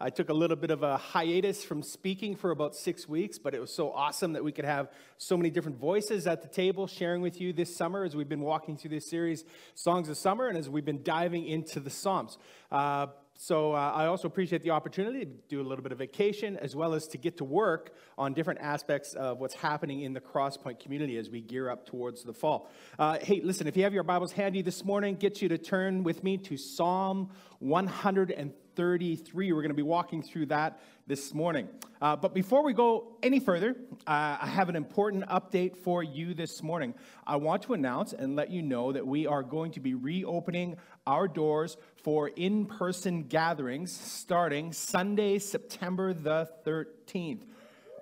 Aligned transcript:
I 0.00 0.10
took 0.10 0.28
a 0.28 0.34
little 0.34 0.56
bit 0.56 0.70
of 0.70 0.82
a 0.82 0.96
hiatus 0.96 1.64
from 1.64 1.82
speaking 1.82 2.34
for 2.34 2.50
about 2.50 2.74
six 2.74 3.08
weeks, 3.08 3.38
but 3.38 3.54
it 3.54 3.60
was 3.60 3.72
so 3.72 3.92
awesome 3.92 4.32
that 4.32 4.42
we 4.42 4.52
could 4.52 4.64
have 4.64 4.90
so 5.18 5.36
many 5.36 5.50
different 5.50 5.78
voices 5.78 6.26
at 6.26 6.42
the 6.42 6.48
table 6.48 6.86
sharing 6.86 7.22
with 7.22 7.40
you 7.40 7.52
this 7.52 7.74
summer 7.76 8.04
as 8.04 8.16
we've 8.16 8.28
been 8.28 8.40
walking 8.40 8.76
through 8.76 8.90
this 8.90 9.08
series, 9.08 9.44
Songs 9.74 10.08
of 10.08 10.16
Summer, 10.16 10.48
and 10.48 10.58
as 10.58 10.68
we've 10.68 10.84
been 10.84 11.02
diving 11.02 11.46
into 11.46 11.80
the 11.80 11.90
Psalms. 11.90 12.38
Uh, 12.72 13.06
so 13.36 13.74
uh, 13.74 13.92
I 13.94 14.06
also 14.06 14.28
appreciate 14.28 14.62
the 14.62 14.70
opportunity 14.70 15.24
to 15.24 15.32
do 15.48 15.60
a 15.60 15.66
little 15.66 15.82
bit 15.82 15.90
of 15.90 15.98
vacation 15.98 16.56
as 16.56 16.76
well 16.76 16.94
as 16.94 17.08
to 17.08 17.18
get 17.18 17.36
to 17.38 17.44
work 17.44 17.92
on 18.16 18.32
different 18.32 18.60
aspects 18.60 19.14
of 19.14 19.40
what's 19.40 19.54
happening 19.54 20.02
in 20.02 20.12
the 20.12 20.20
Crosspoint 20.20 20.78
community 20.78 21.16
as 21.18 21.28
we 21.28 21.40
gear 21.40 21.68
up 21.68 21.84
towards 21.84 22.22
the 22.22 22.32
fall. 22.32 22.70
Uh, 22.98 23.18
hey, 23.20 23.40
listen, 23.42 23.66
if 23.66 23.76
you 23.76 23.82
have 23.82 23.92
your 23.92 24.04
Bibles 24.04 24.32
handy 24.32 24.62
this 24.62 24.84
morning, 24.84 25.16
get 25.16 25.42
you 25.42 25.48
to 25.48 25.58
turn 25.58 26.04
with 26.04 26.22
me 26.22 26.38
to 26.38 26.56
Psalm 26.56 27.28
133. 27.58 29.52
We're 29.52 29.62
going 29.62 29.68
to 29.68 29.74
be 29.74 29.82
walking 29.82 30.22
through 30.22 30.46
that 30.46 30.80
this 31.06 31.34
morning. 31.34 31.68
Uh, 32.00 32.16
but 32.16 32.32
before 32.32 32.62
we 32.64 32.72
go 32.72 33.16
any 33.22 33.38
further, 33.38 33.76
uh, 34.06 34.38
I 34.40 34.46
have 34.46 34.68
an 34.68 34.76
important 34.76 35.26
update 35.28 35.76
for 35.76 36.02
you 36.02 36.34
this 36.34 36.62
morning. 36.62 36.94
I 37.26 37.36
want 37.36 37.62
to 37.64 37.74
announce 37.74 38.12
and 38.12 38.36
let 38.36 38.50
you 38.50 38.62
know 38.62 38.92
that 38.92 39.06
we 39.06 39.26
are 39.26 39.42
going 39.42 39.72
to 39.72 39.80
be 39.80 39.94
reopening 39.94 40.76
our 41.06 41.28
doors 41.28 41.76
for 42.02 42.28
in 42.28 42.66
person 42.66 43.24
gatherings 43.24 43.92
starting 43.92 44.72
Sunday, 44.72 45.38
September 45.38 46.14
the 46.14 46.48
13th 46.64 47.42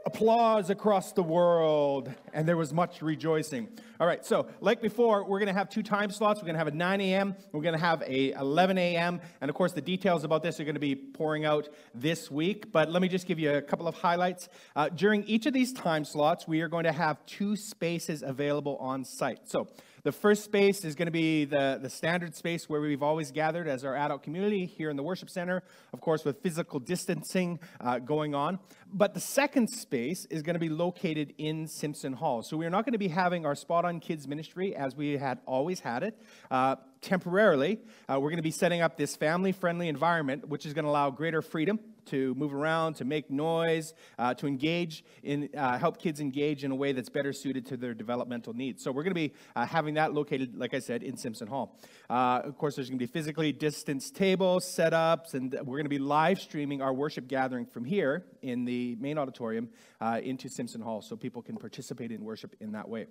applause 0.05 0.71
across 0.71 1.13
the 1.13 1.23
world, 1.23 2.13
and 2.33 2.47
there 2.47 2.57
was 2.57 2.73
much 2.73 3.03
rejoicing. 3.03 3.69
All 4.01 4.07
right, 4.07 4.25
so 4.25 4.47
like 4.61 4.83
before, 4.83 5.25
we're 5.25 5.39
going 5.39 5.49
to 5.49 5.53
have 5.53 5.69
two 5.69 5.83
time 5.83 6.11
slots. 6.11 6.41
We're 6.41 6.47
going 6.47 6.55
to 6.55 6.59
have 6.59 6.69
a 6.69 6.77
9 6.77 7.01
a.m., 7.01 7.37
we're 7.53 7.63
going 7.63 7.75
to 7.75 7.81
have 7.81 8.03
a 8.03 8.33
11 8.33 8.79
a.m., 8.79 9.21
and 9.41 9.49
of 9.49 9.55
course, 9.55 9.73
the 9.73 9.81
details 9.81 10.25
about 10.25 10.43
this 10.43 10.59
are 10.61 10.65
going 10.65 10.75
to 10.75 10.81
be 10.81 10.95
pouring 10.95 11.45
out 11.45 11.69
this 11.95 12.31
week. 12.31 12.73
But 12.73 12.91
let 12.91 13.03
me 13.03 13.09
just 13.09 13.27
give 13.27 13.39
you 13.39 13.53
a 13.53 13.63
couple 13.63 13.87
of 13.87 13.95
highlights. 13.95 14.49
Uh, 14.75 14.89
during 14.89 15.25
each 15.25 15.47
of 15.47 15.53
these 15.53 15.73
time 15.73 16.05
slots, 16.05 16.49
we 16.49 16.61
are 16.63 16.69
going 16.69 16.85
to 16.85 16.93
have 16.93 17.25
two 17.27 17.55
spaces 17.55 18.23
available 18.23 18.77
on 18.79 19.05
site. 19.05 19.49
So 19.49 19.69
the 20.05 20.11
first 20.11 20.43
space 20.43 20.85
is 20.85 20.97
going 20.97 21.07
to 21.07 21.13
be 21.13 21.45
the, 21.45 21.79
the 21.81 21.89
standard 21.89 22.35
space 22.35 22.69
where 22.69 22.81
we've 22.81 23.05
always 23.05 23.31
gathered 23.31 23.69
as 23.69 23.85
our 23.85 23.95
adult 23.95 24.25
community 24.25 24.67
here 24.67 24.91
in 24.91 24.97
the 24.97 25.03
worship 25.03 25.31
center, 25.31 25.63
of 25.93 26.01
course, 26.01 26.25
with 26.25 26.43
physical 26.43 26.81
distancing 26.81 27.61
uh, 27.81 28.01
going 28.01 28.35
on. 28.35 28.59
But 28.95 29.15
the 29.15 29.21
second 29.21 29.69
space 29.69 30.27
is 30.27 30.43
going 30.43 30.55
to 30.55 30.61
be 30.61 30.69
located 30.69 31.33
in 31.39 31.67
Simpson 31.67 32.13
Hall. 32.13 32.43
So 32.43 32.59
we 32.59 32.67
are 32.67 32.71
not 32.71 32.85
going 32.85 32.93
to 32.93 32.99
be 32.99 33.09
having 33.09 33.47
our 33.47 33.55
Spot 33.55 33.87
on 33.87 34.01
Kids 34.01 34.29
ministry 34.29 34.77
as 34.77 34.95
we 34.95 35.17
had 35.17 35.41
always 35.47 35.81
had 35.81 36.03
it. 36.03 36.21
Uh, 36.51 36.77
temporarily, 37.01 37.81
uh, 38.09 38.21
we're 38.21 38.29
going 38.29 38.37
to 38.37 38.43
be 38.43 38.51
setting 38.51 38.83
up 38.83 38.99
this 38.99 39.17
family 39.17 39.53
friendly 39.53 39.89
environment, 39.89 40.49
which 40.49 40.67
is 40.67 40.75
going 40.75 40.85
to 40.85 40.91
allow 40.91 41.11
greater 41.11 41.41
freedom 41.41 41.81
to 42.07 42.35
move 42.35 42.53
around, 42.53 42.95
to 42.95 43.05
make 43.05 43.31
noise, 43.31 43.95
uh, 44.19 44.35
to 44.35 44.47
engage 44.47 45.05
in, 45.23 45.49
uh, 45.57 45.79
help 45.79 45.99
kids 45.99 46.21
engage 46.21 46.65
in 46.65 46.71
a 46.71 46.75
way 46.75 46.93
that's 46.93 47.09
better 47.09 47.33
suited 47.33 47.65
to 47.67 47.77
their 47.77 47.95
developmental 47.95 48.53
needs. 48.53 48.83
So 48.83 48.91
we're 48.91 49.05
going 49.05 49.15
to 49.15 49.29
be 49.29 49.33
uh, 49.55 49.67
having 49.67 49.95
that 49.95 50.13
located, 50.13 50.57
like 50.57 50.75
I 50.75 50.81
said, 50.81 51.03
in 51.03 51.17
Simpson 51.17 51.49
Hall. 51.49 51.79
Uh, 52.11 52.41
of 52.45 52.59
course, 52.59 52.77
there's 52.77 52.89
going 52.89 52.99
to 52.99 53.07
be 53.07 53.11
physically 53.13 53.53
distanced 53.53 54.17
tables, 54.17 54.65
setups, 54.65 55.35
and 55.35 55.53
we're 55.53 55.79
going 55.79 55.85
to 55.85 55.91
be 55.91 55.99
live 55.99 56.41
streaming 56.41 56.83
our 56.83 56.93
worship 56.93 57.29
gathering 57.29 57.67
from 57.67 57.85
here 57.85 58.25
in 58.43 58.65
the 58.65 58.82
main 58.99 59.19
auditorium 59.19 59.69
uh, 60.01 60.21
into 60.23 60.49
Simpson 60.49 60.81
Hall 60.81 61.03
so 61.03 61.17
people 61.17 61.43
can 61.43 61.57
participate 61.57 62.11
in 62.11 62.25
worship 62.25 62.55
in 62.61 62.73
that 62.73 62.89
way. 62.89 63.07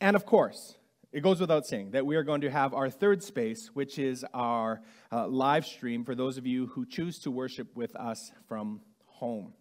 And 0.00 0.14
of 0.16 0.24
course, 0.24 0.76
it 1.10 1.22
goes 1.22 1.40
without 1.40 1.66
saying 1.66 1.92
that 1.92 2.04
we 2.04 2.16
are 2.16 2.22
going 2.22 2.42
to 2.42 2.50
have 2.50 2.74
our 2.74 2.90
third 2.90 3.22
space, 3.22 3.70
which 3.72 3.98
is 3.98 4.24
our 4.34 4.82
uh, 5.10 5.26
live 5.26 5.64
stream 5.64 6.04
for 6.04 6.14
those 6.14 6.36
of 6.36 6.46
you 6.46 6.66
who 6.66 6.84
choose 6.84 7.18
to 7.20 7.30
worship 7.30 7.74
with 7.74 7.96
us 7.96 8.30
from 8.46 8.80
home. 9.06 9.54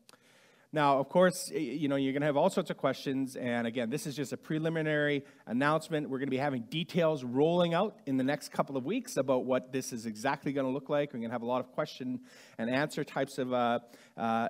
Now, 0.73 0.99
of 0.99 1.07
course, 1.07 1.49
you 1.49 1.87
know, 1.87 1.95
you're 1.95 2.11
going 2.11 2.21
to 2.21 2.27
have 2.27 2.35
all 2.35 2.49
sorts 2.49 2.69
of 2.69 2.75
questions. 2.75 3.37
And 3.37 3.65
again, 3.65 3.89
this 3.89 4.05
is 4.05 4.15
just 4.15 4.33
a 4.33 4.37
preliminary 4.37 5.23
announcement. 5.45 6.09
We're 6.09 6.19
going 6.19 6.27
to 6.27 6.31
be 6.31 6.37
having 6.37 6.63
details 6.63 7.23
rolling 7.23 7.73
out 7.73 7.97
in 8.05 8.17
the 8.17 8.23
next 8.23 8.51
couple 8.51 8.75
of 8.75 8.83
weeks 8.83 9.15
about 9.15 9.45
what 9.45 9.71
this 9.71 9.93
is 9.93 10.05
exactly 10.05 10.51
going 10.51 10.67
to 10.67 10.71
look 10.71 10.89
like. 10.89 11.13
We're 11.13 11.19
going 11.19 11.29
to 11.29 11.33
have 11.33 11.41
a 11.41 11.47
lot 11.47 11.61
of 11.61 11.71
question 11.71 12.19
and 12.57 12.69
answer 12.69 13.05
types 13.05 13.37
of 13.37 13.53
uh, 13.53 13.79
uh, 14.17 14.49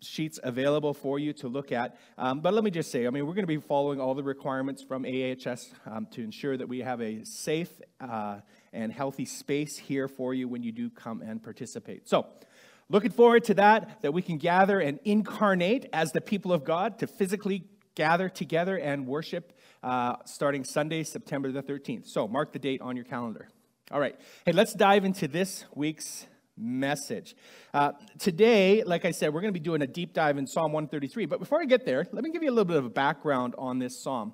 sheets 0.00 0.38
available 0.42 0.94
for 0.94 1.18
you 1.18 1.32
to 1.34 1.48
look 1.48 1.72
at. 1.72 1.96
Um, 2.16 2.40
but 2.40 2.54
let 2.54 2.64
me 2.64 2.70
just 2.70 2.90
say, 2.90 3.06
I 3.06 3.10
mean, 3.10 3.26
we're 3.26 3.34
going 3.34 3.44
to 3.44 3.46
be 3.46 3.58
following 3.58 4.00
all 4.00 4.14
the 4.14 4.22
requirements 4.22 4.82
from 4.82 5.04
AHS 5.04 5.72
um, 5.86 6.06
to 6.12 6.22
ensure 6.22 6.56
that 6.56 6.68
we 6.68 6.80
have 6.80 7.00
a 7.00 7.24
safe 7.24 7.70
uh, 8.00 8.40
and 8.72 8.92
healthy 8.92 9.24
space 9.24 9.76
here 9.76 10.08
for 10.08 10.34
you 10.34 10.48
when 10.48 10.62
you 10.62 10.72
do 10.72 10.90
come 10.90 11.22
and 11.22 11.42
participate. 11.42 12.08
So, 12.08 12.26
looking 12.88 13.10
forward 13.10 13.44
to 13.44 13.54
that, 13.54 14.02
that 14.02 14.12
we 14.12 14.22
can 14.22 14.38
gather 14.38 14.80
and 14.80 14.98
incarnate 15.04 15.86
as 15.92 16.12
the 16.12 16.20
people 16.20 16.52
of 16.52 16.64
God 16.64 16.98
to 17.00 17.06
physically 17.06 17.64
gather 17.94 18.28
together 18.28 18.76
and 18.76 19.06
worship 19.06 19.58
uh, 19.82 20.16
starting 20.24 20.64
Sunday, 20.64 21.02
September 21.02 21.50
the 21.50 21.62
13th. 21.62 22.06
So, 22.06 22.28
mark 22.28 22.52
the 22.52 22.58
date 22.58 22.80
on 22.80 22.94
your 22.94 23.04
calendar. 23.04 23.48
All 23.90 24.00
right. 24.00 24.16
Hey, 24.44 24.52
let's 24.52 24.74
dive 24.74 25.04
into 25.04 25.26
this 25.26 25.64
week's 25.74 26.26
message. 26.58 27.36
Uh, 27.72 27.92
today, 28.18 28.82
like 28.84 29.04
I 29.04 29.10
said, 29.10 29.32
we're 29.32 29.40
going 29.40 29.52
to 29.52 29.58
be 29.58 29.64
doing 29.64 29.82
a 29.82 29.86
deep 29.86 30.12
dive 30.12 30.38
in 30.38 30.46
Psalm 30.46 30.72
133. 30.72 31.26
But 31.26 31.38
before 31.38 31.60
I 31.60 31.64
get 31.64 31.84
there, 31.84 32.06
let 32.12 32.24
me 32.24 32.30
give 32.30 32.42
you 32.42 32.50
a 32.50 32.52
little 32.52 32.64
bit 32.64 32.76
of 32.76 32.84
a 32.84 32.90
background 32.90 33.54
on 33.58 33.78
this 33.78 33.98
psalm. 34.02 34.32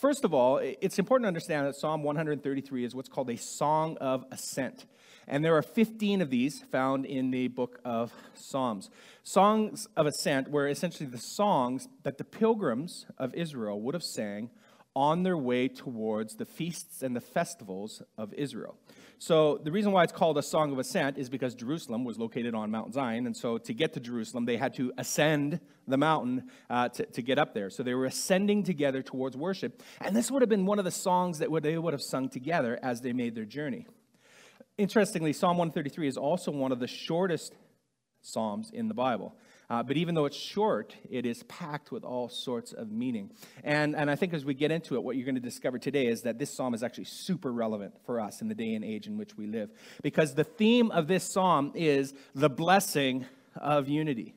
First 0.00 0.24
of 0.24 0.32
all, 0.32 0.58
it's 0.58 0.98
important 0.98 1.24
to 1.24 1.28
understand 1.28 1.66
that 1.66 1.76
Psalm 1.76 2.02
133 2.02 2.84
is 2.84 2.94
what's 2.94 3.08
called 3.08 3.30
a 3.30 3.36
song 3.36 3.96
of 3.98 4.24
ascent. 4.30 4.86
And 5.28 5.44
there 5.44 5.56
are 5.56 5.62
15 5.62 6.22
of 6.22 6.30
these 6.30 6.60
found 6.70 7.04
in 7.04 7.30
the 7.30 7.48
book 7.48 7.80
of 7.84 8.12
Psalms. 8.34 8.90
Songs 9.24 9.88
of 9.96 10.06
ascent 10.06 10.50
were 10.50 10.68
essentially 10.68 11.08
the 11.08 11.18
songs 11.18 11.88
that 12.04 12.16
the 12.16 12.24
pilgrims 12.24 13.06
of 13.18 13.34
Israel 13.34 13.80
would 13.80 13.94
have 13.94 14.04
sang 14.04 14.50
on 14.96 15.22
their 15.22 15.36
way 15.36 15.68
towards 15.68 16.36
the 16.36 16.46
feasts 16.46 17.02
and 17.02 17.14
the 17.14 17.20
festivals 17.20 18.02
of 18.16 18.32
Israel. 18.32 18.78
So 19.18 19.60
the 19.62 19.70
reason 19.70 19.92
why 19.92 20.04
it's 20.04 20.12
called 20.12 20.38
a 20.38 20.42
song 20.42 20.72
of 20.72 20.78
ascent 20.78 21.18
is 21.18 21.28
because 21.28 21.54
Jerusalem 21.54 22.04
was 22.04 22.18
located 22.18 22.54
on 22.54 22.70
Mount 22.70 22.94
Zion, 22.94 23.26
and 23.26 23.36
so 23.36 23.58
to 23.58 23.74
get 23.74 23.92
to 23.92 24.00
Jerusalem, 24.00 24.46
they 24.46 24.56
had 24.56 24.74
to 24.74 24.92
ascend 24.96 25.60
the 25.86 25.98
mountain 25.98 26.50
uh, 26.70 26.88
to, 26.88 27.04
to 27.04 27.22
get 27.22 27.38
up 27.38 27.52
there. 27.52 27.68
So 27.68 27.82
they 27.82 27.94
were 27.94 28.06
ascending 28.06 28.62
together 28.62 29.02
towards 29.02 29.36
worship, 29.36 29.82
and 30.00 30.16
this 30.16 30.30
would 30.30 30.40
have 30.40 30.48
been 30.48 30.66
one 30.66 30.78
of 30.78 30.86
the 30.86 30.90
songs 30.90 31.38
that 31.38 31.50
would, 31.50 31.62
they 31.62 31.76
would 31.76 31.92
have 31.92 32.02
sung 32.02 32.30
together 32.30 32.78
as 32.82 33.02
they 33.02 33.12
made 33.12 33.34
their 33.34 33.44
journey. 33.44 33.86
Interestingly, 34.78 35.34
Psalm 35.34 35.58
133 35.58 36.08
is 36.08 36.16
also 36.16 36.50
one 36.50 36.72
of 36.72 36.80
the 36.80 36.88
shortest 36.88 37.54
psalms 38.22 38.70
in 38.72 38.88
the 38.88 38.94
Bible. 38.94 39.34
Uh, 39.68 39.82
but 39.82 39.96
even 39.96 40.14
though 40.14 40.26
it's 40.26 40.36
short, 40.36 40.94
it 41.10 41.26
is 41.26 41.42
packed 41.44 41.90
with 41.90 42.04
all 42.04 42.28
sorts 42.28 42.72
of 42.72 42.92
meaning. 42.92 43.30
And, 43.64 43.96
and 43.96 44.08
I 44.08 44.14
think 44.14 44.32
as 44.32 44.44
we 44.44 44.54
get 44.54 44.70
into 44.70 44.94
it, 44.94 45.02
what 45.02 45.16
you're 45.16 45.24
going 45.24 45.34
to 45.34 45.40
discover 45.40 45.78
today 45.78 46.06
is 46.06 46.22
that 46.22 46.38
this 46.38 46.50
psalm 46.50 46.72
is 46.72 46.84
actually 46.84 47.04
super 47.04 47.52
relevant 47.52 47.94
for 48.04 48.20
us 48.20 48.40
in 48.40 48.48
the 48.48 48.54
day 48.54 48.74
and 48.74 48.84
age 48.84 49.08
in 49.08 49.18
which 49.18 49.36
we 49.36 49.46
live. 49.46 49.70
Because 50.02 50.34
the 50.34 50.44
theme 50.44 50.90
of 50.92 51.08
this 51.08 51.24
psalm 51.24 51.72
is 51.74 52.14
the 52.34 52.48
blessing 52.48 53.26
of 53.56 53.88
unity. 53.88 54.34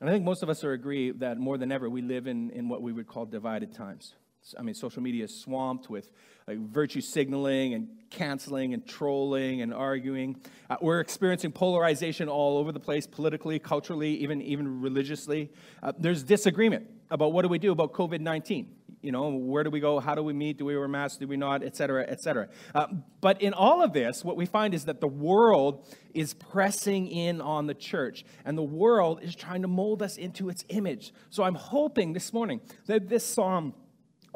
And 0.00 0.08
I 0.08 0.12
think 0.12 0.24
most 0.24 0.42
of 0.42 0.48
us 0.48 0.64
are 0.64 0.72
agree 0.72 1.10
that 1.12 1.38
more 1.38 1.58
than 1.58 1.70
ever, 1.70 1.88
we 1.88 2.02
live 2.02 2.26
in, 2.26 2.50
in 2.50 2.68
what 2.68 2.82
we 2.82 2.92
would 2.92 3.06
call 3.06 3.26
divided 3.26 3.74
times. 3.74 4.14
I 4.58 4.62
mean, 4.62 4.74
social 4.74 5.02
media 5.02 5.24
is 5.24 5.40
swamped 5.40 5.90
with 5.90 6.10
like 6.46 6.58
virtue 6.58 7.00
signaling 7.00 7.74
and 7.74 7.88
canceling 8.10 8.74
and 8.74 8.86
trolling 8.86 9.62
and 9.62 9.74
arguing. 9.74 10.36
Uh, 10.70 10.76
we're 10.80 11.00
experiencing 11.00 11.52
polarization 11.52 12.28
all 12.28 12.58
over 12.58 12.70
the 12.70 12.80
place, 12.80 13.06
politically, 13.06 13.58
culturally, 13.58 14.14
even 14.18 14.40
even 14.42 14.80
religiously. 14.80 15.50
Uh, 15.82 15.92
there's 15.98 16.22
disagreement 16.22 16.88
about 17.10 17.32
what 17.32 17.42
do 17.42 17.48
we 17.48 17.58
do 17.58 17.72
about 17.72 17.92
COVID 17.92 18.20
nineteen. 18.20 18.76
You 19.02 19.12
know, 19.12 19.28
where 19.28 19.62
do 19.62 19.70
we 19.70 19.78
go? 19.78 20.00
How 20.00 20.14
do 20.16 20.22
we 20.22 20.32
meet? 20.32 20.58
Do 20.58 20.64
we 20.64 20.76
wear 20.76 20.88
masks? 20.88 21.18
Do 21.18 21.28
we 21.28 21.36
not? 21.36 21.62
Et 21.62 21.76
cetera, 21.76 22.04
et 22.08 22.20
cetera. 22.20 22.48
Uh, 22.74 22.86
but 23.20 23.40
in 23.40 23.52
all 23.52 23.82
of 23.82 23.92
this, 23.92 24.24
what 24.24 24.36
we 24.36 24.46
find 24.46 24.74
is 24.74 24.86
that 24.86 25.00
the 25.00 25.06
world 25.06 25.86
is 26.12 26.34
pressing 26.34 27.06
in 27.06 27.40
on 27.40 27.66
the 27.66 27.74
church, 27.74 28.24
and 28.44 28.58
the 28.58 28.64
world 28.64 29.20
is 29.22 29.36
trying 29.36 29.62
to 29.62 29.68
mold 29.68 30.02
us 30.02 30.16
into 30.16 30.48
its 30.48 30.64
image. 30.70 31.12
So 31.30 31.44
I'm 31.44 31.54
hoping 31.54 32.14
this 32.14 32.32
morning 32.32 32.60
that 32.86 33.08
this 33.08 33.24
psalm 33.24 33.74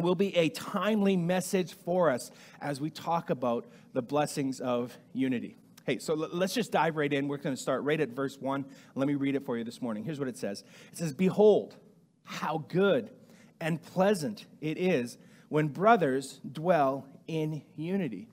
will 0.02 0.14
be 0.14 0.36
a 0.36 0.48
timely 0.50 1.16
message 1.16 1.74
for 1.74 2.10
us 2.10 2.30
as 2.60 2.80
we 2.80 2.90
talk 2.90 3.30
about 3.30 3.66
the 3.92 4.02
blessings 4.02 4.60
of 4.60 4.96
unity. 5.12 5.56
Hey, 5.86 5.98
so 5.98 6.14
let's 6.14 6.54
just 6.54 6.72
dive 6.72 6.96
right 6.96 7.12
in. 7.12 7.26
We're 7.26 7.38
going 7.38 7.56
to 7.56 7.60
start 7.60 7.82
right 7.82 8.00
at 8.00 8.10
verse 8.10 8.38
1. 8.38 8.64
Let 8.94 9.08
me 9.08 9.14
read 9.14 9.34
it 9.34 9.44
for 9.44 9.56
you 9.56 9.64
this 9.64 9.80
morning. 9.80 10.04
Here's 10.04 10.18
what 10.18 10.28
it 10.28 10.36
says 10.36 10.62
It 10.92 10.98
says, 10.98 11.12
Behold, 11.12 11.76
how 12.24 12.64
good 12.68 13.10
and 13.60 13.82
pleasant 13.82 14.46
it 14.60 14.78
is 14.78 15.18
when 15.48 15.68
brothers 15.68 16.40
dwell 16.50 17.06
in 17.26 17.62
unity. 17.76 18.28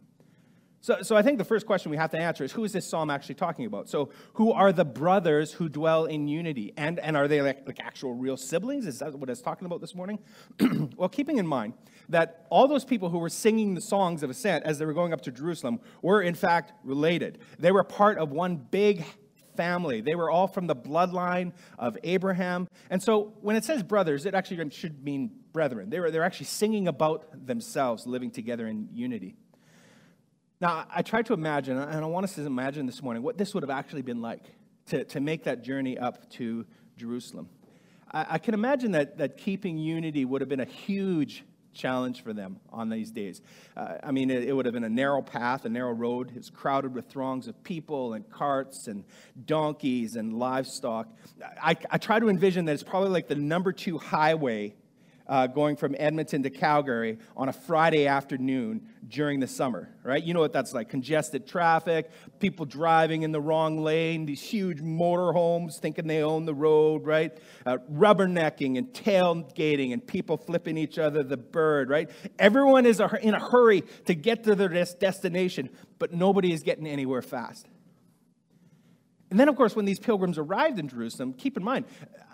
So, 0.87 1.01
so 1.01 1.17
I 1.17 1.21
think 1.21 1.37
the 1.37 1.43
first 1.43 1.65
question 1.65 1.91
we 1.91 1.97
have 1.97 2.11
to 2.11 2.17
answer 2.17 2.45
is 2.45 2.53
who 2.53 2.63
is 2.63 2.71
this 2.71 2.87
psalm 2.87 3.09
actually 3.09 3.35
talking 3.35 3.65
about? 3.65 3.89
So, 3.89 4.07
who 4.35 4.53
are 4.53 4.71
the 4.71 4.85
brothers 4.85 5.51
who 5.51 5.67
dwell 5.67 6.05
in 6.05 6.29
unity? 6.29 6.71
And, 6.77 6.97
and 6.99 7.17
are 7.17 7.27
they 7.27 7.41
like, 7.41 7.67
like 7.67 7.81
actual 7.81 8.13
real 8.13 8.37
siblings? 8.37 8.87
Is 8.87 8.99
that 8.99 9.13
what 9.13 9.29
it's 9.29 9.41
talking 9.41 9.65
about 9.65 9.81
this 9.81 9.93
morning? 9.93 10.17
well, 10.95 11.09
keeping 11.09 11.39
in 11.39 11.45
mind 11.45 11.73
that 12.07 12.47
all 12.49 12.69
those 12.69 12.85
people 12.85 13.09
who 13.09 13.17
were 13.17 13.27
singing 13.27 13.73
the 13.73 13.81
songs 13.81 14.23
of 14.23 14.29
ascent 14.29 14.63
as 14.63 14.79
they 14.79 14.85
were 14.85 14.93
going 14.93 15.11
up 15.11 15.19
to 15.23 15.31
Jerusalem 15.33 15.81
were 16.01 16.21
in 16.21 16.35
fact 16.35 16.71
related. 16.85 17.39
They 17.59 17.73
were 17.73 17.83
part 17.83 18.17
of 18.17 18.31
one 18.31 18.55
big 18.55 19.03
family. 19.57 19.99
They 19.99 20.15
were 20.15 20.31
all 20.31 20.47
from 20.47 20.67
the 20.67 20.75
bloodline 20.75 21.51
of 21.77 21.97
Abraham. 22.05 22.65
And 22.89 23.03
so 23.03 23.33
when 23.41 23.57
it 23.57 23.65
says 23.65 23.83
brothers, 23.83 24.25
it 24.25 24.33
actually 24.33 24.69
should 24.69 25.03
mean 25.03 25.31
brethren. 25.51 25.89
They 25.89 25.99
were, 25.99 26.11
they're 26.11 26.23
actually 26.23 26.45
singing 26.45 26.87
about 26.87 27.45
themselves 27.45 28.07
living 28.07 28.31
together 28.31 28.67
in 28.67 28.87
unity. 28.93 29.35
Now, 30.59 30.85
I 30.89 31.03
tried 31.03 31.27
to 31.27 31.33
imagine, 31.33 31.77
and 31.77 32.03
I 32.03 32.07
want 32.07 32.23
us 32.23 32.33
to 32.35 32.45
imagine 32.45 32.87
this 32.87 33.03
morning 33.03 33.21
what 33.21 33.37
this 33.37 33.53
would 33.53 33.61
have 33.61 33.69
actually 33.69 34.01
been 34.01 34.21
like 34.21 34.43
to, 34.87 35.03
to 35.05 35.19
make 35.19 35.43
that 35.43 35.63
journey 35.63 35.99
up 35.99 36.29
to 36.31 36.65
Jerusalem. 36.97 37.49
I, 38.11 38.25
I 38.31 38.37
can 38.39 38.55
imagine 38.55 38.91
that, 38.93 39.19
that 39.19 39.37
keeping 39.37 39.77
unity 39.77 40.25
would 40.25 40.41
have 40.41 40.49
been 40.49 40.59
a 40.59 40.65
huge 40.65 41.43
challenge 41.73 42.23
for 42.23 42.33
them 42.33 42.59
on 42.71 42.89
these 42.89 43.11
days. 43.11 43.43
Uh, 43.75 43.97
I 44.03 44.11
mean, 44.11 44.31
it, 44.31 44.45
it, 44.45 44.53
would 44.53 44.65
have 44.65 44.73
been 44.73 44.83
a 44.83 44.89
narrow 44.89 45.21
path, 45.21 45.65
a 45.65 45.69
narrow 45.69 45.91
road. 45.91 46.31
It's 46.35 46.49
crowded 46.49 46.95
with 46.95 47.05
throngs 47.05 47.47
of 47.47 47.63
people 47.63 48.13
and 48.13 48.27
carts 48.27 48.87
and 48.87 49.03
donkeys 49.45 50.15
and 50.15 50.33
livestock. 50.33 51.07
I, 51.61 51.77
I 51.91 51.99
try 51.99 52.19
to 52.19 52.29
envision 52.29 52.65
that 52.65 52.73
it's 52.73 52.81
probably 52.81 53.09
like 53.09 53.27
the 53.27 53.35
number 53.35 53.71
two 53.71 53.99
highway 53.99 54.73
uh, 55.27 55.47
going 55.47 55.75
from 55.75 55.95
Edmonton 55.97 56.43
to 56.43 56.49
Calgary 56.49 57.17
on 57.35 57.49
a 57.49 57.53
Friday 57.53 58.07
afternoon 58.07 58.87
during 59.07 59.39
the 59.39 59.47
summer, 59.47 59.89
right? 60.03 60.23
You 60.23 60.33
know 60.33 60.39
what 60.39 60.53
that's 60.53 60.73
like 60.73 60.89
congested 60.89 61.47
traffic, 61.47 62.09
people 62.39 62.65
driving 62.65 63.23
in 63.23 63.31
the 63.31 63.41
wrong 63.41 63.81
lane, 63.81 64.25
these 64.25 64.41
huge 64.41 64.79
motorhomes 64.79 65.79
thinking 65.79 66.07
they 66.07 66.23
own 66.23 66.45
the 66.45 66.53
road, 66.53 67.05
right? 67.05 67.37
Uh, 67.65 67.77
rubbernecking 67.91 68.77
and 68.77 68.87
tailgating 68.93 69.93
and 69.93 70.05
people 70.05 70.37
flipping 70.37 70.77
each 70.77 70.99
other 70.99 71.23
the 71.23 71.37
bird, 71.37 71.89
right? 71.89 72.09
Everyone 72.39 72.85
is 72.85 73.01
in 73.21 73.33
a 73.33 73.39
hurry 73.39 73.83
to 74.05 74.15
get 74.15 74.43
to 74.45 74.55
their 74.55 74.69
destination, 74.69 75.69
but 75.99 76.13
nobody 76.13 76.51
is 76.51 76.63
getting 76.63 76.87
anywhere 76.87 77.21
fast. 77.21 77.67
And 79.29 79.39
then, 79.39 79.49
of 79.49 79.55
course, 79.55 79.75
when 79.75 79.85
these 79.85 79.99
pilgrims 79.99 80.37
arrived 80.37 80.79
in 80.79 80.87
Jerusalem, 80.87 81.33
keep 81.33 81.57
in 81.57 81.63
mind, 81.63 81.85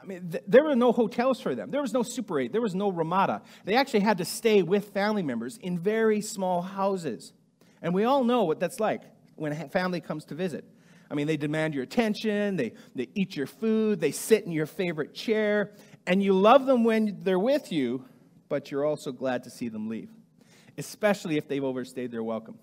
I 0.01 0.06
mean, 0.06 0.30
th- 0.31 0.44
there 0.48 0.63
were 0.63 0.75
no 0.75 0.92
hotels 0.92 1.42
for 1.42 1.56
them. 1.56 1.72
There 1.72 1.81
was 1.81 1.94
no 1.94 2.04
Super 2.04 2.40
8. 2.40 2.51
There 2.51 2.62
was 2.62 2.75
no 2.75 2.90
Ramada. 2.90 3.42
They 3.66 3.75
actually 3.75 4.01
had 4.01 4.19
to 4.19 4.25
stay 4.25 4.62
with 4.62 4.90
family 4.90 5.24
members 5.24 5.57
in 5.57 5.80
very 5.80 6.22
small 6.22 6.62
houses. 6.62 7.34
And 7.81 7.94
we 7.94 8.04
all 8.04 8.24
know 8.24 8.44
what 8.44 8.60
that's 8.60 8.80
like 8.80 9.01
when 9.36 9.54
a 9.54 9.69
family 9.69 10.01
comes 10.01 10.25
to 10.25 10.36
visit. 10.36 10.66
I 11.10 11.16
mean, 11.16 11.28
they 11.28 11.38
demand 11.38 11.74
your 11.74 11.84
attention, 11.84 12.56
they, 12.56 12.74
they 12.96 13.07
eat 13.13 13.36
your 13.36 13.46
food, 13.46 14.00
they 14.00 14.12
sit 14.12 14.46
in 14.46 14.51
your 14.51 14.66
favorite 14.66 15.13
chair, 15.13 15.72
and 16.07 16.24
you 16.24 16.34
love 16.34 16.66
them 16.66 16.84
when 16.84 17.19
they're 17.22 17.38
with 17.38 17.72
you, 17.72 18.06
but 18.50 18.72
you're 18.72 18.86
also 18.86 19.12
glad 19.12 19.44
to 19.44 19.50
see 19.50 19.69
them 19.69 19.89
leave, 19.89 20.10
especially 20.78 21.38
if 21.38 21.48
they've 21.48 21.63
overstayed 21.63 22.12
their 22.12 22.24
welcome. 22.24 22.57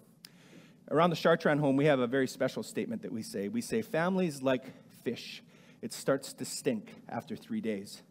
Around 0.90 1.10
the 1.10 1.16
Chartrand 1.16 1.60
home, 1.60 1.76
we 1.76 1.86
have 1.86 2.00
a 2.00 2.06
very 2.06 2.26
special 2.26 2.62
statement 2.62 3.02
that 3.02 3.12
we 3.12 3.22
say. 3.22 3.48
We 3.48 3.60
say, 3.60 3.82
families 3.82 4.42
like 4.42 4.64
fish. 5.04 5.42
It 5.82 5.92
starts 5.92 6.32
to 6.34 6.44
stink 6.44 6.92
after 7.08 7.36
three 7.36 7.60
days. 7.60 8.02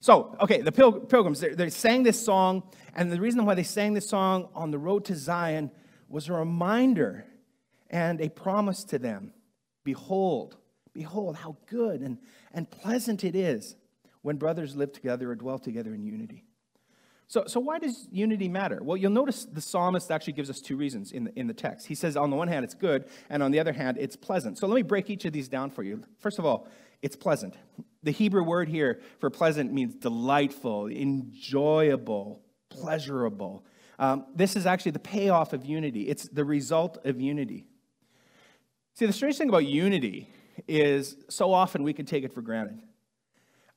So, 0.00 0.36
okay, 0.40 0.62
the 0.62 0.72
Pil- 0.72 1.00
pilgrims, 1.00 1.40
they, 1.40 1.50
they 1.50 1.70
sang 1.70 2.02
this 2.02 2.20
song, 2.20 2.64
and 2.94 3.12
the 3.12 3.20
reason 3.20 3.44
why 3.44 3.54
they 3.54 3.62
sang 3.62 3.94
this 3.94 4.08
song 4.08 4.48
on 4.54 4.70
the 4.70 4.78
road 4.78 5.04
to 5.04 5.14
Zion 5.14 5.70
was 6.08 6.28
a 6.28 6.32
reminder 6.32 7.24
and 7.88 8.20
a 8.20 8.28
promise 8.28 8.84
to 8.84 8.98
them 8.98 9.32
Behold, 9.84 10.56
behold, 10.92 11.36
how 11.36 11.56
good 11.66 12.00
and, 12.00 12.18
and 12.52 12.70
pleasant 12.70 13.24
it 13.24 13.34
is 13.34 13.76
when 14.22 14.36
brothers 14.36 14.76
live 14.76 14.92
together 14.92 15.30
or 15.30 15.34
dwell 15.34 15.58
together 15.58 15.92
in 15.92 16.04
unity. 16.04 16.44
So, 17.32 17.44
so 17.46 17.60
why 17.60 17.78
does 17.78 18.08
unity 18.12 18.46
matter? 18.46 18.80
Well, 18.82 18.98
you'll 18.98 19.10
notice 19.10 19.46
the 19.46 19.62
psalmist 19.62 20.10
actually 20.10 20.34
gives 20.34 20.50
us 20.50 20.60
two 20.60 20.76
reasons 20.76 21.12
in 21.12 21.24
the, 21.24 21.32
in 21.38 21.46
the 21.46 21.54
text. 21.54 21.86
He 21.86 21.94
says, 21.94 22.14
on 22.14 22.28
the 22.28 22.36
one 22.36 22.46
hand, 22.46 22.62
it's 22.62 22.74
good, 22.74 23.06
and 23.30 23.42
on 23.42 23.52
the 23.52 23.58
other 23.58 23.72
hand, 23.72 23.96
it's 23.98 24.16
pleasant. 24.16 24.58
So 24.58 24.66
let 24.66 24.74
me 24.74 24.82
break 24.82 25.08
each 25.08 25.24
of 25.24 25.32
these 25.32 25.48
down 25.48 25.70
for 25.70 25.82
you. 25.82 26.02
First 26.18 26.38
of 26.38 26.44
all, 26.44 26.68
it's 27.00 27.16
pleasant. 27.16 27.54
The 28.02 28.10
Hebrew 28.10 28.42
word 28.42 28.68
here 28.68 29.00
for 29.18 29.30
pleasant 29.30 29.72
means 29.72 29.94
delightful, 29.94 30.88
enjoyable, 30.88 32.42
pleasurable. 32.68 33.64
Um, 33.98 34.26
this 34.34 34.54
is 34.54 34.66
actually 34.66 34.92
the 34.92 34.98
payoff 34.98 35.54
of 35.54 35.64
unity, 35.64 36.10
it's 36.10 36.28
the 36.28 36.44
result 36.44 36.98
of 37.06 37.18
unity. 37.18 37.64
See, 38.92 39.06
the 39.06 39.12
strange 39.14 39.38
thing 39.38 39.48
about 39.48 39.64
unity 39.64 40.28
is 40.68 41.16
so 41.30 41.50
often 41.54 41.82
we 41.82 41.94
can 41.94 42.04
take 42.04 42.24
it 42.24 42.34
for 42.34 42.42
granted. 42.42 42.82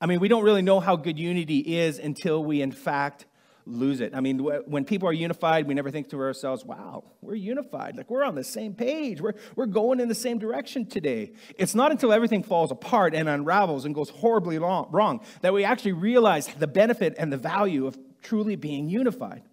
I 0.01 0.07
mean, 0.07 0.19
we 0.19 0.27
don't 0.27 0.43
really 0.43 0.61
know 0.61 0.81
how 0.81 0.97
good 0.97 1.17
unity 1.17 1.59
is 1.59 1.99
until 1.99 2.43
we, 2.43 2.61
in 2.61 2.73
fact, 2.73 3.27
lose 3.65 3.99
it. 3.99 4.13
I 4.13 4.21
mean, 4.21 4.39
when 4.39 4.85
people 4.85 5.09
are 5.09 5.13
unified, 5.13 5.67
we 5.67 5.73
never 5.73 5.89
think 5.89 6.09
to 6.09 6.19
ourselves, 6.19 6.63
wow, 6.63 7.03
we're 7.21 7.35
unified. 7.35 7.97
Like 7.97 8.09
we're 8.09 8.23
on 8.23 8.35
the 8.35 8.43
same 8.43 8.73
page. 8.73 9.21
We're, 9.21 9.33
we're 9.55 9.65
going 9.65 9.99
in 9.99 10.07
the 10.07 10.15
same 10.15 10.37
direction 10.37 10.85
today. 10.85 11.33
It's 11.57 11.73
not 11.73 11.91
until 11.91 12.13
everything 12.13 12.43
falls 12.43 12.71
apart 12.71 13.15
and 13.15 13.27
unravels 13.27 13.85
and 13.85 13.95
goes 13.95 14.09
horribly 14.09 14.59
long, 14.59 14.89
wrong 14.91 15.21
that 15.41 15.53
we 15.53 15.63
actually 15.63 15.93
realize 15.93 16.47
the 16.47 16.67
benefit 16.67 17.15
and 17.17 17.33
the 17.33 17.37
value 17.37 17.87
of 17.87 17.97
truly 18.21 18.55
being 18.55 18.87
unified. 18.87 19.43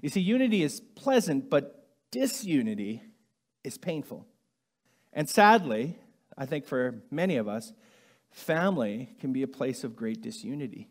You 0.00 0.08
see, 0.08 0.20
unity 0.20 0.62
is 0.62 0.80
pleasant, 0.80 1.50
but 1.50 1.86
disunity 2.10 3.02
is 3.64 3.78
painful. 3.78 4.26
And 5.12 5.28
sadly, 5.28 5.98
I 6.36 6.46
think 6.46 6.64
for 6.64 7.02
many 7.10 7.36
of 7.36 7.48
us, 7.48 7.72
family 8.30 9.10
can 9.20 9.32
be 9.32 9.42
a 9.42 9.48
place 9.48 9.84
of 9.84 9.94
great 9.94 10.22
disunity. 10.22 10.88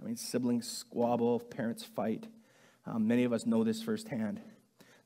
I 0.00 0.04
mean, 0.04 0.16
siblings 0.16 0.68
squabble, 0.68 1.40
parents 1.40 1.84
fight. 1.84 2.26
Um, 2.86 3.06
many 3.06 3.24
of 3.24 3.32
us 3.32 3.46
know 3.46 3.64
this 3.64 3.82
firsthand. 3.82 4.40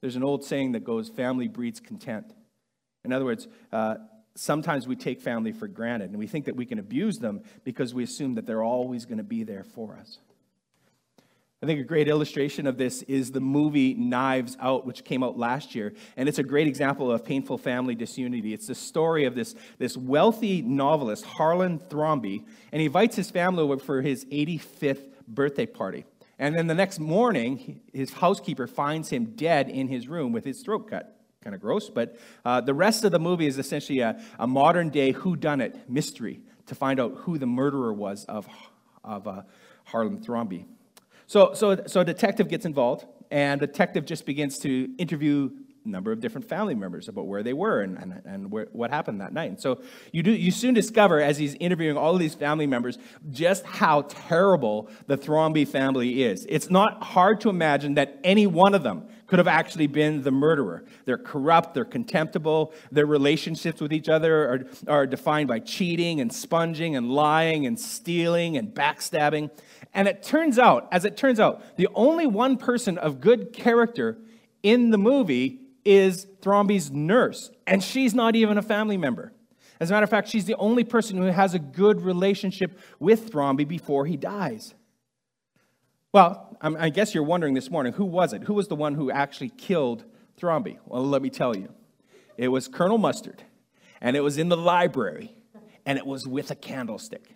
There's 0.00 0.16
an 0.16 0.24
old 0.24 0.44
saying 0.44 0.72
that 0.72 0.84
goes, 0.84 1.08
family 1.08 1.48
breeds 1.48 1.80
content. 1.80 2.32
In 3.04 3.12
other 3.12 3.24
words, 3.24 3.48
uh, 3.72 3.96
sometimes 4.34 4.86
we 4.86 4.96
take 4.96 5.20
family 5.20 5.52
for 5.52 5.69
granted 5.69 6.10
and 6.10 6.19
we 6.19 6.26
think 6.26 6.46
that 6.46 6.56
we 6.56 6.67
can 6.67 6.78
abuse 6.78 7.19
them 7.19 7.43
because 7.64 7.94
we 7.94 8.02
assume 8.02 8.34
that 8.34 8.46
they're 8.46 8.62
always 8.62 9.05
going 9.05 9.19
to 9.19 9.24
be 9.24 9.44
there 9.44 9.64
for 9.64 9.96
us. 9.96 10.19
I 11.62 11.66
think 11.66 11.78
a 11.78 11.84
great 11.84 12.08
illustration 12.08 12.66
of 12.66 12.76
this 12.76 13.02
is 13.02 13.31
the 13.31 13.40
movie 13.40 13.94
Knives 13.94 14.56
Out, 14.58 14.84
which 14.84 15.04
came 15.04 15.22
out 15.22 15.38
last 15.38 15.76
year. 15.76 15.92
And 16.16 16.28
it's 16.28 16.40
a 16.40 16.42
great 16.42 16.66
example 16.66 17.12
of 17.12 17.24
painful 17.24 17.56
family 17.56 17.94
disunity. 17.94 18.52
It's 18.52 18.66
the 18.66 18.74
story 18.74 19.26
of 19.26 19.36
this, 19.36 19.54
this 19.78 19.96
wealthy 19.96 20.60
novelist, 20.60 21.24
Harlan 21.24 21.78
Thrombey, 21.78 22.44
and 22.72 22.81
he 22.81 22.86
invites 22.86 23.14
his 23.14 23.31
family 23.31 23.62
over 23.62 23.78
for 23.78 24.02
his 24.02 24.24
85th 24.24 25.04
birthday 25.28 25.66
party. 25.66 26.04
And 26.36 26.56
then 26.56 26.66
the 26.66 26.74
next 26.74 26.98
morning, 26.98 27.81
his 27.92 28.12
housekeeper 28.12 28.66
finds 28.66 29.10
him 29.10 29.36
dead 29.36 29.69
in 29.69 29.86
his 29.86 30.08
room 30.08 30.32
with 30.32 30.44
his 30.44 30.62
throat 30.62 30.90
cut. 30.90 31.16
Kind 31.44 31.54
of 31.54 31.60
gross, 31.60 31.88
but 31.88 32.19
uh, 32.44 32.60
the 32.60 32.74
rest 32.74 33.04
of 33.04 33.12
the 33.12 33.20
movie 33.20 33.46
is 33.46 33.58
essentially 33.58 34.00
a, 34.00 34.20
a 34.38 34.48
modern 34.48 34.90
day 34.90 35.12
whodunit 35.12 35.88
mystery 35.88 36.40
to 36.66 36.74
find 36.74 36.98
out 36.98 37.14
who 37.19 37.38
the 37.38 37.46
murderer 37.46 37.92
was 37.92 38.24
of, 38.24 38.48
of 39.04 39.28
uh, 39.28 39.42
Harlan 39.84 40.19
Thrombey. 40.19 40.64
So, 41.32 41.55
so, 41.55 41.82
so 41.86 42.03
a 42.03 42.05
detective 42.05 42.51
gets 42.51 42.67
involved, 42.67 43.06
and 43.31 43.58
the 43.58 43.67
detective 43.67 44.05
just 44.05 44.27
begins 44.27 44.58
to 44.58 44.94
interview 44.98 45.48
a 45.82 45.89
number 45.89 46.12
of 46.12 46.20
different 46.20 46.46
family 46.46 46.74
members 46.74 47.08
about 47.08 47.27
where 47.27 47.43
they 47.43 47.55
were 47.55 47.81
and, 47.81 47.96
and, 47.96 48.20
and 48.27 48.51
where, 48.51 48.69
what 48.72 48.91
happened 48.91 49.22
that 49.22 49.32
night. 49.32 49.48
And 49.48 49.58
so 49.58 49.81
you, 50.12 50.22
do, 50.22 50.31
you 50.31 50.51
soon 50.51 50.74
discover, 50.74 51.22
as 51.22 51.39
he's 51.39 51.55
interviewing 51.55 51.96
all 51.96 52.12
of 52.12 52.20
these 52.20 52.34
family 52.34 52.67
members, 52.67 52.98
just 53.31 53.65
how 53.65 54.03
terrible 54.03 54.91
the 55.06 55.17
Thrombey 55.17 55.67
family 55.67 56.22
is. 56.22 56.44
It's 56.51 56.69
not 56.69 57.03
hard 57.03 57.41
to 57.41 57.48
imagine 57.48 57.94
that 57.94 58.20
any 58.22 58.46
one 58.46 58.74
of 58.74 58.82
them 58.82 59.08
could 59.27 59.39
have 59.39 59.48
actually 59.48 59.86
been 59.86 60.22
the 60.24 60.31
murderer. 60.31 60.84
They're 61.06 61.17
corrupt, 61.17 61.72
they're 61.72 61.86
contemptible, 61.86 62.74
their 62.91 63.06
relationships 63.06 63.81
with 63.81 63.94
each 63.94 64.10
other 64.10 64.51
are, 64.51 64.67
are 64.86 65.06
defined 65.06 65.48
by 65.48 65.60
cheating 65.60 66.20
and 66.20 66.31
sponging 66.31 66.94
and 66.94 67.10
lying 67.10 67.65
and 67.65 67.81
stealing 67.81 68.58
and 68.58 68.74
backstabbing. 68.74 69.51
And 69.94 70.08
it 70.08 70.22
turns 70.22 70.58
out, 70.58 70.89
as 70.91 71.05
it 71.05 71.17
turns 71.17 71.39
out, 71.39 71.77
the 71.77 71.89
only 71.94 72.27
one 72.27 72.56
person 72.56 72.96
of 72.99 73.20
good 73.20 73.53
character 73.53 74.19
in 74.63 74.91
the 74.91 74.99
movie 74.99 75.61
is 75.84 76.27
Thrombey's 76.41 76.91
nurse, 76.91 77.51
and 77.67 77.82
she's 77.82 78.15
not 78.15 78.37
even 78.37 78.56
a 78.56 78.63
family 78.63 78.96
member. 78.96 79.32
As 79.81 79.91
a 79.91 79.94
matter 79.94 80.05
of 80.05 80.11
fact, 80.11 80.29
she's 80.29 80.44
the 80.44 80.55
only 80.56 80.84
person 80.84 81.17
who 81.17 81.25
has 81.25 81.55
a 81.55 81.58
good 81.58 82.03
relationship 82.03 82.79
with 83.01 83.32
Thrombey 83.32 83.67
before 83.67 84.06
he 84.06 84.17
dies. 84.17 84.75
Well, 86.13 86.56
I 86.61 86.91
guess 86.91 87.15
you're 87.15 87.25
wondering 87.25 87.55
this 87.55 87.70
morning 87.70 87.94
who 87.94 88.05
was 88.05 88.32
it? 88.32 88.44
Who 88.44 88.55
was 88.55 88.69
the 88.69 88.77
one 88.77 88.94
who 88.94 89.11
actually 89.11 89.49
killed 89.49 90.05
Thrombey? 90.41 90.79
Well, 90.87 91.05
let 91.05 91.20
me 91.20 91.31
tell 91.31 91.56
you. 91.56 91.72
It 92.37 92.49
was 92.49 92.69
Colonel 92.69 92.99
Mustard, 92.99 93.43
and 94.01 94.17
it 94.17 94.20
was 94.20 94.39
in 94.39 94.49
the 94.49 94.56
library, 94.56 95.34
and 95.84 95.99
it 95.99 96.06
was 96.06 96.27
with 96.27 96.51
a 96.51 96.55
candlestick. 96.55 97.34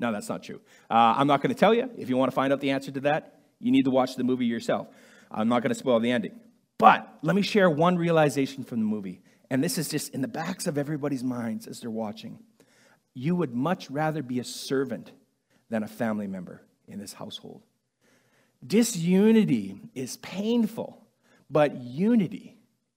No, 0.00 0.10
that's 0.10 0.28
not 0.28 0.42
true. 0.42 0.60
Uh, 0.90 1.14
I'm 1.16 1.26
not 1.26 1.42
going 1.42 1.54
to 1.54 1.58
tell 1.58 1.74
you. 1.74 1.90
If 1.96 2.08
you 2.08 2.16
want 2.16 2.30
to 2.30 2.34
find 2.34 2.52
out 2.52 2.60
the 2.60 2.70
answer 2.70 2.90
to 2.90 3.00
that, 3.00 3.38
you 3.60 3.70
need 3.70 3.84
to 3.84 3.90
watch 3.90 4.16
the 4.16 4.24
movie 4.24 4.46
yourself. 4.46 4.88
I'm 5.30 5.48
not 5.48 5.62
going 5.62 5.70
to 5.70 5.78
spoil 5.78 6.00
the 6.00 6.10
ending. 6.10 6.40
But 6.78 7.18
let 7.22 7.36
me 7.36 7.42
share 7.42 7.68
one 7.68 7.96
realization 7.96 8.64
from 8.64 8.80
the 8.80 8.86
movie. 8.86 9.20
And 9.50 9.62
this 9.62 9.76
is 9.76 9.88
just 9.88 10.14
in 10.14 10.22
the 10.22 10.28
backs 10.28 10.66
of 10.66 10.78
everybody's 10.78 11.22
minds 11.22 11.66
as 11.66 11.80
they're 11.80 11.90
watching. 11.90 12.38
You 13.12 13.36
would 13.36 13.54
much 13.54 13.90
rather 13.90 14.22
be 14.22 14.40
a 14.40 14.44
servant 14.44 15.12
than 15.68 15.82
a 15.82 15.88
family 15.88 16.26
member 16.26 16.62
in 16.88 16.98
this 16.98 17.12
household. 17.12 17.62
Disunity 18.66 19.80
is 19.94 20.16
painful, 20.18 21.06
but 21.50 21.76
unity 21.76 22.56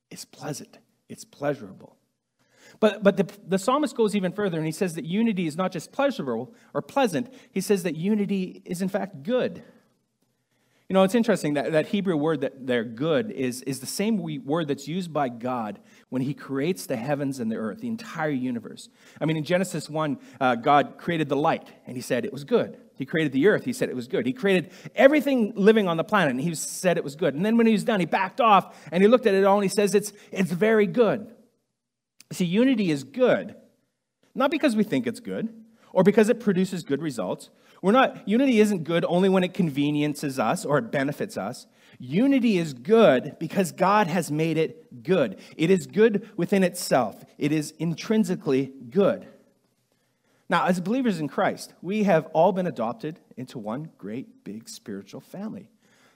is 0.09 0.23
pleasant, 0.23 0.77
it's 1.09 1.25
pleasurable. 1.25 1.97
But, 2.83 3.01
but 3.01 3.15
the, 3.15 3.25
the 3.47 3.57
psalmist 3.57 3.95
goes 3.95 4.13
even 4.13 4.33
further 4.33 4.57
and 4.57 4.65
he 4.65 4.73
says 4.73 4.95
that 4.95 5.05
unity 5.05 5.47
is 5.47 5.55
not 5.55 5.71
just 5.71 5.93
pleasurable 5.93 6.53
or 6.73 6.81
pleasant, 6.81 7.33
he 7.49 7.61
says 7.61 7.83
that 7.83 7.95
unity 7.95 8.61
is 8.65 8.81
in 8.81 8.89
fact 8.89 9.23
good. 9.23 9.63
You 10.89 10.93
know, 10.93 11.03
it's 11.03 11.15
interesting 11.15 11.53
that 11.53 11.71
that 11.71 11.87
Hebrew 11.87 12.17
word 12.17 12.41
that 12.41 12.67
they're 12.67 12.83
good 12.83 13.31
is, 13.31 13.61
is 13.61 13.79
the 13.79 13.85
same 13.85 14.17
word 14.43 14.67
that's 14.67 14.85
used 14.85 15.13
by 15.13 15.29
God 15.29 15.79
when 16.09 16.23
he 16.23 16.33
creates 16.33 16.85
the 16.85 16.97
heavens 16.97 17.39
and 17.39 17.49
the 17.49 17.55
earth, 17.55 17.79
the 17.79 17.87
entire 17.87 18.27
universe. 18.27 18.89
I 19.21 19.27
mean, 19.27 19.37
in 19.37 19.45
Genesis 19.45 19.89
1, 19.89 20.17
uh, 20.41 20.55
God 20.55 20.97
created 20.97 21.29
the 21.29 21.37
light, 21.37 21.71
and 21.87 21.95
he 21.95 22.01
said 22.01 22.25
it 22.25 22.33
was 22.33 22.43
good. 22.43 22.77
He 22.95 23.05
created 23.05 23.31
the 23.31 23.47
earth, 23.47 23.63
he 23.63 23.71
said 23.71 23.87
it 23.87 23.95
was 23.95 24.09
good. 24.09 24.25
He 24.25 24.33
created 24.33 24.71
everything 24.93 25.53
living 25.55 25.87
on 25.87 25.95
the 25.95 26.03
planet, 26.03 26.31
and 26.31 26.41
he 26.41 26.53
said 26.53 26.97
it 26.97 27.03
was 27.05 27.15
good. 27.15 27.33
And 27.33 27.45
then 27.45 27.55
when 27.55 27.65
he 27.65 27.71
was 27.71 27.85
done, 27.85 28.01
he 28.01 28.05
backed 28.05 28.41
off 28.41 28.77
and 28.91 29.01
he 29.01 29.07
looked 29.07 29.25
at 29.25 29.33
it 29.33 29.45
all 29.45 29.55
and 29.55 29.63
he 29.63 29.73
says 29.73 29.95
it's, 29.95 30.11
it's 30.33 30.51
very 30.51 30.85
good. 30.85 31.33
See, 32.33 32.45
unity 32.45 32.89
is 32.89 33.03
good, 33.03 33.55
not 34.33 34.51
because 34.51 34.75
we 34.75 34.83
think 34.83 35.05
it's 35.05 35.19
good 35.19 35.53
or 35.91 36.03
because 36.03 36.29
it 36.29 36.39
produces 36.39 36.83
good 36.83 37.01
results. 37.01 37.49
We're 37.81 37.91
not, 37.91 38.27
unity 38.27 38.59
isn't 38.59 38.85
good 38.85 39.05
only 39.07 39.29
when 39.29 39.43
it 39.43 39.53
conveniences 39.53 40.39
us 40.39 40.65
or 40.65 40.79
it 40.79 40.91
benefits 40.91 41.37
us. 41.37 41.67
Unity 41.99 42.57
is 42.57 42.73
good 42.73 43.37
because 43.39 43.71
God 43.71 44.07
has 44.07 44.31
made 44.31 44.57
it 44.57 45.03
good. 45.03 45.39
It 45.55 45.69
is 45.69 45.85
good 45.85 46.29
within 46.35 46.63
itself, 46.63 47.23
it 47.37 47.51
is 47.51 47.71
intrinsically 47.77 48.73
good. 48.89 49.27
Now, 50.49 50.65
as 50.65 50.79
believers 50.79 51.19
in 51.19 51.27
Christ, 51.27 51.73
we 51.81 52.03
have 52.03 52.25
all 52.27 52.51
been 52.51 52.67
adopted 52.67 53.19
into 53.37 53.57
one 53.57 53.89
great 53.97 54.43
big 54.43 54.67
spiritual 54.67 55.21
family 55.21 55.69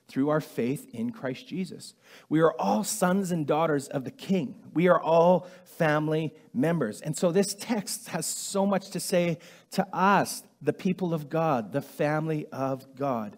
through 0.08 0.30
our 0.30 0.42
faith 0.42 0.88
in 0.94 1.12
Christ 1.12 1.48
Jesus. 1.48 1.94
We 2.30 2.40
are 2.40 2.54
all 2.54 2.84
sons 2.84 3.32
and 3.32 3.46
daughters 3.46 3.88
of 3.88 4.06
the 4.06 4.12
King. 4.12 4.56
We 4.74 4.88
are 4.88 5.00
all 5.00 5.48
family 5.66 6.34
members. 6.54 7.02
And 7.02 7.18
so 7.18 7.32
this 7.32 7.54
text 7.54 8.10
has 8.10 8.26
so 8.26 8.66
much 8.66 8.90
to 8.92 9.00
say 9.00 9.40
to 9.72 9.86
us, 9.94 10.44
the 10.62 10.74
people 10.74 11.14
of 11.14 11.30
God, 11.30 11.72
the 11.72 11.82
family 11.82 12.46
of 12.52 12.96
God. 12.96 13.38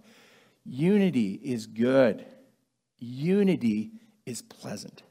Unity 0.66 1.40
is 1.44 1.66
good, 1.66 2.26
unity 2.98 3.92
is 4.26 4.42
pleasant. 4.42 5.04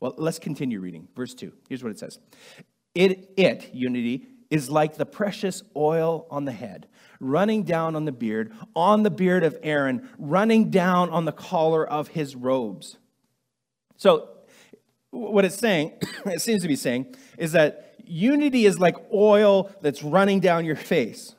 Well, 0.00 0.14
let's 0.16 0.38
continue 0.38 0.80
reading. 0.80 1.08
Verse 1.16 1.34
2. 1.34 1.52
Here's 1.68 1.82
what 1.82 1.90
it 1.90 1.98
says 1.98 2.18
It, 2.94 3.30
it 3.36 3.74
unity, 3.74 4.26
is 4.50 4.70
like 4.70 4.96
the 4.96 5.06
precious 5.06 5.62
oil 5.76 6.26
on 6.30 6.44
the 6.44 6.52
head, 6.52 6.86
running 7.20 7.64
down 7.64 7.96
on 7.96 8.04
the 8.04 8.12
beard, 8.12 8.52
on 8.74 9.02
the 9.02 9.10
beard 9.10 9.44
of 9.44 9.56
Aaron, 9.62 10.08
running 10.18 10.70
down 10.70 11.10
on 11.10 11.24
the 11.24 11.32
collar 11.32 11.86
of 11.86 12.08
his 12.08 12.36
robes. 12.36 12.96
So, 13.96 14.28
what 15.10 15.44
it's 15.44 15.56
saying, 15.56 15.92
it 16.26 16.40
seems 16.40 16.62
to 16.62 16.68
be 16.68 16.76
saying, 16.76 17.14
is 17.38 17.52
that 17.52 17.94
unity 18.04 18.66
is 18.66 18.78
like 18.78 18.96
oil 19.12 19.70
that's 19.80 20.02
running 20.02 20.40
down 20.40 20.64
your 20.64 20.76
face. 20.76 21.34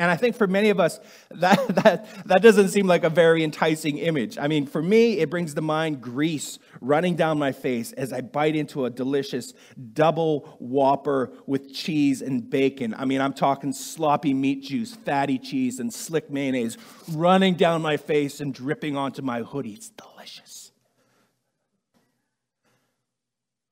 And 0.00 0.10
I 0.10 0.16
think 0.16 0.34
for 0.34 0.46
many 0.46 0.70
of 0.70 0.80
us, 0.80 0.98
that, 1.30 1.68
that, 1.84 2.06
that 2.24 2.40
doesn't 2.40 2.70
seem 2.70 2.86
like 2.86 3.04
a 3.04 3.10
very 3.10 3.44
enticing 3.44 3.98
image. 3.98 4.38
I 4.38 4.48
mean, 4.48 4.64
for 4.66 4.82
me, 4.82 5.18
it 5.18 5.28
brings 5.28 5.52
to 5.52 5.60
mind 5.60 6.00
grease 6.00 6.58
running 6.80 7.16
down 7.16 7.38
my 7.38 7.52
face 7.52 7.92
as 7.92 8.10
I 8.10 8.22
bite 8.22 8.56
into 8.56 8.86
a 8.86 8.90
delicious 8.90 9.52
double 9.92 10.56
whopper 10.58 11.32
with 11.44 11.74
cheese 11.74 12.22
and 12.22 12.48
bacon. 12.48 12.94
I 12.96 13.04
mean, 13.04 13.20
I'm 13.20 13.34
talking 13.34 13.74
sloppy 13.74 14.32
meat 14.32 14.62
juice, 14.62 14.94
fatty 14.94 15.38
cheese, 15.38 15.80
and 15.80 15.92
slick 15.92 16.30
mayonnaise 16.30 16.78
running 17.12 17.52
down 17.52 17.82
my 17.82 17.98
face 17.98 18.40
and 18.40 18.54
dripping 18.54 18.96
onto 18.96 19.20
my 19.20 19.42
hoodie. 19.42 19.74
It's 19.74 19.90
delicious. 19.90 20.72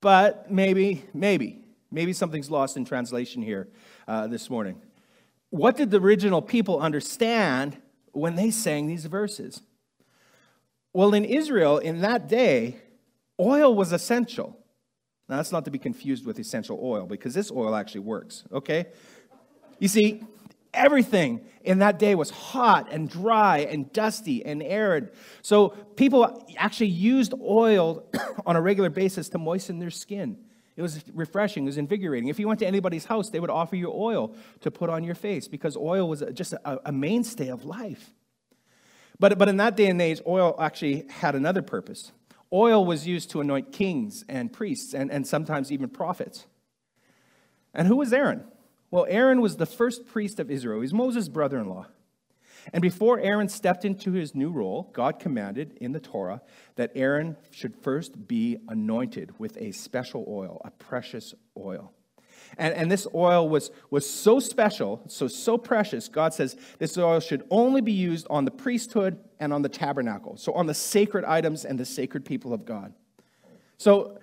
But 0.02 0.50
maybe, 0.50 1.06
maybe, 1.14 1.62
maybe 1.90 2.12
something's 2.12 2.50
lost 2.50 2.76
in 2.76 2.84
translation 2.84 3.40
here 3.40 3.68
uh, 4.06 4.26
this 4.26 4.50
morning 4.50 4.82
what 5.50 5.76
did 5.76 5.90
the 5.90 6.00
original 6.00 6.42
people 6.42 6.78
understand 6.80 7.78
when 8.12 8.36
they 8.36 8.50
sang 8.50 8.86
these 8.86 9.06
verses? 9.06 9.62
Well, 10.92 11.14
in 11.14 11.24
Israel, 11.24 11.78
in 11.78 12.00
that 12.00 12.28
day, 12.28 12.76
oil 13.38 13.74
was 13.74 13.92
essential. 13.92 14.58
Now, 15.28 15.36
that's 15.36 15.52
not 15.52 15.64
to 15.66 15.70
be 15.70 15.78
confused 15.78 16.26
with 16.26 16.38
essential 16.38 16.78
oil 16.82 17.06
because 17.06 17.34
this 17.34 17.50
oil 17.50 17.74
actually 17.74 18.00
works, 18.00 18.44
okay? 18.52 18.86
You 19.78 19.88
see, 19.88 20.22
everything 20.72 21.44
in 21.62 21.78
that 21.80 21.98
day 21.98 22.14
was 22.14 22.30
hot 22.30 22.88
and 22.90 23.08
dry 23.08 23.58
and 23.58 23.92
dusty 23.92 24.44
and 24.44 24.62
arid. 24.62 25.12
So 25.42 25.70
people 25.96 26.46
actually 26.56 26.88
used 26.88 27.34
oil 27.40 28.04
on 28.46 28.56
a 28.56 28.60
regular 28.60 28.90
basis 28.90 29.28
to 29.30 29.38
moisten 29.38 29.78
their 29.78 29.90
skin. 29.90 30.38
It 30.78 30.82
was 30.82 31.02
refreshing, 31.12 31.64
it 31.64 31.66
was 31.66 31.76
invigorating. 31.76 32.28
If 32.28 32.38
you 32.38 32.46
went 32.46 32.60
to 32.60 32.66
anybody's 32.66 33.04
house, 33.04 33.30
they 33.30 33.40
would 33.40 33.50
offer 33.50 33.74
you 33.74 33.92
oil 33.92 34.32
to 34.60 34.70
put 34.70 34.88
on 34.88 35.02
your 35.02 35.16
face 35.16 35.48
because 35.48 35.76
oil 35.76 36.08
was 36.08 36.22
just 36.32 36.52
a, 36.52 36.88
a 36.88 36.92
mainstay 36.92 37.48
of 37.48 37.64
life. 37.64 38.12
But, 39.18 39.38
but 39.38 39.48
in 39.48 39.56
that 39.56 39.76
day 39.76 39.88
and 39.88 40.00
age, 40.00 40.20
oil 40.24 40.54
actually 40.60 41.04
had 41.10 41.34
another 41.34 41.62
purpose. 41.62 42.12
Oil 42.52 42.86
was 42.86 43.08
used 43.08 43.30
to 43.32 43.40
anoint 43.40 43.72
kings 43.72 44.24
and 44.28 44.52
priests 44.52 44.94
and, 44.94 45.10
and 45.10 45.26
sometimes 45.26 45.72
even 45.72 45.88
prophets. 45.88 46.46
And 47.74 47.88
who 47.88 47.96
was 47.96 48.12
Aaron? 48.12 48.44
Well, 48.92 49.04
Aaron 49.08 49.40
was 49.40 49.56
the 49.56 49.66
first 49.66 50.06
priest 50.06 50.38
of 50.38 50.48
Israel. 50.48 50.80
He's 50.80 50.94
Moses' 50.94 51.28
brother 51.28 51.58
in 51.58 51.68
law. 51.68 51.86
And 52.72 52.82
before 52.82 53.18
Aaron 53.20 53.48
stepped 53.48 53.84
into 53.84 54.12
his 54.12 54.34
new 54.34 54.50
role, 54.50 54.90
God 54.92 55.18
commanded 55.18 55.76
in 55.80 55.92
the 55.92 56.00
Torah 56.00 56.42
that 56.76 56.92
Aaron 56.94 57.36
should 57.50 57.76
first 57.76 58.28
be 58.28 58.58
anointed 58.68 59.38
with 59.38 59.56
a 59.58 59.72
special 59.72 60.24
oil, 60.28 60.60
a 60.64 60.70
precious 60.70 61.34
oil. 61.56 61.92
And, 62.56 62.74
and 62.74 62.90
this 62.90 63.06
oil 63.14 63.48
was, 63.48 63.70
was 63.90 64.08
so 64.08 64.40
special, 64.40 65.02
so, 65.06 65.28
so 65.28 65.58
precious, 65.58 66.08
God 66.08 66.32
says 66.32 66.56
this 66.78 66.96
oil 66.96 67.20
should 67.20 67.44
only 67.50 67.80
be 67.80 67.92
used 67.92 68.26
on 68.30 68.44
the 68.44 68.50
priesthood 68.50 69.18
and 69.38 69.52
on 69.52 69.62
the 69.62 69.68
tabernacle, 69.68 70.36
so 70.36 70.52
on 70.54 70.66
the 70.66 70.74
sacred 70.74 71.24
items 71.24 71.64
and 71.64 71.78
the 71.78 71.84
sacred 71.84 72.24
people 72.24 72.52
of 72.54 72.64
God. 72.64 72.94
So 73.76 74.18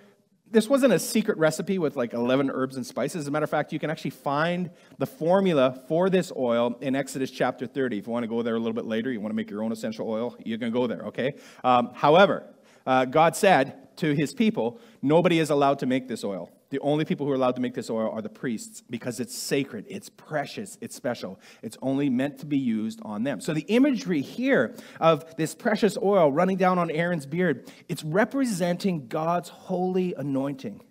this 0.50 0.68
wasn't 0.68 0.92
a 0.92 0.98
secret 0.98 1.38
recipe 1.38 1.78
with 1.78 1.96
like 1.96 2.12
11 2.12 2.50
herbs 2.50 2.76
and 2.76 2.86
spices. 2.86 3.22
As 3.22 3.26
a 3.26 3.30
matter 3.30 3.44
of 3.44 3.50
fact, 3.50 3.72
you 3.72 3.78
can 3.78 3.90
actually 3.90 4.10
find 4.10 4.70
the 4.98 5.06
formula 5.06 5.82
for 5.88 6.08
this 6.08 6.32
oil 6.36 6.76
in 6.80 6.94
Exodus 6.94 7.30
chapter 7.30 7.66
30. 7.66 7.98
If 7.98 8.06
you 8.06 8.12
want 8.12 8.22
to 8.22 8.28
go 8.28 8.42
there 8.42 8.54
a 8.54 8.58
little 8.58 8.72
bit 8.72 8.86
later, 8.86 9.10
you 9.10 9.20
want 9.20 9.32
to 9.32 9.36
make 9.36 9.50
your 9.50 9.62
own 9.62 9.72
essential 9.72 10.08
oil, 10.08 10.36
you 10.44 10.56
can 10.56 10.70
go 10.70 10.86
there, 10.86 11.02
okay? 11.06 11.34
Um, 11.64 11.90
however, 11.94 12.44
uh, 12.86 13.06
God 13.06 13.34
said 13.34 13.96
to 13.96 14.14
his 14.14 14.32
people, 14.32 14.80
nobody 15.02 15.40
is 15.40 15.50
allowed 15.50 15.80
to 15.80 15.86
make 15.86 16.06
this 16.06 16.22
oil. 16.22 16.50
The 16.76 16.82
only 16.82 17.06
people 17.06 17.24
who 17.24 17.32
are 17.32 17.36
allowed 17.36 17.56
to 17.56 17.62
make 17.62 17.72
this 17.72 17.88
oil 17.88 18.10
are 18.10 18.20
the 18.20 18.28
priests 18.28 18.82
because 18.90 19.18
it's 19.18 19.34
sacred, 19.34 19.86
it's 19.88 20.10
precious, 20.10 20.76
it's 20.82 20.94
special. 20.94 21.40
It's 21.62 21.78
only 21.80 22.10
meant 22.10 22.40
to 22.40 22.46
be 22.46 22.58
used 22.58 23.00
on 23.02 23.24
them. 23.24 23.40
So 23.40 23.54
the 23.54 23.62
imagery 23.62 24.20
here 24.20 24.74
of 25.00 25.36
this 25.38 25.54
precious 25.54 25.96
oil 25.96 26.30
running 26.30 26.58
down 26.58 26.78
on 26.78 26.90
Aaron's 26.90 27.24
beard, 27.24 27.72
it's 27.88 28.04
representing 28.04 29.08
God's 29.08 29.48
holy 29.48 30.12
anointing. 30.18 30.82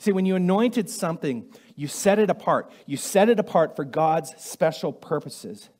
See, 0.00 0.12
when 0.12 0.26
you 0.26 0.36
anointed 0.36 0.90
something, 0.90 1.50
you 1.76 1.88
set 1.88 2.18
it 2.18 2.28
apart. 2.28 2.70
You 2.84 2.98
set 2.98 3.30
it 3.30 3.40
apart 3.40 3.76
for 3.76 3.86
God's 3.86 4.34
special 4.36 4.92
purposes. 4.92 5.70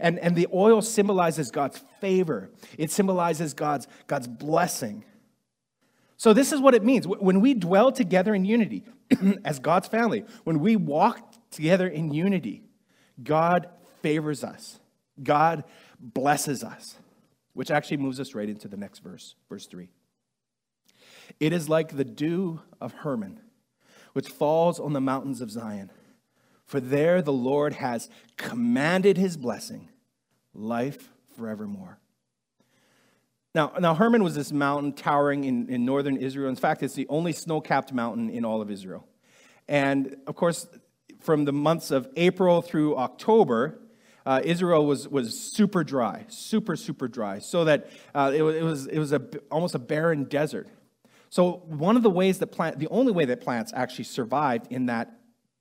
And, 0.00 0.18
and 0.18 0.34
the 0.34 0.48
oil 0.52 0.82
symbolizes 0.82 1.52
God's 1.52 1.84
favor, 2.00 2.50
it 2.76 2.90
symbolizes 2.90 3.54
God's, 3.54 3.86
God's 4.08 4.26
blessing. 4.26 5.04
So, 6.20 6.34
this 6.34 6.52
is 6.52 6.60
what 6.60 6.74
it 6.74 6.84
means. 6.84 7.06
When 7.06 7.40
we 7.40 7.54
dwell 7.54 7.90
together 7.90 8.34
in 8.34 8.44
unity 8.44 8.84
as 9.42 9.58
God's 9.58 9.88
family, 9.88 10.26
when 10.44 10.60
we 10.60 10.76
walk 10.76 11.18
together 11.50 11.88
in 11.88 12.12
unity, 12.12 12.62
God 13.24 13.70
favors 14.02 14.44
us, 14.44 14.80
God 15.22 15.64
blesses 15.98 16.62
us, 16.62 16.96
which 17.54 17.70
actually 17.70 17.96
moves 17.96 18.20
us 18.20 18.34
right 18.34 18.50
into 18.50 18.68
the 18.68 18.76
next 18.76 18.98
verse, 18.98 19.34
verse 19.48 19.64
3. 19.64 19.88
It 21.40 21.54
is 21.54 21.70
like 21.70 21.96
the 21.96 22.04
dew 22.04 22.60
of 22.82 22.92
Hermon, 22.92 23.40
which 24.12 24.28
falls 24.28 24.78
on 24.78 24.92
the 24.92 25.00
mountains 25.00 25.40
of 25.40 25.50
Zion. 25.50 25.90
For 26.66 26.80
there 26.80 27.22
the 27.22 27.32
Lord 27.32 27.72
has 27.72 28.10
commanded 28.36 29.16
his 29.16 29.38
blessing, 29.38 29.88
life 30.52 31.08
forevermore. 31.34 31.99
Now, 33.54 33.72
now 33.80 33.94
Hermon 33.94 34.22
was 34.22 34.34
this 34.34 34.52
mountain 34.52 34.92
towering 34.92 35.44
in, 35.44 35.68
in 35.68 35.84
northern 35.84 36.16
Israel. 36.16 36.48
In 36.48 36.56
fact, 36.56 36.82
it's 36.82 36.94
the 36.94 37.06
only 37.08 37.32
snow 37.32 37.60
capped 37.60 37.92
mountain 37.92 38.30
in 38.30 38.44
all 38.44 38.62
of 38.62 38.70
Israel. 38.70 39.06
And 39.68 40.16
of 40.26 40.36
course, 40.36 40.68
from 41.20 41.44
the 41.44 41.52
months 41.52 41.90
of 41.90 42.08
April 42.16 42.62
through 42.62 42.96
October, 42.96 43.80
uh, 44.24 44.40
Israel 44.44 44.86
was, 44.86 45.08
was 45.08 45.38
super 45.38 45.82
dry, 45.82 46.24
super, 46.28 46.76
super 46.76 47.08
dry, 47.08 47.38
so 47.38 47.64
that 47.64 47.88
uh, 48.14 48.30
it, 48.34 48.42
it, 48.42 48.62
was, 48.62 48.86
it 48.86 48.98
was 48.98 49.12
a, 49.12 49.22
almost 49.50 49.74
a 49.74 49.78
barren 49.78 50.24
desert. 50.24 50.68
So, 51.30 51.62
one 51.66 51.96
of 51.96 52.02
the 52.02 52.10
ways 52.10 52.38
that 52.40 52.48
plant, 52.48 52.78
the 52.78 52.88
only 52.88 53.12
way 53.12 53.24
that 53.24 53.40
plants 53.40 53.72
actually 53.74 54.04
survived 54.04 54.66
in 54.70 54.86
that 54.86 55.12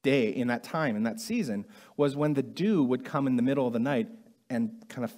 day, 0.02 0.30
in 0.30 0.48
that 0.48 0.64
time, 0.64 0.96
in 0.96 1.04
that 1.04 1.20
season, 1.20 1.66
was 1.96 2.16
when 2.16 2.34
the 2.34 2.44
dew 2.44 2.84
would 2.84 3.06
come 3.06 3.28
in 3.28 3.36
the 3.36 3.44
middle 3.44 3.68
of 3.68 3.74
the 3.74 3.80
night 3.80 4.08
and 4.50 4.84
kind 4.90 5.04
of 5.04 5.14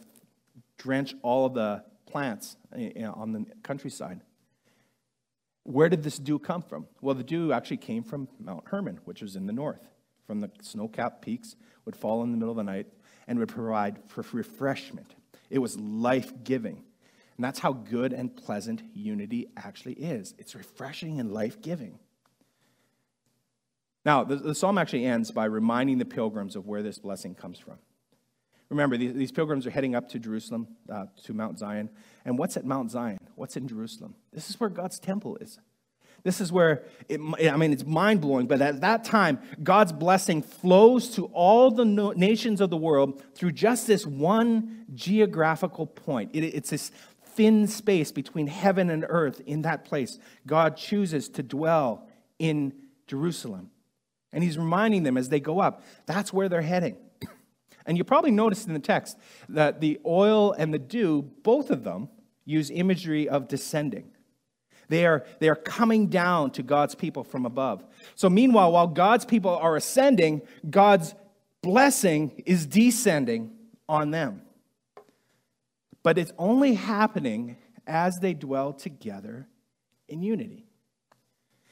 drench 0.77 1.15
all 1.21 1.45
of 1.45 1.53
the 1.53 1.83
plants 2.11 2.57
eh, 2.75 2.91
eh, 2.95 3.05
on 3.05 3.31
the 3.31 3.45
countryside. 3.63 4.21
Where 5.63 5.89
did 5.89 6.03
this 6.03 6.17
dew 6.17 6.39
come 6.39 6.61
from? 6.61 6.87
Well, 7.01 7.15
the 7.15 7.23
dew 7.23 7.53
actually 7.53 7.77
came 7.77 8.03
from 8.03 8.27
Mount 8.39 8.63
Hermon, 8.67 8.99
which 9.05 9.21
was 9.21 9.35
in 9.35 9.45
the 9.45 9.53
north. 9.53 9.87
From 10.25 10.39
the 10.39 10.49
snow 10.61 10.87
capped 10.87 11.21
peaks, 11.21 11.55
would 11.85 11.95
fall 11.95 12.23
in 12.23 12.31
the 12.31 12.37
middle 12.37 12.51
of 12.51 12.57
the 12.57 12.63
night 12.63 12.87
and 13.27 13.37
would 13.39 13.49
provide 13.49 13.99
for 14.07 14.25
refreshment. 14.31 15.15
It 15.49 15.59
was 15.59 15.77
life 15.77 16.31
giving. 16.43 16.83
And 17.37 17.45
that's 17.45 17.59
how 17.59 17.73
good 17.73 18.13
and 18.13 18.35
pleasant 18.35 18.83
unity 18.93 19.47
actually 19.57 19.93
is 19.93 20.33
it's 20.37 20.55
refreshing 20.55 21.19
and 21.19 21.31
life 21.31 21.61
giving. 21.61 21.99
Now, 24.03 24.23
the, 24.23 24.35
the, 24.35 24.55
psalm 24.55 24.77
actually 24.77 25.05
ends 25.05 25.29
by 25.31 25.45
reminding 25.45 25.99
the 25.99 26.05
pilgrims 26.05 26.55
of 26.55 26.65
where 26.65 26.81
this 26.81 26.97
blessing 26.97 27.35
comes 27.35 27.59
from. 27.59 27.77
Remember, 28.71 28.95
these, 28.95 29.13
these 29.13 29.31
pilgrims 29.33 29.67
are 29.67 29.69
heading 29.69 29.95
up 29.95 30.07
to 30.09 30.17
Jerusalem, 30.17 30.65
uh, 30.89 31.05
to 31.25 31.33
Mount 31.33 31.59
Zion. 31.59 31.89
And 32.23 32.37
what's 32.37 32.55
at 32.55 32.63
Mount 32.63 32.89
Zion? 32.89 33.19
What's 33.35 33.57
in 33.57 33.67
Jerusalem? 33.67 34.15
This 34.31 34.49
is 34.49 34.61
where 34.61 34.69
God's 34.69 34.97
temple 34.97 35.35
is. 35.41 35.59
This 36.23 36.39
is 36.39 36.53
where, 36.53 36.83
it, 37.09 37.19
I 37.19 37.57
mean, 37.57 37.73
it's 37.73 37.85
mind 37.85 38.21
blowing, 38.21 38.47
but 38.47 38.61
at 38.61 38.79
that 38.79 39.03
time, 39.03 39.39
God's 39.61 39.91
blessing 39.91 40.41
flows 40.41 41.09
to 41.15 41.25
all 41.33 41.69
the 41.69 41.83
nations 41.83 42.61
of 42.61 42.69
the 42.69 42.77
world 42.77 43.21
through 43.35 43.51
just 43.51 43.87
this 43.87 44.07
one 44.07 44.85
geographical 44.93 45.85
point. 45.85 46.31
It, 46.33 46.45
it's 46.45 46.69
this 46.69 46.91
thin 47.25 47.67
space 47.67 48.13
between 48.13 48.47
heaven 48.47 48.89
and 48.89 49.05
earth 49.09 49.41
in 49.45 49.63
that 49.63 49.83
place. 49.83 50.17
God 50.47 50.77
chooses 50.77 51.27
to 51.29 51.43
dwell 51.43 52.07
in 52.39 52.71
Jerusalem. 53.05 53.71
And 54.31 54.45
He's 54.45 54.57
reminding 54.57 55.03
them 55.03 55.17
as 55.17 55.27
they 55.27 55.41
go 55.41 55.59
up, 55.59 55.83
that's 56.05 56.31
where 56.31 56.47
they're 56.47 56.61
heading. 56.61 56.95
And 57.85 57.97
you 57.97 58.03
probably 58.03 58.31
noticed 58.31 58.67
in 58.67 58.73
the 58.73 58.79
text 58.79 59.17
that 59.49 59.81
the 59.81 59.99
oil 60.05 60.53
and 60.53 60.73
the 60.73 60.79
dew, 60.79 61.23
both 61.43 61.71
of 61.71 61.83
them, 61.83 62.09
use 62.45 62.69
imagery 62.69 63.29
of 63.29 63.47
descending. 63.47 64.11
They 64.89 65.05
are, 65.05 65.25
they 65.39 65.47
are 65.47 65.55
coming 65.55 66.07
down 66.07 66.51
to 66.51 66.63
God's 66.63 66.95
people 66.95 67.23
from 67.23 67.45
above. 67.45 67.83
So, 68.15 68.29
meanwhile, 68.29 68.73
while 68.73 68.87
God's 68.87 69.23
people 69.23 69.55
are 69.55 69.77
ascending, 69.77 70.41
God's 70.69 71.15
blessing 71.61 72.43
is 72.45 72.65
descending 72.65 73.51
on 73.87 74.11
them. 74.11 74.41
But 76.03 76.17
it's 76.17 76.33
only 76.37 76.73
happening 76.73 77.57
as 77.87 78.19
they 78.19 78.33
dwell 78.33 78.73
together 78.73 79.47
in 80.07 80.21
unity. 80.21 80.65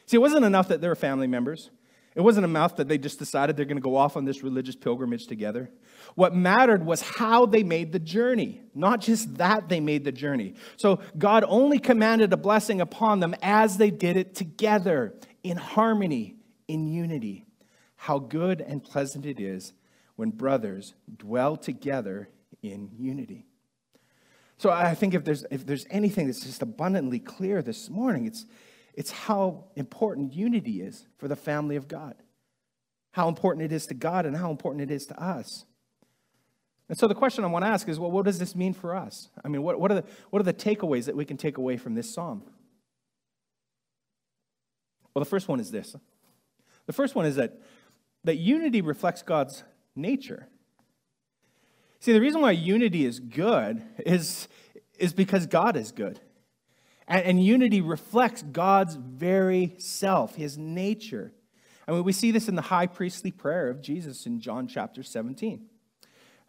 See, 0.06 0.16
it 0.16 0.22
wasn't 0.22 0.46
enough 0.46 0.70
that 0.70 0.82
they 0.82 0.88
were 0.88 0.96
family 0.96 1.28
members. 1.28 1.72
It 2.20 2.24
wasn't 2.24 2.44
enough 2.44 2.76
that 2.76 2.90
they 2.90 2.98
just 2.98 3.18
decided 3.18 3.56
they're 3.56 3.64
going 3.64 3.78
to 3.78 3.82
go 3.82 3.96
off 3.96 4.18
on 4.18 4.26
this 4.26 4.44
religious 4.44 4.76
pilgrimage 4.76 5.26
together. 5.26 5.72
What 6.16 6.36
mattered 6.36 6.86
was 6.86 7.02
how 7.02 7.46
they 7.46 7.64
made 7.64 7.94
the 7.94 8.00
journey, 8.00 8.60
not 8.76 9.00
just 9.00 9.38
that 9.38 9.70
they 9.70 9.80
made 9.80 10.04
the 10.04 10.12
journey. 10.12 10.56
So 10.76 11.00
God 11.18 11.46
only 11.48 11.80
commanded 11.80 12.34
a 12.34 12.36
blessing 12.36 12.82
upon 12.82 13.22
them 13.22 13.36
as 13.42 13.78
they 13.78 13.90
did 13.90 14.18
it 14.18 14.36
together, 14.36 15.14
in 15.44 15.56
harmony, 15.56 16.36
in 16.68 16.88
unity. 16.88 17.46
How 17.96 18.20
good 18.20 18.60
and 18.60 18.84
pleasant 18.84 19.26
it 19.26 19.40
is 19.40 19.72
when 20.18 20.32
brothers 20.32 20.96
dwell 21.16 21.56
together 21.56 22.28
in 22.62 22.90
unity. 22.98 23.46
So 24.58 24.72
I 24.72 24.94
think 24.94 25.14
if 25.14 25.24
there's, 25.24 25.46
if 25.52 25.66
there's 25.66 25.86
anything 25.90 26.28
that's 26.28 26.44
just 26.44 26.62
abundantly 26.62 27.20
clear 27.20 27.62
this 27.62 27.90
morning, 27.90 28.26
it's, 28.26 28.46
it's 28.94 29.12
how 29.12 29.66
important 29.76 30.34
unity 30.34 30.82
is 30.82 31.08
for 31.18 31.28
the 31.28 31.36
family 31.36 31.76
of 31.76 31.88
God. 31.88 32.16
How 33.12 33.28
important 33.28 33.66
it 33.66 33.72
is 33.72 33.88
to 33.88 33.94
God 33.94 34.26
and 34.26 34.36
how 34.36 34.52
important 34.52 34.90
it 34.90 34.94
is 34.94 35.06
to 35.08 35.22
us. 35.22 35.66
And 36.90 36.98
so 36.98 37.08
the 37.08 37.16
question 37.16 37.44
I 37.44 37.48
want 37.48 37.64
to 37.64 37.70
ask 37.70 37.88
is 37.88 38.00
well, 38.00 38.12
what 38.12 38.26
does 38.26 38.40
this 38.40 38.56
mean 38.56 38.74
for 38.74 38.96
us? 38.96 39.30
I 39.44 39.48
mean, 39.48 39.62
what, 39.62 39.80
what, 39.80 39.92
are, 39.92 39.96
the, 39.96 40.04
what 40.32 40.40
are 40.40 40.44
the 40.44 40.54
takeaways 40.54 41.06
that 41.06 41.16
we 41.16 41.26
can 41.26 41.38
take 41.38 41.58
away 41.58 41.78
from 41.78 41.94
this 41.94 42.12
psalm? 42.12 42.44
Well, 45.14 45.24
the 45.24 45.30
first 45.30 45.48
one 45.48 45.60
is 45.60 45.72
this. 45.72 45.96
The 46.86 46.94
first 46.94 47.16
one 47.16 47.26
is 47.26 47.36
that, 47.36 47.60
that 48.24 48.38
unity 48.38 48.82
reflects 48.82 49.22
God's 49.22 49.64
nature. 49.96 50.48
See, 52.00 52.14
the 52.14 52.22
reason 52.22 52.42
why 52.42 52.52
unity 52.52 53.06
is 53.06 53.20
good 53.20 53.82
is, 54.06 54.48
is 54.98 55.14
because 55.14 55.46
God 55.46 55.76
is 55.76 55.92
good. 55.92 56.20
And, 57.10 57.26
and 57.26 57.44
unity 57.44 57.82
reflects 57.82 58.44
God's 58.44 58.96
very 58.96 59.76
self, 59.80 60.36
his 60.36 60.58
nature. 60.58 61.34
Mean, 61.88 62.04
we 62.04 62.14
see 62.14 62.32
this 62.32 62.48
in 62.48 62.56
the 62.56 62.62
high 62.62 62.88
priestly 62.88 63.32
prayer 63.32 63.68
of 63.68 63.82
Jesus 63.82 64.26
in 64.26 64.40
John 64.40 64.68
chapter 64.68 65.04
17. 65.04 65.66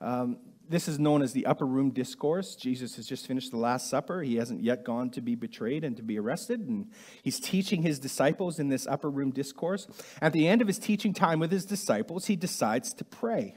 Um, 0.01 0.39
this 0.69 0.87
is 0.87 0.99
known 1.01 1.21
as 1.21 1.33
the 1.33 1.47
upper 1.47 1.67
room 1.67 1.91
discourse. 1.91 2.55
Jesus 2.55 2.95
has 2.97 3.07
just 3.07 3.27
finished 3.27 3.51
the 3.51 3.57
Last 3.57 3.91
Supper. 3.91 4.23
He 4.23 4.37
hasn't 4.37 4.63
yet 4.63 4.85
gone 4.85 5.11
to 5.11 5.21
be 5.21 5.35
betrayed 5.35 5.83
and 5.83 5.97
to 5.97 6.03
be 6.03 6.19
arrested. 6.19 6.61
And 6.61 6.93
he's 7.23 7.41
teaching 7.41 7.83
his 7.83 7.99
disciples 7.99 8.59
in 8.61 8.69
this 8.69 8.87
upper 8.87 9.11
room 9.11 9.33
discourse. 9.33 9.89
At 10.23 10.33
the 10.33 10.47
end 10.47 10.63
of 10.63 10.69
his 10.69 10.79
teaching 10.79 11.13
time 11.13 11.41
with 11.41 11.51
his 11.51 11.65
disciples, 11.65 12.27
he 12.27 12.37
decides 12.37 12.95
to 12.95 13.05
pray. 13.05 13.57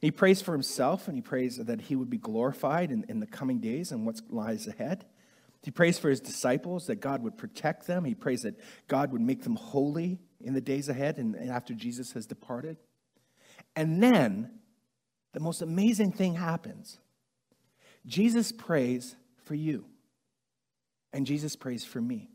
He 0.00 0.10
prays 0.10 0.40
for 0.40 0.52
himself 0.52 1.06
and 1.06 1.16
he 1.16 1.20
prays 1.20 1.58
that 1.58 1.82
he 1.82 1.96
would 1.96 2.10
be 2.10 2.18
glorified 2.18 2.90
in, 2.90 3.04
in 3.08 3.20
the 3.20 3.26
coming 3.26 3.60
days 3.60 3.92
and 3.92 4.06
what 4.06 4.20
lies 4.30 4.66
ahead. 4.66 5.04
He 5.62 5.70
prays 5.70 5.98
for 5.98 6.10
his 6.10 6.20
disciples 6.20 6.86
that 6.86 6.96
God 6.96 7.22
would 7.22 7.36
protect 7.36 7.86
them. 7.86 8.04
He 8.04 8.14
prays 8.14 8.42
that 8.42 8.58
God 8.88 9.12
would 9.12 9.20
make 9.20 9.44
them 9.44 9.56
holy 9.56 10.18
in 10.40 10.54
the 10.54 10.60
days 10.60 10.88
ahead 10.88 11.18
and, 11.18 11.36
after 11.48 11.72
Jesus 11.72 12.12
has 12.12 12.26
departed. 12.26 12.76
And 13.76 14.02
then 14.02 14.50
the 15.32 15.40
most 15.40 15.62
amazing 15.62 16.12
thing 16.12 16.34
happens. 16.34 16.98
Jesus 18.04 18.50
prays 18.50 19.14
for 19.44 19.54
you, 19.54 19.84
and 21.12 21.26
Jesus 21.26 21.54
prays 21.54 21.84
for 21.84 22.00
me. 22.00 22.30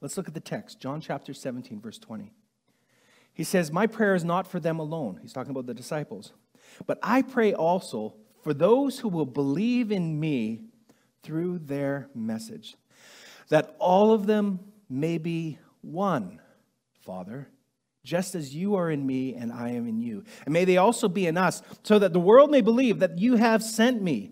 Let's 0.00 0.16
look 0.16 0.28
at 0.28 0.34
the 0.34 0.40
text, 0.40 0.80
John 0.80 1.00
chapter 1.00 1.34
17, 1.34 1.80
verse 1.80 1.98
20. 1.98 2.32
He 3.32 3.44
says, 3.44 3.70
My 3.70 3.86
prayer 3.86 4.14
is 4.14 4.24
not 4.24 4.46
for 4.46 4.58
them 4.58 4.78
alone. 4.78 5.18
He's 5.20 5.32
talking 5.32 5.50
about 5.50 5.66
the 5.66 5.74
disciples. 5.74 6.32
But 6.86 6.98
I 7.02 7.22
pray 7.22 7.52
also 7.52 8.14
for 8.42 8.54
those 8.54 9.00
who 9.00 9.08
will 9.08 9.26
believe 9.26 9.92
in 9.92 10.18
me 10.18 10.65
through 11.26 11.58
their 11.58 12.08
message, 12.14 12.76
that 13.48 13.74
all 13.78 14.12
of 14.12 14.26
them 14.26 14.60
may 14.88 15.18
be 15.18 15.58
one, 15.82 16.40
Father 17.00 17.48
just 18.06 18.36
as 18.36 18.54
you 18.54 18.76
are 18.76 18.88
in 18.88 19.04
me 19.04 19.34
and 19.34 19.52
I 19.52 19.70
am 19.70 19.86
in 19.88 19.98
you. 19.98 20.24
And 20.44 20.52
may 20.52 20.64
they 20.64 20.76
also 20.76 21.08
be 21.08 21.26
in 21.26 21.36
us, 21.36 21.60
so 21.82 21.98
that 21.98 22.12
the 22.12 22.20
world 22.20 22.50
may 22.52 22.60
believe 22.60 23.00
that 23.00 23.18
you 23.18 23.34
have 23.34 23.62
sent 23.62 24.00
me. 24.00 24.30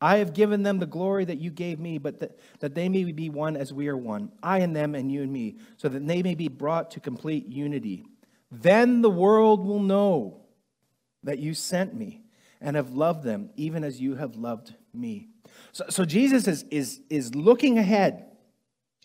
I 0.00 0.16
have 0.18 0.32
given 0.32 0.62
them 0.62 0.78
the 0.78 0.86
glory 0.86 1.26
that 1.26 1.38
you 1.38 1.50
gave 1.50 1.78
me, 1.78 1.98
but 1.98 2.20
that, 2.20 2.38
that 2.60 2.74
they 2.74 2.88
may 2.88 3.04
be 3.12 3.28
one 3.28 3.56
as 3.56 3.72
we 3.72 3.88
are 3.88 3.96
one, 3.96 4.32
I 4.42 4.58
and 4.58 4.74
them 4.74 4.94
and 4.94 5.12
you 5.12 5.22
and 5.22 5.32
me, 5.32 5.58
so 5.76 5.88
that 5.88 6.06
they 6.06 6.22
may 6.22 6.34
be 6.34 6.48
brought 6.48 6.90
to 6.92 7.00
complete 7.00 7.46
unity. 7.46 8.04
Then 8.50 9.02
the 9.02 9.10
world 9.10 9.64
will 9.64 9.80
know 9.80 10.40
that 11.22 11.38
you 11.38 11.54
sent 11.54 11.94
me 11.94 12.22
and 12.60 12.76
have 12.76 12.92
loved 12.92 13.24
them, 13.24 13.50
even 13.56 13.84
as 13.84 14.00
you 14.00 14.14
have 14.16 14.36
loved 14.36 14.74
me. 14.96 15.28
So, 15.72 15.84
so 15.88 16.04
Jesus 16.04 16.48
is, 16.48 16.64
is, 16.70 17.00
is 17.10 17.34
looking 17.34 17.78
ahead 17.78 18.24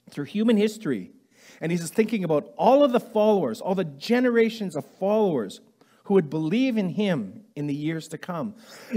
through 0.09 0.25
human 0.25 0.57
history 0.57 1.11
and 1.59 1.71
he's 1.71 1.87
thinking 1.89 2.23
about 2.23 2.51
all 2.57 2.83
of 2.83 2.91
the 2.91 2.99
followers, 2.99 3.61
all 3.61 3.75
the 3.75 3.83
generations 3.83 4.75
of 4.75 4.83
followers 4.99 5.61
who 6.05 6.15
would 6.15 6.29
believe 6.29 6.77
in 6.77 6.89
him 6.89 7.43
in 7.55 7.67
the 7.67 7.75
years 7.75 8.07
to 8.09 8.17
come. 8.17 8.55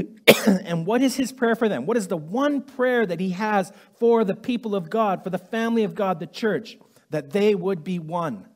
and 0.46 0.86
what 0.86 1.02
is 1.02 1.16
his 1.16 1.30
prayer 1.30 1.54
for 1.54 1.68
them? 1.68 1.84
What 1.84 1.98
is 1.98 2.08
the 2.08 2.16
one 2.16 2.62
prayer 2.62 3.04
that 3.04 3.20
he 3.20 3.30
has 3.30 3.72
for 3.98 4.24
the 4.24 4.34
people 4.34 4.74
of 4.74 4.88
God, 4.88 5.22
for 5.22 5.30
the 5.30 5.38
family 5.38 5.84
of 5.84 5.94
God, 5.94 6.18
the 6.18 6.26
church? 6.26 6.78
That 7.10 7.30
they 7.30 7.54
would 7.54 7.84
be 7.84 7.98
one. 7.98 8.48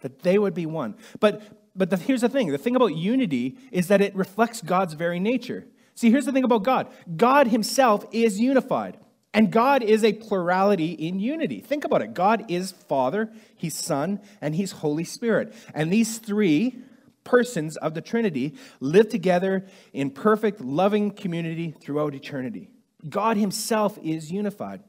That 0.00 0.20
they 0.20 0.38
would 0.38 0.54
be 0.54 0.66
one. 0.66 0.96
But, 1.18 1.42
but 1.74 1.90
the, 1.90 1.96
here's 1.96 2.20
the 2.20 2.28
thing 2.28 2.50
the 2.52 2.58
thing 2.58 2.76
about 2.76 2.94
unity 2.94 3.58
is 3.72 3.88
that 3.88 4.00
it 4.00 4.14
reflects 4.14 4.62
God's 4.62 4.94
very 4.94 5.18
nature. 5.18 5.66
See, 6.00 6.10
here's 6.10 6.24
the 6.24 6.32
thing 6.32 6.44
about 6.44 6.62
God 6.62 6.88
God 7.14 7.48
himself 7.48 8.06
is 8.10 8.40
unified. 8.40 8.96
And 9.34 9.52
God 9.52 9.82
is 9.82 10.02
a 10.02 10.14
plurality 10.14 10.92
in 10.92 11.20
unity. 11.20 11.60
Think 11.60 11.84
about 11.84 12.00
it 12.00 12.14
God 12.14 12.46
is 12.48 12.72
Father, 12.72 13.30
He's 13.54 13.76
Son, 13.76 14.18
and 14.40 14.54
He's 14.54 14.72
Holy 14.72 15.04
Spirit. 15.04 15.52
And 15.74 15.92
these 15.92 16.16
three 16.16 16.78
persons 17.22 17.76
of 17.76 17.92
the 17.92 18.00
Trinity 18.00 18.54
live 18.80 19.10
together 19.10 19.66
in 19.92 20.10
perfect, 20.10 20.62
loving 20.62 21.10
community 21.10 21.74
throughout 21.78 22.14
eternity. 22.14 22.70
God 23.06 23.36
Himself 23.36 23.98
is 24.02 24.32
unified. 24.32 24.82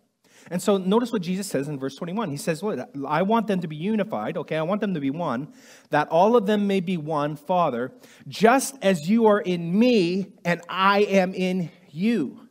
And 0.49 0.61
so 0.61 0.77
notice 0.77 1.11
what 1.11 1.21
Jesus 1.21 1.47
says 1.47 1.67
in 1.67 1.79
verse 1.79 1.95
21. 1.95 2.29
He 2.29 2.37
says, 2.37 2.63
What? 2.63 2.89
I 3.07 3.21
want 3.21 3.47
them 3.47 3.61
to 3.61 3.67
be 3.67 3.75
unified, 3.75 4.37
okay? 4.37 4.57
I 4.57 4.63
want 4.63 4.81
them 4.81 4.93
to 4.93 4.99
be 4.99 5.09
one, 5.09 5.53
that 5.89 6.07
all 6.09 6.35
of 6.35 6.45
them 6.45 6.67
may 6.67 6.79
be 6.79 6.97
one, 6.97 7.35
Father, 7.35 7.91
just 8.27 8.75
as 8.81 9.09
you 9.09 9.27
are 9.27 9.39
in 9.39 9.77
me 9.77 10.33
and 10.43 10.61
I 10.67 11.01
am 11.01 11.33
in 11.33 11.71
you. 11.89 12.47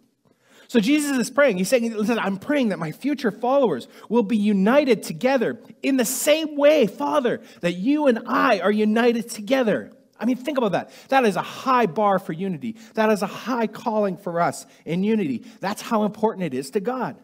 So 0.69 0.79
Jesus 0.79 1.19
is 1.19 1.31
praying. 1.31 1.59
He's 1.59 1.69
saying, 1.69 1.93
Listen, 1.93 2.19
I'm 2.19 2.39
praying 2.39 2.69
that 2.69 2.79
my 2.79 2.93
future 2.93 3.33
followers 3.33 3.89
will 4.09 4.23
be 4.23 4.37
united 4.37 5.03
together 5.03 5.59
in 5.83 5.97
the 5.97 6.05
same 6.05 6.57
way, 6.57 6.87
Father, 6.87 7.41
that 7.61 7.73
you 7.73 8.07
and 8.07 8.21
I 8.27 8.61
are 8.61 8.71
united 8.71 9.29
together. 9.29 9.91
I 10.21 10.27
mean, 10.27 10.37
think 10.37 10.59
about 10.59 10.73
that. 10.73 10.91
That 11.09 11.25
is 11.25 11.37
a 11.37 11.43
high 11.43 11.87
bar 11.87 12.19
for 12.19 12.33
unity. 12.35 12.77
That 12.95 13.11
is 13.11 13.23
a 13.23 13.27
high 13.27 13.67
calling 13.67 14.17
for 14.17 14.41
us 14.41 14.67
in 14.85 15.03
unity. 15.03 15.45
That's 15.61 15.81
how 15.83 16.05
important 16.05 16.45
it 16.45 16.55
is 16.55 16.71
to 16.73 16.81
God. 16.81 17.17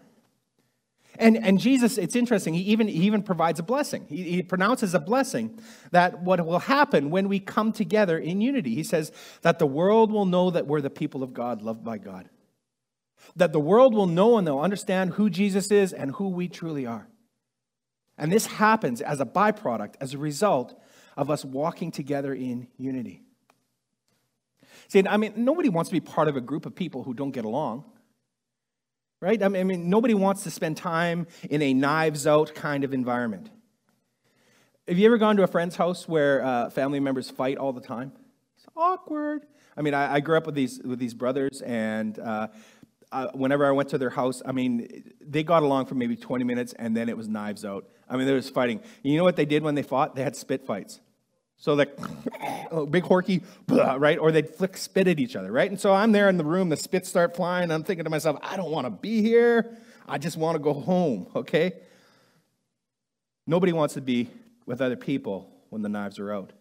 And, 1.18 1.36
and 1.36 1.58
Jesus, 1.58 1.98
it's 1.98 2.16
interesting, 2.16 2.54
he 2.54 2.60
even, 2.62 2.88
he 2.88 3.04
even 3.06 3.22
provides 3.22 3.60
a 3.60 3.62
blessing. 3.62 4.06
He, 4.08 4.22
he 4.22 4.42
pronounces 4.42 4.94
a 4.94 5.00
blessing 5.00 5.58
that 5.90 6.22
what 6.22 6.44
will 6.44 6.58
happen 6.58 7.10
when 7.10 7.28
we 7.28 7.40
come 7.40 7.72
together 7.72 8.18
in 8.18 8.40
unity. 8.40 8.74
He 8.74 8.84
says 8.84 9.12
that 9.42 9.58
the 9.58 9.66
world 9.66 10.10
will 10.10 10.26
know 10.26 10.50
that 10.50 10.66
we're 10.66 10.80
the 10.80 10.90
people 10.90 11.22
of 11.22 11.32
God, 11.32 11.62
loved 11.62 11.84
by 11.84 11.98
God. 11.98 12.28
That 13.36 13.52
the 13.52 13.60
world 13.60 13.94
will 13.94 14.06
know 14.06 14.38
and 14.38 14.46
they'll 14.46 14.60
understand 14.60 15.14
who 15.14 15.30
Jesus 15.30 15.70
is 15.70 15.92
and 15.92 16.12
who 16.12 16.28
we 16.28 16.48
truly 16.48 16.86
are. 16.86 17.08
And 18.18 18.32
this 18.32 18.46
happens 18.46 19.00
as 19.00 19.20
a 19.20 19.26
byproduct, 19.26 19.94
as 20.00 20.14
a 20.14 20.18
result 20.18 20.78
of 21.16 21.30
us 21.30 21.44
walking 21.44 21.90
together 21.90 22.32
in 22.34 22.68
unity. 22.78 23.22
See, 24.88 25.02
I 25.06 25.16
mean, 25.16 25.32
nobody 25.36 25.68
wants 25.68 25.90
to 25.90 25.94
be 25.94 26.00
part 26.00 26.28
of 26.28 26.36
a 26.36 26.40
group 26.40 26.66
of 26.66 26.74
people 26.74 27.02
who 27.02 27.14
don't 27.14 27.32
get 27.32 27.44
along. 27.44 27.84
Right? 29.20 29.42
I 29.42 29.48
mean, 29.48 29.88
nobody 29.88 30.14
wants 30.14 30.42
to 30.42 30.50
spend 30.50 30.76
time 30.76 31.26
in 31.48 31.62
a 31.62 31.72
knives 31.72 32.26
out 32.26 32.54
kind 32.54 32.84
of 32.84 32.92
environment. 32.92 33.50
Have 34.86 34.98
you 34.98 35.06
ever 35.06 35.18
gone 35.18 35.36
to 35.36 35.42
a 35.42 35.46
friend's 35.46 35.74
house 35.74 36.06
where 36.06 36.44
uh, 36.44 36.70
family 36.70 37.00
members 37.00 37.30
fight 37.30 37.56
all 37.56 37.72
the 37.72 37.80
time? 37.80 38.12
It's 38.56 38.66
awkward. 38.76 39.46
I 39.76 39.82
mean, 39.82 39.94
I, 39.94 40.14
I 40.14 40.20
grew 40.20 40.36
up 40.36 40.46
with 40.46 40.54
these 40.54 40.80
with 40.84 40.98
these 40.98 41.14
brothers, 41.14 41.60
and 41.62 42.18
uh, 42.18 42.48
uh, 43.10 43.28
whenever 43.34 43.66
I 43.66 43.70
went 43.70 43.88
to 43.90 43.98
their 43.98 44.10
house, 44.10 44.42
I 44.44 44.52
mean, 44.52 45.12
they 45.20 45.42
got 45.42 45.62
along 45.62 45.86
for 45.86 45.94
maybe 45.94 46.16
20 46.16 46.44
minutes, 46.44 46.72
and 46.78 46.96
then 46.96 47.08
it 47.08 47.16
was 47.16 47.28
knives 47.28 47.64
out. 47.64 47.88
I 48.08 48.16
mean, 48.16 48.26
there 48.26 48.36
was 48.36 48.50
fighting. 48.50 48.80
You 49.02 49.16
know 49.16 49.24
what 49.24 49.36
they 49.36 49.44
did 49.44 49.62
when 49.62 49.74
they 49.74 49.82
fought? 49.82 50.14
They 50.14 50.22
had 50.22 50.36
spit 50.36 50.64
fights. 50.64 51.00
So 51.58 51.74
like, 51.74 51.98
oh, 52.70 52.86
big 52.86 53.04
horky, 53.04 53.42
right? 53.68 54.18
Or 54.18 54.30
they'd 54.30 54.48
flick 54.48 54.76
spit 54.76 55.08
at 55.08 55.18
each 55.18 55.36
other, 55.36 55.50
right? 55.50 55.70
And 55.70 55.80
so 55.80 55.92
I'm 55.92 56.12
there 56.12 56.28
in 56.28 56.36
the 56.36 56.44
room, 56.44 56.68
the 56.68 56.76
spits 56.76 57.08
start 57.08 57.34
flying. 57.34 57.70
I'm 57.70 57.82
thinking 57.82 58.04
to 58.04 58.10
myself, 58.10 58.38
I 58.42 58.56
don't 58.56 58.70
want 58.70 58.86
to 58.86 58.90
be 58.90 59.22
here. 59.22 59.76
I 60.06 60.18
just 60.18 60.36
want 60.36 60.54
to 60.56 60.58
go 60.58 60.74
home, 60.74 61.26
okay? 61.34 61.72
Nobody 63.46 63.72
wants 63.72 63.94
to 63.94 64.00
be 64.00 64.28
with 64.66 64.80
other 64.80 64.96
people 64.96 65.50
when 65.70 65.82
the 65.82 65.88
knives 65.88 66.18
are 66.18 66.32
out. 66.32 66.52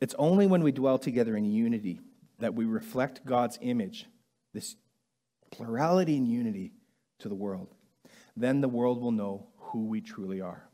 It's 0.00 0.14
only 0.18 0.46
when 0.46 0.62
we 0.62 0.70
dwell 0.70 0.98
together 0.98 1.36
in 1.36 1.44
unity 1.44 2.00
that 2.40 2.54
we 2.54 2.66
reflect 2.66 3.24
God's 3.24 3.58
image, 3.62 4.06
this 4.52 4.76
plurality 5.50 6.16
and 6.16 6.28
unity 6.28 6.72
to 7.20 7.28
the 7.28 7.34
world. 7.34 7.68
Then 8.36 8.60
the 8.60 8.68
world 8.68 9.00
will 9.00 9.12
know 9.12 9.46
who 9.56 9.86
we 9.86 10.00
truly 10.00 10.40
are. 10.40 10.68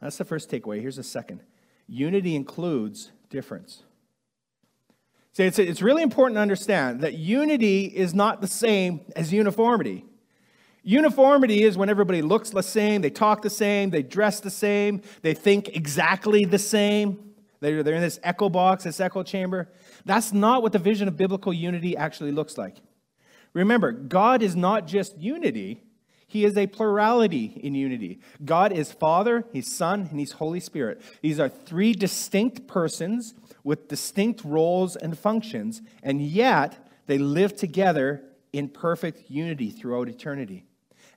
That's 0.00 0.18
the 0.18 0.24
first 0.24 0.50
takeaway. 0.50 0.80
Here's 0.80 0.96
the 0.96 1.02
second 1.02 1.42
unity 1.90 2.36
includes 2.36 3.10
difference. 3.28 3.82
See, 5.32 5.44
it's, 5.44 5.58
it's 5.58 5.82
really 5.82 6.02
important 6.02 6.36
to 6.36 6.40
understand 6.40 7.00
that 7.00 7.14
unity 7.14 7.84
is 7.84 8.14
not 8.14 8.40
the 8.40 8.46
same 8.46 9.00
as 9.16 9.32
uniformity. 9.32 10.04
Uniformity 10.82 11.62
is 11.62 11.76
when 11.76 11.90
everybody 11.90 12.22
looks 12.22 12.50
the 12.50 12.62
same, 12.62 13.02
they 13.02 13.10
talk 13.10 13.42
the 13.42 13.50
same, 13.50 13.90
they 13.90 14.02
dress 14.02 14.40
the 14.40 14.50
same, 14.50 15.02
they 15.22 15.34
think 15.34 15.68
exactly 15.76 16.44
the 16.44 16.58
same. 16.58 17.32
They're, 17.60 17.82
they're 17.82 17.96
in 17.96 18.00
this 18.00 18.18
echo 18.22 18.48
box, 18.48 18.84
this 18.84 19.00
echo 19.00 19.22
chamber. 19.22 19.68
That's 20.06 20.32
not 20.32 20.62
what 20.62 20.72
the 20.72 20.78
vision 20.78 21.08
of 21.08 21.16
biblical 21.16 21.52
unity 21.52 21.96
actually 21.96 22.32
looks 22.32 22.56
like. 22.56 22.76
Remember, 23.52 23.92
God 23.92 24.42
is 24.42 24.56
not 24.56 24.86
just 24.86 25.18
unity, 25.18 25.82
he 26.30 26.44
is 26.44 26.56
a 26.56 26.68
plurality 26.68 27.58
in 27.60 27.74
unity. 27.74 28.20
God 28.44 28.70
is 28.70 28.92
Father, 28.92 29.44
He's 29.52 29.66
Son, 29.66 30.06
and 30.08 30.20
He's 30.20 30.30
Holy 30.30 30.60
Spirit. 30.60 31.02
These 31.22 31.40
are 31.40 31.48
three 31.48 31.92
distinct 31.92 32.68
persons 32.68 33.34
with 33.64 33.88
distinct 33.88 34.44
roles 34.44 34.94
and 34.94 35.18
functions, 35.18 35.82
and 36.04 36.22
yet 36.22 36.86
they 37.08 37.18
live 37.18 37.56
together 37.56 38.22
in 38.52 38.68
perfect 38.68 39.28
unity 39.28 39.70
throughout 39.70 40.08
eternity. 40.08 40.66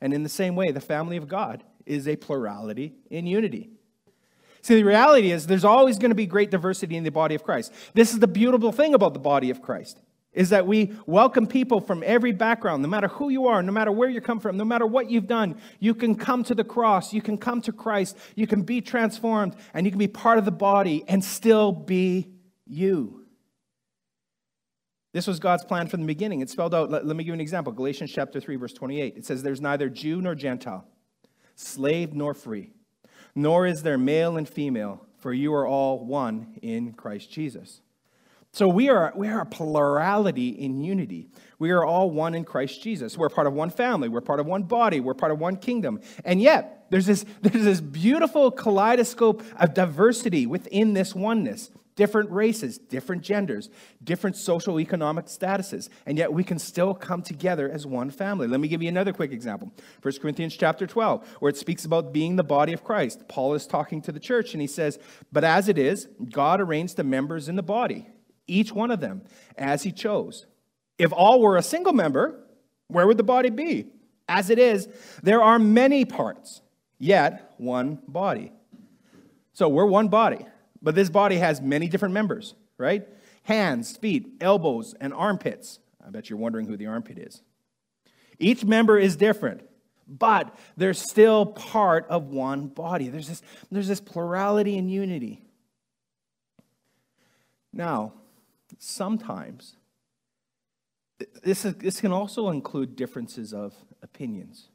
And 0.01 0.15
in 0.15 0.23
the 0.23 0.29
same 0.29 0.55
way, 0.55 0.71
the 0.71 0.81
family 0.81 1.17
of 1.17 1.27
God 1.27 1.63
is 1.85 2.07
a 2.07 2.15
plurality 2.15 2.95
in 3.11 3.27
unity. 3.27 3.69
See, 4.63 4.73
the 4.73 4.83
reality 4.83 5.31
is 5.31 5.45
there's 5.45 5.63
always 5.63 5.99
going 5.99 6.09
to 6.09 6.15
be 6.15 6.25
great 6.25 6.49
diversity 6.49 6.97
in 6.97 7.03
the 7.03 7.11
body 7.11 7.35
of 7.35 7.43
Christ. 7.43 7.71
This 7.93 8.13
is 8.13 8.19
the 8.19 8.27
beautiful 8.27 8.71
thing 8.71 8.95
about 8.95 9.13
the 9.13 9.19
body 9.19 9.51
of 9.51 9.61
Christ 9.61 9.99
is 10.33 10.49
that 10.49 10.65
we 10.65 10.93
welcome 11.05 11.45
people 11.45 11.79
from 11.79 12.03
every 12.05 12.31
background, 12.31 12.81
no 12.81 12.89
matter 12.89 13.07
who 13.07 13.29
you 13.29 13.47
are, 13.47 13.61
no 13.61 13.71
matter 13.71 13.91
where 13.91 14.09
you 14.09 14.19
come 14.19 14.39
from, 14.39 14.57
no 14.57 14.65
matter 14.65 14.85
what 14.85 15.09
you've 15.09 15.27
done. 15.27 15.55
You 15.79 15.93
can 15.93 16.15
come 16.15 16.43
to 16.45 16.55
the 16.55 16.63
cross, 16.63 17.13
you 17.13 17.21
can 17.21 17.37
come 17.37 17.61
to 17.61 17.71
Christ, 17.71 18.17
you 18.35 18.47
can 18.47 18.63
be 18.63 18.81
transformed, 18.81 19.55
and 19.73 19.85
you 19.85 19.91
can 19.91 19.99
be 19.99 20.07
part 20.07 20.39
of 20.39 20.45
the 20.45 20.51
body 20.51 21.03
and 21.07 21.23
still 21.23 21.71
be 21.71 22.29
you. 22.65 23.23
This 25.13 25.27
was 25.27 25.39
God's 25.39 25.63
plan 25.63 25.87
from 25.87 26.01
the 26.01 26.07
beginning. 26.07 26.41
It's 26.41 26.51
spelled 26.51 26.73
out. 26.73 26.89
Let, 26.89 27.05
let 27.05 27.15
me 27.15 27.23
give 27.23 27.27
you 27.27 27.35
an 27.35 27.41
example 27.41 27.71
Galatians 27.71 28.11
chapter 28.11 28.41
3, 28.41 28.55
verse 28.55 28.73
28. 28.73 29.15
It 29.15 29.25
says, 29.25 29.43
There's 29.43 29.61
neither 29.61 29.87
Jew 29.87 30.21
nor 30.21 30.33
Gentile, 30.33 30.87
slave 31.55 32.13
nor 32.13 32.33
free, 32.33 32.71
nor 33.35 33.67
is 33.67 33.83
there 33.83 33.99
male 33.99 34.37
and 34.37 34.49
female, 34.49 35.05
for 35.19 35.31
you 35.31 35.53
are 35.53 35.67
all 35.67 36.03
one 36.03 36.57
in 36.63 36.93
Christ 36.93 37.31
Jesus. 37.31 37.82
So 38.53 38.67
we 38.67 38.87
are, 38.89 39.11
we 39.15 39.27
are 39.29 39.41
a 39.41 39.45
plurality 39.47 40.49
in 40.49 40.79
unity. 40.79 41.27
We 41.57 41.71
are 41.71 41.83
all 41.83 42.11
one 42.11 42.35
in 42.35 42.45
Christ 42.45 42.83
Jesus. 42.83 43.17
We're 43.17 43.29
part 43.29 43.47
of 43.47 43.53
one 43.53 43.71
family. 43.71 44.09
We're 44.09 44.21
part 44.21 44.39
of 44.39 44.45
one 44.45 44.61
body. 44.61 44.99
We're 44.99 45.15
part 45.15 45.31
of 45.31 45.39
one 45.39 45.57
kingdom. 45.57 46.01
And 46.23 46.39
yet, 46.39 46.85
there's 46.91 47.07
this, 47.07 47.25
there's 47.41 47.63
this 47.63 47.81
beautiful 47.81 48.51
kaleidoscope 48.51 49.41
of 49.55 49.73
diversity 49.73 50.45
within 50.45 50.93
this 50.93 51.15
oneness. 51.15 51.71
Different 51.95 52.29
races, 52.29 52.77
different 52.77 53.23
genders, 53.23 53.69
different 54.03 54.35
social 54.35 54.79
economic 54.79 55.25
statuses. 55.25 55.89
And 56.05 56.15
yet 56.15 56.31
we 56.31 56.43
can 56.43 56.59
still 56.59 56.93
come 56.93 57.23
together 57.23 57.67
as 57.67 57.87
one 57.87 58.11
family. 58.11 58.45
Let 58.45 58.59
me 58.59 58.67
give 58.67 58.83
you 58.83 58.89
another 58.89 59.13
quick 59.13 59.31
example. 59.31 59.71
1 60.03 60.13
Corinthians 60.21 60.55
chapter 60.55 60.85
12, 60.85 61.27
where 61.39 61.49
it 61.49 61.57
speaks 61.57 61.85
about 61.85 62.13
being 62.13 62.35
the 62.35 62.43
body 62.43 62.73
of 62.73 62.83
Christ. 62.83 63.27
Paul 63.27 63.55
is 63.55 63.65
talking 63.65 63.99
to 64.03 64.11
the 64.11 64.19
church 64.19 64.53
and 64.53 64.61
he 64.61 64.67
says, 64.67 64.99
But 65.31 65.43
as 65.43 65.67
it 65.67 65.79
is, 65.79 66.07
God 66.31 66.61
arranged 66.61 66.97
the 66.97 67.03
members 67.03 67.49
in 67.49 67.55
the 67.55 67.63
body 67.63 68.07
each 68.47 68.71
one 68.71 68.91
of 68.91 68.99
them 68.99 69.23
as 69.57 69.83
he 69.83 69.91
chose. 69.91 70.45
If 70.97 71.11
all 71.11 71.41
were 71.41 71.57
a 71.57 71.63
single 71.63 71.93
member, 71.93 72.39
where 72.87 73.07
would 73.07 73.17
the 73.17 73.23
body 73.23 73.49
be? 73.49 73.87
As 74.27 74.49
it 74.49 74.59
is, 74.59 74.87
there 75.21 75.41
are 75.41 75.59
many 75.59 76.05
parts, 76.05 76.61
yet 76.97 77.53
one 77.57 77.99
body. 78.07 78.51
So 79.53 79.67
we're 79.67 79.85
one 79.85 80.07
body, 80.07 80.45
but 80.81 80.95
this 80.95 81.09
body 81.09 81.37
has 81.37 81.61
many 81.61 81.87
different 81.87 82.13
members, 82.13 82.55
right? 82.77 83.07
Hands, 83.43 83.97
feet, 83.97 84.37
elbows, 84.41 84.95
and 84.99 85.13
armpits. 85.13 85.79
I 86.05 86.09
bet 86.09 86.29
you're 86.29 86.39
wondering 86.39 86.67
who 86.67 86.77
the 86.77 86.87
armpit 86.87 87.17
is. 87.17 87.41
Each 88.39 88.63
member 88.63 88.97
is 88.97 89.15
different, 89.15 89.61
but 90.07 90.55
they're 90.75 90.93
still 90.93 91.45
part 91.45 92.07
of 92.09 92.27
one 92.27 92.67
body. 92.67 93.09
There's 93.09 93.27
this, 93.27 93.41
there's 93.71 93.87
this 93.87 94.01
plurality 94.01 94.77
and 94.77 94.89
unity. 94.89 95.41
Now, 97.71 98.13
sometimes 98.79 99.77
this, 101.43 101.65
is, 101.65 101.75
this 101.75 102.01
can 102.01 102.11
also 102.11 102.49
include 102.49 102.95
differences 102.95 103.53
of 103.53 103.73
opinions. 104.01 104.69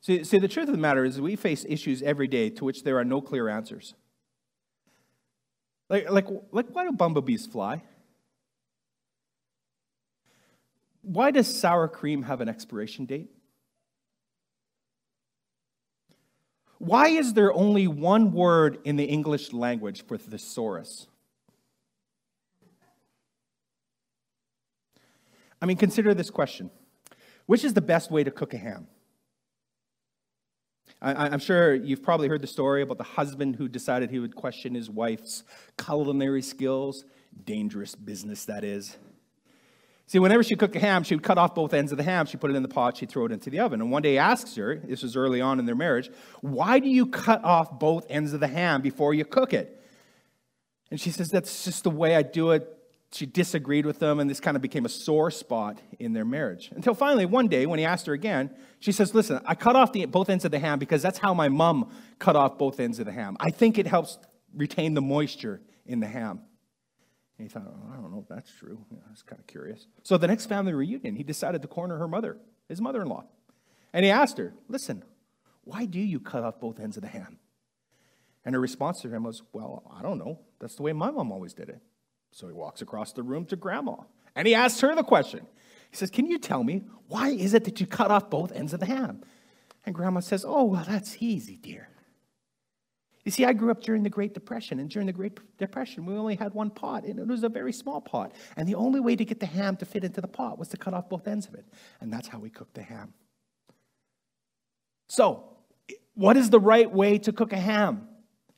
See, 0.00 0.24
see, 0.24 0.38
the 0.38 0.48
truth 0.48 0.68
of 0.68 0.74
the 0.74 0.80
matter 0.80 1.04
is 1.04 1.20
we 1.20 1.36
face 1.36 1.64
issues 1.68 2.02
every 2.02 2.28
day 2.28 2.50
to 2.50 2.64
which 2.64 2.82
there 2.84 2.98
are 2.98 3.04
no 3.04 3.20
clear 3.20 3.48
answers. 3.48 3.94
Like, 5.88 6.10
like, 6.10 6.26
like 6.52 6.66
why 6.68 6.84
do 6.84 6.92
bumblebees 6.92 7.46
fly? 7.46 7.82
Why 11.02 11.30
does 11.30 11.46
sour 11.46 11.88
cream 11.88 12.22
have 12.22 12.40
an 12.40 12.48
expiration 12.48 13.04
date? 13.04 13.30
Why 16.78 17.08
is 17.08 17.32
there 17.34 17.52
only 17.52 17.86
one 17.86 18.32
word 18.32 18.78
in 18.84 18.96
the 18.96 19.04
English 19.04 19.52
language 19.52 20.04
for 20.06 20.18
thesaurus? 20.18 21.06
I 25.64 25.66
mean, 25.66 25.78
consider 25.78 26.12
this 26.12 26.28
question 26.28 26.70
Which 27.46 27.64
is 27.64 27.72
the 27.72 27.80
best 27.80 28.10
way 28.10 28.22
to 28.22 28.30
cook 28.30 28.52
a 28.52 28.58
ham? 28.58 28.86
I, 31.00 31.32
am 31.32 31.38
sure 31.38 31.74
you've 31.74 32.02
probably 32.02 32.28
heard 32.28 32.42
the 32.42 32.46
story 32.46 32.82
about 32.82 32.98
the 32.98 33.04
husband 33.04 33.56
who 33.56 33.66
decided 33.66 34.10
he 34.10 34.18
would 34.18 34.34
question 34.34 34.74
his 34.74 34.90
wife's 34.90 35.42
culinary 35.78 36.42
skills. 36.42 37.06
Dangerous 37.46 37.94
business, 37.94 38.44
that 38.44 38.62
is. 38.62 38.98
See, 40.06 40.18
whenever 40.18 40.42
she 40.42 40.54
cooked 40.54 40.76
a 40.76 40.80
ham, 40.80 41.02
she 41.02 41.14
would 41.14 41.24
cut 41.24 41.38
off 41.38 41.54
both 41.54 41.72
ends 41.72 41.92
of 41.92 41.98
the 41.98 42.04
ham, 42.04 42.26
she'd 42.26 42.42
put 42.42 42.50
it 42.50 42.56
in 42.56 42.62
the 42.62 42.68
pot, 42.68 42.98
she'd 42.98 43.08
throw 43.08 43.24
it 43.24 43.32
into 43.32 43.48
the 43.48 43.60
oven. 43.60 43.80
And 43.80 43.90
one 43.90 44.02
day 44.02 44.12
he 44.12 44.18
asks 44.18 44.54
her, 44.56 44.76
this 44.84 45.02
was 45.02 45.16
early 45.16 45.40
on 45.40 45.58
in 45.58 45.64
their 45.64 45.74
marriage, 45.74 46.10
why 46.42 46.78
do 46.78 46.90
you 46.90 47.06
cut 47.06 47.42
off 47.42 47.78
both 47.78 48.04
ends 48.10 48.34
of 48.34 48.40
the 48.40 48.48
ham 48.48 48.82
before 48.82 49.14
you 49.14 49.24
cook 49.24 49.54
it? 49.54 49.80
And 50.90 51.00
she 51.00 51.10
says, 51.10 51.30
that's 51.30 51.64
just 51.64 51.84
the 51.84 51.90
way 51.90 52.16
I 52.16 52.22
do 52.22 52.50
it. 52.50 52.70
She 53.14 53.26
disagreed 53.26 53.86
with 53.86 54.00
them, 54.00 54.18
and 54.18 54.28
this 54.28 54.40
kind 54.40 54.56
of 54.56 54.60
became 54.60 54.84
a 54.84 54.88
sore 54.88 55.30
spot 55.30 55.80
in 56.00 56.14
their 56.14 56.24
marriage. 56.24 56.72
Until 56.74 56.94
finally, 56.94 57.26
one 57.26 57.46
day, 57.46 57.64
when 57.64 57.78
he 57.78 57.84
asked 57.84 58.06
her 58.06 58.12
again, 58.12 58.50
she 58.80 58.90
says, 58.90 59.14
Listen, 59.14 59.40
I 59.46 59.54
cut 59.54 59.76
off 59.76 59.92
the, 59.92 60.04
both 60.06 60.28
ends 60.28 60.44
of 60.44 60.50
the 60.50 60.58
ham 60.58 60.80
because 60.80 61.00
that's 61.00 61.18
how 61.18 61.32
my 61.32 61.48
mom 61.48 61.92
cut 62.18 62.34
off 62.34 62.58
both 62.58 62.80
ends 62.80 62.98
of 62.98 63.06
the 63.06 63.12
ham. 63.12 63.36
I 63.38 63.50
think 63.50 63.78
it 63.78 63.86
helps 63.86 64.18
retain 64.52 64.94
the 64.94 65.00
moisture 65.00 65.60
in 65.86 66.00
the 66.00 66.08
ham. 66.08 66.40
And 67.38 67.48
he 67.48 67.48
thought, 67.48 67.68
oh, 67.68 67.92
I 67.92 67.94
don't 67.94 68.10
know 68.10 68.18
if 68.18 68.26
that's 68.26 68.50
true. 68.52 68.84
I 68.90 69.10
was 69.12 69.22
kind 69.22 69.38
of 69.38 69.46
curious. 69.46 69.86
So 70.02 70.18
the 70.18 70.26
next 70.26 70.46
family 70.46 70.72
reunion, 70.72 71.14
he 71.14 71.22
decided 71.22 71.62
to 71.62 71.68
corner 71.68 71.98
her 71.98 72.08
mother, 72.08 72.36
his 72.68 72.80
mother 72.80 73.00
in 73.00 73.06
law. 73.06 73.26
And 73.92 74.04
he 74.04 74.10
asked 74.10 74.38
her, 74.38 74.54
Listen, 74.68 75.04
why 75.62 75.84
do 75.84 76.00
you 76.00 76.18
cut 76.18 76.42
off 76.42 76.58
both 76.58 76.80
ends 76.80 76.96
of 76.96 77.04
the 77.04 77.08
ham? 77.10 77.38
And 78.44 78.56
her 78.56 78.60
response 78.60 79.02
to 79.02 79.08
him 79.08 79.22
was, 79.22 79.44
Well, 79.52 79.84
I 79.96 80.02
don't 80.02 80.18
know. 80.18 80.40
That's 80.58 80.74
the 80.74 80.82
way 80.82 80.92
my 80.92 81.12
mom 81.12 81.30
always 81.30 81.54
did 81.54 81.68
it. 81.68 81.80
So 82.34 82.48
he 82.48 82.52
walks 82.52 82.82
across 82.82 83.12
the 83.12 83.22
room 83.22 83.44
to 83.46 83.56
grandma. 83.56 83.94
And 84.34 84.48
he 84.48 84.56
asks 84.56 84.80
her 84.80 84.92
the 84.96 85.04
question. 85.04 85.46
He 85.90 85.96
says, 85.96 86.10
Can 86.10 86.26
you 86.26 86.36
tell 86.36 86.64
me, 86.64 86.82
why 87.06 87.28
is 87.28 87.54
it 87.54 87.62
that 87.62 87.80
you 87.80 87.86
cut 87.86 88.10
off 88.10 88.28
both 88.28 88.50
ends 88.50 88.74
of 88.74 88.80
the 88.80 88.86
ham? 88.86 89.22
And 89.86 89.94
grandma 89.94 90.18
says, 90.18 90.44
Oh, 90.44 90.64
well, 90.64 90.84
that's 90.84 91.18
easy, 91.20 91.56
dear. 91.56 91.88
You 93.24 93.30
see, 93.30 93.44
I 93.44 93.52
grew 93.52 93.70
up 93.70 93.82
during 93.82 94.02
the 94.02 94.10
Great 94.10 94.34
Depression, 94.34 94.80
and 94.80 94.90
during 94.90 95.06
the 95.06 95.12
Great 95.12 95.38
Depression, 95.58 96.06
we 96.06 96.14
only 96.14 96.34
had 96.34 96.52
one 96.54 96.70
pot, 96.70 97.04
and 97.04 97.20
it 97.20 97.26
was 97.26 97.44
a 97.44 97.48
very 97.48 97.72
small 97.72 98.00
pot. 98.00 98.32
And 98.56 98.68
the 98.68 98.74
only 98.74 98.98
way 98.98 99.14
to 99.14 99.24
get 99.24 99.38
the 99.38 99.46
ham 99.46 99.76
to 99.76 99.86
fit 99.86 100.02
into 100.02 100.20
the 100.20 100.28
pot 100.28 100.58
was 100.58 100.68
to 100.68 100.76
cut 100.76 100.92
off 100.92 101.08
both 101.08 101.28
ends 101.28 101.46
of 101.46 101.54
it. 101.54 101.64
And 102.00 102.12
that's 102.12 102.26
how 102.26 102.40
we 102.40 102.50
cooked 102.50 102.74
the 102.74 102.82
ham. 102.82 103.14
So, 105.08 105.56
what 106.14 106.36
is 106.36 106.50
the 106.50 106.60
right 106.60 106.90
way 106.90 107.18
to 107.18 107.32
cook 107.32 107.52
a 107.52 107.58
ham? 107.58 108.08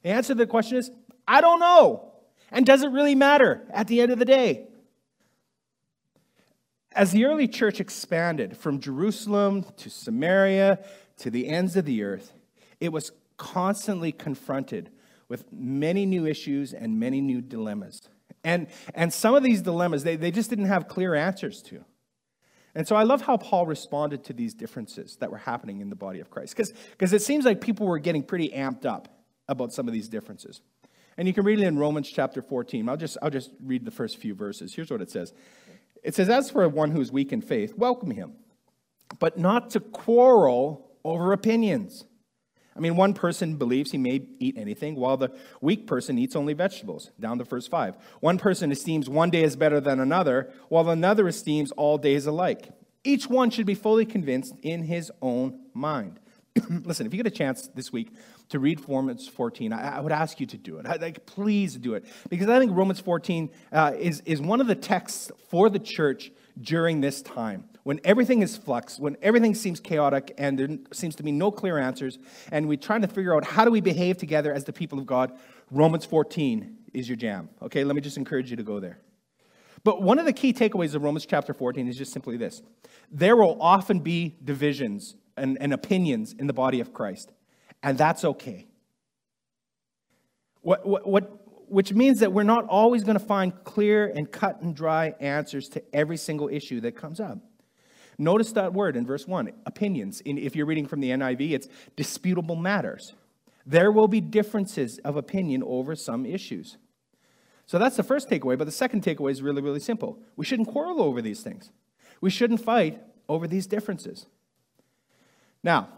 The 0.02 0.08
answer 0.08 0.32
to 0.32 0.38
the 0.38 0.46
question 0.46 0.78
is 0.78 0.90
I 1.28 1.42
don't 1.42 1.60
know. 1.60 2.05
And 2.50 2.64
does 2.64 2.82
it 2.82 2.90
really 2.90 3.14
matter 3.14 3.62
at 3.70 3.88
the 3.88 4.00
end 4.00 4.12
of 4.12 4.18
the 4.18 4.24
day? 4.24 4.68
As 6.92 7.12
the 7.12 7.26
early 7.26 7.48
church 7.48 7.80
expanded 7.80 8.56
from 8.56 8.80
Jerusalem 8.80 9.66
to 9.76 9.90
Samaria 9.90 10.78
to 11.18 11.30
the 11.30 11.48
ends 11.48 11.76
of 11.76 11.84
the 11.84 12.02
earth, 12.02 12.32
it 12.80 12.90
was 12.90 13.12
constantly 13.36 14.12
confronted 14.12 14.90
with 15.28 15.52
many 15.52 16.06
new 16.06 16.26
issues 16.26 16.72
and 16.72 16.98
many 16.98 17.20
new 17.20 17.40
dilemmas. 17.40 18.00
And, 18.44 18.68
and 18.94 19.12
some 19.12 19.34
of 19.34 19.42
these 19.42 19.60
dilemmas, 19.60 20.04
they, 20.04 20.16
they 20.16 20.30
just 20.30 20.48
didn't 20.48 20.66
have 20.66 20.88
clear 20.88 21.14
answers 21.14 21.62
to. 21.62 21.84
And 22.76 22.86
so 22.86 22.94
I 22.94 23.02
love 23.02 23.22
how 23.22 23.36
Paul 23.38 23.66
responded 23.66 24.24
to 24.24 24.32
these 24.32 24.54
differences 24.54 25.16
that 25.16 25.30
were 25.30 25.38
happening 25.38 25.80
in 25.80 25.90
the 25.90 25.96
body 25.96 26.20
of 26.20 26.30
Christ. 26.30 26.56
Because 26.56 27.12
it 27.12 27.22
seems 27.22 27.44
like 27.44 27.60
people 27.60 27.86
were 27.86 27.98
getting 27.98 28.22
pretty 28.22 28.50
amped 28.50 28.84
up 28.84 29.08
about 29.48 29.72
some 29.72 29.88
of 29.88 29.94
these 29.94 30.08
differences. 30.08 30.60
And 31.18 31.26
you 31.26 31.34
can 31.34 31.44
read 31.44 31.60
it 31.60 31.64
in 31.64 31.78
Romans 31.78 32.10
chapter 32.10 32.42
14. 32.42 32.88
I'll 32.88 32.96
just, 32.96 33.16
I'll 33.22 33.30
just 33.30 33.50
read 33.64 33.84
the 33.84 33.90
first 33.90 34.18
few 34.18 34.34
verses. 34.34 34.74
Here's 34.74 34.90
what 34.90 35.00
it 35.00 35.10
says 35.10 35.32
It 36.02 36.14
says, 36.14 36.28
As 36.28 36.50
for 36.50 36.68
one 36.68 36.90
who 36.90 37.00
is 37.00 37.10
weak 37.10 37.32
in 37.32 37.40
faith, 37.40 37.74
welcome 37.76 38.10
him, 38.10 38.34
but 39.18 39.38
not 39.38 39.70
to 39.70 39.80
quarrel 39.80 40.90
over 41.04 41.32
opinions. 41.32 42.04
I 42.76 42.78
mean, 42.78 42.96
one 42.96 43.14
person 43.14 43.56
believes 43.56 43.92
he 43.92 43.98
may 43.98 44.20
eat 44.38 44.58
anything, 44.58 44.96
while 44.96 45.16
the 45.16 45.30
weak 45.62 45.86
person 45.86 46.18
eats 46.18 46.36
only 46.36 46.52
vegetables, 46.52 47.10
down 47.18 47.38
to 47.38 47.44
verse 47.44 47.66
5. 47.66 47.96
One 48.20 48.36
person 48.36 48.70
esteems 48.70 49.08
one 49.08 49.30
day 49.30 49.44
as 49.44 49.56
better 49.56 49.80
than 49.80 49.98
another, 49.98 50.52
while 50.68 50.90
another 50.90 51.26
esteems 51.26 51.72
all 51.72 51.96
days 51.96 52.26
alike. 52.26 52.68
Each 53.02 53.28
one 53.28 53.48
should 53.48 53.64
be 53.64 53.74
fully 53.74 54.04
convinced 54.04 54.56
in 54.62 54.82
his 54.82 55.10
own 55.22 55.60
mind. 55.72 56.20
Listen, 56.84 57.06
if 57.06 57.14
you 57.14 57.22
get 57.22 57.32
a 57.32 57.34
chance 57.34 57.68
this 57.74 57.92
week 57.92 58.12
to 58.50 58.58
read 58.58 58.82
Romans 58.88 59.28
14, 59.28 59.72
I, 59.72 59.98
I 59.98 60.00
would 60.00 60.12
ask 60.12 60.40
you 60.40 60.46
to 60.46 60.56
do 60.56 60.78
it. 60.78 60.86
I, 60.86 60.96
like, 60.96 61.26
please 61.26 61.74
do 61.76 61.94
it. 61.94 62.04
Because 62.28 62.48
I 62.48 62.58
think 62.58 62.76
Romans 62.76 63.00
14 63.00 63.50
uh, 63.72 63.92
is, 63.98 64.22
is 64.24 64.40
one 64.40 64.60
of 64.60 64.66
the 64.66 64.74
texts 64.74 65.30
for 65.48 65.68
the 65.68 65.78
church 65.78 66.30
during 66.60 67.00
this 67.00 67.22
time 67.22 67.68
when 67.86 68.00
everything 68.02 68.42
is 68.42 68.56
flux, 68.56 68.98
when 68.98 69.16
everything 69.22 69.54
seems 69.54 69.78
chaotic 69.78 70.34
and 70.38 70.58
there 70.58 70.68
seems 70.92 71.14
to 71.14 71.22
be 71.22 71.30
no 71.30 71.52
clear 71.52 71.78
answers, 71.78 72.18
and 72.50 72.66
we're 72.66 72.76
trying 72.76 73.00
to 73.00 73.06
figure 73.06 73.32
out 73.32 73.44
how 73.44 73.64
do 73.64 73.70
we 73.70 73.80
behave 73.80 74.16
together 74.16 74.52
as 74.52 74.64
the 74.64 74.72
people 74.72 74.98
of 74.98 75.06
God, 75.06 75.30
Romans 75.70 76.04
14 76.04 76.78
is 76.92 77.08
your 77.08 77.14
jam. 77.14 77.48
Okay, 77.62 77.84
let 77.84 77.94
me 77.94 78.00
just 78.00 78.16
encourage 78.16 78.50
you 78.50 78.56
to 78.56 78.64
go 78.64 78.80
there. 78.80 78.98
But 79.84 80.02
one 80.02 80.18
of 80.18 80.24
the 80.24 80.32
key 80.32 80.52
takeaways 80.52 80.96
of 80.96 81.04
Romans 81.04 81.26
chapter 81.26 81.54
14 81.54 81.86
is 81.86 81.96
just 81.96 82.12
simply 82.12 82.36
this 82.36 82.60
there 83.12 83.36
will 83.36 83.56
often 83.62 84.00
be 84.00 84.34
divisions 84.42 85.14
and, 85.36 85.56
and 85.60 85.72
opinions 85.72 86.34
in 86.36 86.48
the 86.48 86.52
body 86.52 86.80
of 86.80 86.92
Christ, 86.92 87.30
and 87.82 87.96
that's 87.96 88.24
okay. 88.24 88.66
What, 90.62 90.86
what, 90.86 91.06
what, 91.06 91.46
which 91.68 91.92
means 91.92 92.20
that 92.20 92.32
we're 92.32 92.42
not 92.42 92.66
always 92.68 93.04
going 93.04 93.18
to 93.18 93.24
find 93.24 93.52
clear 93.64 94.06
and 94.06 94.30
cut 94.30 94.60
and 94.62 94.74
dry 94.74 95.14
answers 95.20 95.68
to 95.70 95.82
every 95.92 96.16
single 96.16 96.48
issue 96.48 96.80
that 96.80 96.96
comes 96.96 97.20
up. 97.20 97.38
Notice 98.18 98.52
that 98.52 98.72
word 98.72 98.96
in 98.96 99.06
verse 99.06 99.26
1 99.26 99.52
opinions. 99.66 100.20
In, 100.22 100.38
if 100.38 100.56
you're 100.56 100.66
reading 100.66 100.86
from 100.86 101.00
the 101.00 101.10
NIV, 101.10 101.52
it's 101.52 101.68
disputable 101.96 102.56
matters. 102.56 103.12
There 103.66 103.92
will 103.92 104.08
be 104.08 104.20
differences 104.20 104.98
of 104.98 105.16
opinion 105.16 105.62
over 105.62 105.94
some 105.94 106.24
issues. 106.24 106.78
So 107.66 107.78
that's 107.78 107.96
the 107.96 108.04
first 108.04 108.30
takeaway, 108.30 108.56
but 108.56 108.64
the 108.64 108.72
second 108.72 109.02
takeaway 109.02 109.32
is 109.32 109.42
really, 109.42 109.60
really 109.60 109.80
simple. 109.80 110.20
We 110.36 110.44
shouldn't 110.44 110.68
quarrel 110.68 111.02
over 111.02 111.20
these 111.20 111.42
things, 111.42 111.70
we 112.20 112.30
shouldn't 112.30 112.60
fight 112.60 113.00
over 113.28 113.46
these 113.46 113.66
differences. 113.66 114.26
Now, 115.62 115.88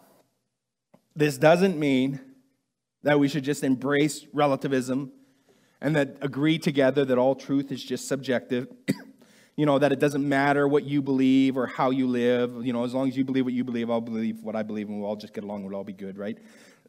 this 1.19 1.37
doesn't 1.37 1.77
mean 1.77 2.21
that 3.03 3.19
we 3.19 3.29
should 3.29 3.43
just 3.43 3.65
embrace 3.65 4.25
relativism 4.33 5.13
and 5.81 5.97
that 5.97 6.17
agree 6.21 6.59
together 6.59 7.05
that 7.05 7.19
all 7.19 7.35
truth 7.35 7.73
is 7.73 7.83
just 7.83 8.07
subjective. 8.07 8.69
you 9.57 9.67
know, 9.67 9.81
that 9.81 9.91
it 9.91 9.99
doesn't 9.99 10.27
matter 10.27 10.69
what 10.69 10.85
you 10.85 11.03
believe 11.03 11.57
or 11.57 11.67
how 11.67 11.91
you 11.91 12.07
live. 12.07 12.65
You 12.65 12.73
know, 12.73 12.85
as 12.85 12.95
long 12.95 13.09
as 13.09 13.17
you 13.17 13.25
believe 13.25 13.45
what 13.45 13.53
you 13.53 13.65
believe, 13.65 13.91
I'll 13.91 14.01
believe 14.01 14.45
what 14.45 14.55
I 14.55 14.63
believe, 14.63 14.89
and 14.89 15.01
we'll 15.01 15.09
all 15.09 15.17
just 15.17 15.35
get 15.35 15.43
along, 15.43 15.65
we'll 15.65 15.75
all 15.75 15.85
be 15.85 15.93
good, 15.93 16.19
right? 16.19 16.39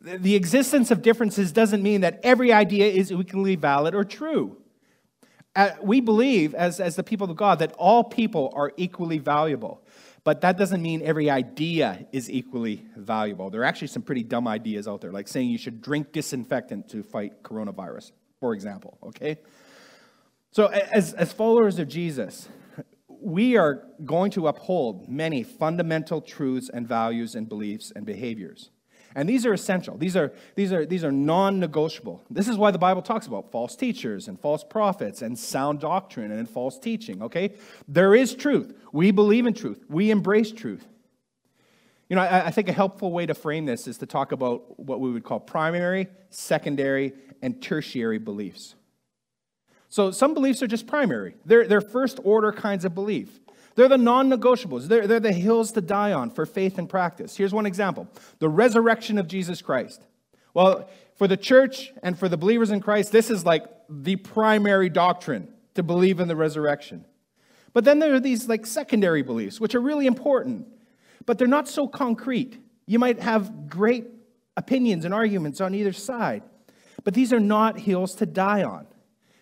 The 0.01 0.35
existence 0.35 0.91
of 0.91 1.01
differences 1.01 1.51
doesn't 1.51 1.81
mean 1.81 2.01
that 2.01 2.19
every 2.23 2.53
idea 2.53 2.85
is 2.85 3.11
equally 3.11 3.55
valid 3.55 3.95
or 3.95 4.03
true. 4.03 4.57
Uh, 5.55 5.71
we 5.81 5.99
believe, 5.99 6.53
as, 6.53 6.79
as 6.79 6.95
the 6.95 7.03
people 7.03 7.29
of 7.29 7.35
God, 7.35 7.59
that 7.59 7.73
all 7.73 8.03
people 8.03 8.53
are 8.55 8.71
equally 8.77 9.17
valuable. 9.17 9.81
But 10.23 10.41
that 10.41 10.57
doesn't 10.57 10.81
mean 10.81 11.01
every 11.03 11.29
idea 11.29 12.05
is 12.11 12.29
equally 12.29 12.85
valuable. 12.97 13.49
There 13.49 13.61
are 13.61 13.65
actually 13.65 13.87
some 13.87 14.01
pretty 14.01 14.23
dumb 14.23 14.47
ideas 14.47 14.87
out 14.87 15.01
there, 15.01 15.11
like 15.11 15.27
saying 15.27 15.49
you 15.49 15.57
should 15.57 15.81
drink 15.81 16.11
disinfectant 16.11 16.89
to 16.89 17.03
fight 17.03 17.43
coronavirus, 17.43 18.11
for 18.39 18.53
example, 18.53 18.97
okay? 19.03 19.37
So, 20.51 20.67
as, 20.67 21.13
as 21.13 21.31
followers 21.31 21.79
of 21.79 21.87
Jesus, 21.87 22.49
we 23.07 23.57
are 23.57 23.85
going 24.03 24.31
to 24.31 24.47
uphold 24.47 25.07
many 25.07 25.43
fundamental 25.43 26.21
truths 26.21 26.69
and 26.73 26.87
values 26.87 27.35
and 27.35 27.47
beliefs 27.47 27.91
and 27.95 28.05
behaviors. 28.05 28.71
And 29.19 29.27
these 29.27 29.45
are 29.45 29.51
essential. 29.51 29.97
These 29.97 30.15
are, 30.15 30.31
these 30.55 30.71
are, 30.71 30.85
these 30.85 31.03
are 31.03 31.11
non 31.11 31.59
negotiable. 31.59 32.23
This 32.29 32.47
is 32.47 32.55
why 32.55 32.71
the 32.71 32.77
Bible 32.77 33.01
talks 33.01 33.27
about 33.27 33.51
false 33.51 33.75
teachers 33.75 34.29
and 34.29 34.39
false 34.39 34.63
prophets 34.63 35.21
and 35.21 35.37
sound 35.37 35.81
doctrine 35.81 36.31
and 36.31 36.49
false 36.49 36.79
teaching, 36.79 37.21
okay? 37.23 37.51
There 37.85 38.15
is 38.15 38.33
truth. 38.33 38.73
We 38.93 39.11
believe 39.11 39.45
in 39.45 39.53
truth, 39.53 39.83
we 39.89 40.09
embrace 40.09 40.53
truth. 40.53 40.87
You 42.07 42.15
know, 42.15 42.21
I, 42.21 42.45
I 42.45 42.51
think 42.51 42.69
a 42.69 42.71
helpful 42.71 43.11
way 43.11 43.25
to 43.25 43.33
frame 43.33 43.65
this 43.65 43.89
is 43.89 43.97
to 43.97 44.05
talk 44.05 44.31
about 44.31 44.79
what 44.79 45.01
we 45.01 45.11
would 45.11 45.25
call 45.25 45.41
primary, 45.41 46.07
secondary, 46.29 47.11
and 47.41 47.61
tertiary 47.61 48.19
beliefs. 48.19 48.75
So 49.89 50.11
some 50.11 50.33
beliefs 50.33 50.63
are 50.63 50.67
just 50.67 50.87
primary, 50.87 51.35
they're, 51.43 51.67
they're 51.67 51.81
first 51.81 52.21
order 52.23 52.53
kinds 52.53 52.85
of 52.85 52.95
belief. 52.95 53.41
They're 53.79 53.87
the 53.87 53.97
non 53.97 54.29
negotiables, 54.29 54.89
they're, 54.89 55.07
they're 55.07 55.21
the 55.21 55.31
hills 55.31 55.71
to 55.71 55.79
die 55.79 56.11
on 56.11 56.31
for 56.31 56.45
faith 56.45 56.77
and 56.77 56.89
practice. 56.89 57.37
Here's 57.37 57.53
one 57.53 57.65
example 57.65 58.09
the 58.39 58.49
resurrection 58.49 59.17
of 59.17 59.25
Jesus 59.25 59.61
Christ. 59.61 60.03
Well, 60.53 60.89
for 61.15 61.29
the 61.29 61.37
church 61.37 61.93
and 62.03 62.19
for 62.19 62.27
the 62.27 62.35
believers 62.35 62.71
in 62.71 62.81
Christ, 62.81 63.13
this 63.13 63.29
is 63.29 63.45
like 63.45 63.63
the 63.89 64.17
primary 64.17 64.89
doctrine 64.89 65.47
to 65.75 65.83
believe 65.83 66.19
in 66.19 66.27
the 66.27 66.35
resurrection. 66.35 67.05
But 67.71 67.85
then 67.85 67.99
there 67.99 68.13
are 68.13 68.19
these 68.19 68.49
like 68.49 68.65
secondary 68.65 69.21
beliefs, 69.21 69.61
which 69.61 69.73
are 69.75 69.79
really 69.79 70.07
important, 70.07 70.67
but 71.25 71.37
they're 71.37 71.47
not 71.47 71.69
so 71.69 71.87
concrete. 71.87 72.59
You 72.85 72.99
might 72.99 73.21
have 73.21 73.69
great 73.69 74.07
opinions 74.57 75.05
and 75.05 75.13
arguments 75.13 75.61
on 75.61 75.73
either 75.73 75.93
side, 75.93 76.43
but 77.05 77.13
these 77.13 77.31
are 77.31 77.39
not 77.39 77.79
hills 77.79 78.13
to 78.15 78.25
die 78.25 78.61
on. 78.61 78.87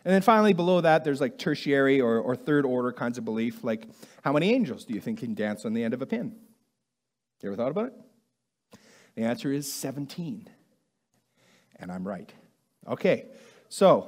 And 0.08 0.14
then 0.14 0.22
finally, 0.22 0.54
below 0.54 0.80
that, 0.80 1.04
there's 1.04 1.20
like 1.20 1.38
tertiary 1.38 2.00
or, 2.00 2.20
or 2.20 2.34
third 2.34 2.64
order 2.66 2.94
kinds 2.94 3.18
of 3.18 3.26
belief, 3.26 3.62
like 3.66 3.90
how 4.24 4.32
many 4.32 4.54
angels 4.54 4.86
do 4.86 4.94
you 4.94 5.02
think 5.02 5.20
can 5.20 5.34
dance 5.34 5.66
on 5.66 5.74
the 5.74 5.84
end 5.84 5.94
of 5.94 6.02
a 6.02 6.06
pin? 6.06 6.34
You 7.44 7.50
ever 7.50 7.58
thought 7.58 7.72
about 7.72 7.88
it? 7.88 8.80
The 9.16 9.24
answer 9.24 9.52
is 9.52 9.70
17. 9.70 10.48
And 11.76 11.92
I'm 11.92 12.08
right. 12.08 12.32
Okay, 12.88 13.26
so 13.68 14.08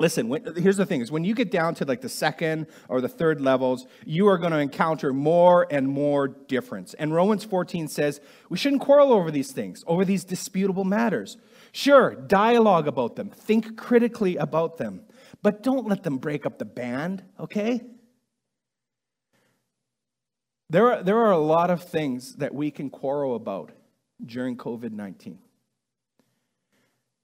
Listen, 0.00 0.30
when, 0.30 0.54
here's 0.56 0.78
the 0.78 0.86
thing 0.86 1.02
is 1.02 1.12
when 1.12 1.24
you 1.24 1.34
get 1.34 1.50
down 1.50 1.74
to 1.74 1.84
like 1.84 2.00
the 2.00 2.08
second 2.08 2.66
or 2.88 3.02
the 3.02 3.08
third 3.08 3.42
levels, 3.42 3.86
you 4.06 4.26
are 4.28 4.38
going 4.38 4.50
to 4.50 4.58
encounter 4.58 5.12
more 5.12 5.66
and 5.70 5.86
more 5.86 6.26
difference. 6.26 6.94
And 6.94 7.12
Romans 7.14 7.44
14 7.44 7.86
says 7.86 8.18
we 8.48 8.56
shouldn't 8.56 8.80
quarrel 8.80 9.12
over 9.12 9.30
these 9.30 9.52
things, 9.52 9.84
over 9.86 10.06
these 10.06 10.24
disputable 10.24 10.84
matters. 10.84 11.36
Sure, 11.72 12.14
dialogue 12.14 12.88
about 12.88 13.14
them, 13.16 13.28
think 13.28 13.76
critically 13.76 14.36
about 14.36 14.78
them, 14.78 15.02
but 15.42 15.62
don't 15.62 15.86
let 15.86 16.02
them 16.02 16.16
break 16.16 16.46
up 16.46 16.58
the 16.58 16.64
band, 16.64 17.22
okay? 17.38 17.82
There 20.70 20.90
are, 20.90 21.02
there 21.02 21.18
are 21.18 21.32
a 21.32 21.38
lot 21.38 21.68
of 21.68 21.84
things 21.84 22.36
that 22.36 22.54
we 22.54 22.70
can 22.70 22.88
quarrel 22.88 23.36
about 23.36 23.72
during 24.24 24.56
COVID 24.56 24.92
19. 24.92 25.38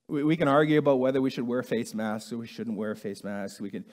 We, 0.08 0.36
can 0.36 0.46
argue 0.46 0.78
about 0.78 1.00
whether 1.00 1.20
we 1.20 1.30
should 1.30 1.48
wear 1.48 1.64
face 1.64 1.92
masks 1.92 2.32
or 2.32 2.38
we 2.38 2.46
shouldn't 2.46 2.76
wear 2.76 2.94
face 2.94 3.24
masks. 3.24 3.60
We 3.60 3.70
can, 3.70 3.84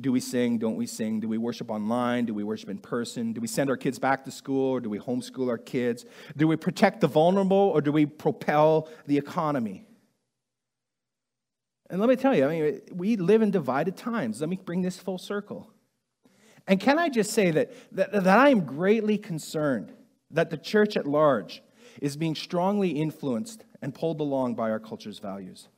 do 0.00 0.10
we 0.10 0.18
sing? 0.18 0.56
Don't 0.56 0.76
we 0.76 0.86
sing? 0.86 1.20
Do 1.20 1.28
we 1.28 1.36
worship 1.36 1.70
online? 1.70 2.24
Do 2.24 2.32
we 2.32 2.42
worship 2.42 2.70
in 2.70 2.78
person? 2.78 3.34
Do 3.34 3.42
we 3.42 3.46
send 3.46 3.68
our 3.68 3.76
kids 3.76 3.98
back 3.98 4.24
to 4.24 4.30
school 4.30 4.70
or 4.70 4.80
do 4.80 4.88
we 4.88 4.98
homeschool 4.98 5.50
our 5.50 5.58
kids? 5.58 6.06
Do 6.38 6.48
we 6.48 6.56
protect 6.56 7.02
the 7.02 7.06
vulnerable 7.06 7.54
or 7.56 7.82
do 7.82 7.92
we 7.92 8.06
propel 8.06 8.88
the 9.06 9.18
economy? 9.18 9.84
And 11.90 12.00
let 12.00 12.08
me 12.08 12.16
tell 12.16 12.34
you, 12.34 12.46
I 12.46 12.48
mean, 12.48 12.80
we 12.90 13.16
live 13.16 13.42
in 13.42 13.50
divided 13.50 13.94
times. 13.94 14.40
Let 14.40 14.48
me 14.48 14.56
bring 14.56 14.80
this 14.80 14.96
full 14.96 15.18
circle. 15.18 15.70
And 16.66 16.80
can 16.80 16.98
I 16.98 17.10
just 17.10 17.32
say 17.32 17.50
that, 17.50 17.72
that, 17.92 18.12
that 18.12 18.38
I 18.38 18.48
am 18.48 18.60
greatly 18.64 19.18
concerned 19.18 19.92
that 20.30 20.48
the 20.48 20.56
church 20.56 20.96
at 20.96 21.06
large 21.06 21.62
is 22.00 22.16
being 22.16 22.34
strongly 22.34 22.92
influenced 22.92 23.66
and 23.82 23.92
pulled 23.94 24.20
along 24.20 24.54
by 24.54 24.70
our 24.70 24.78
culture's 24.78 25.18
values. 25.18 25.68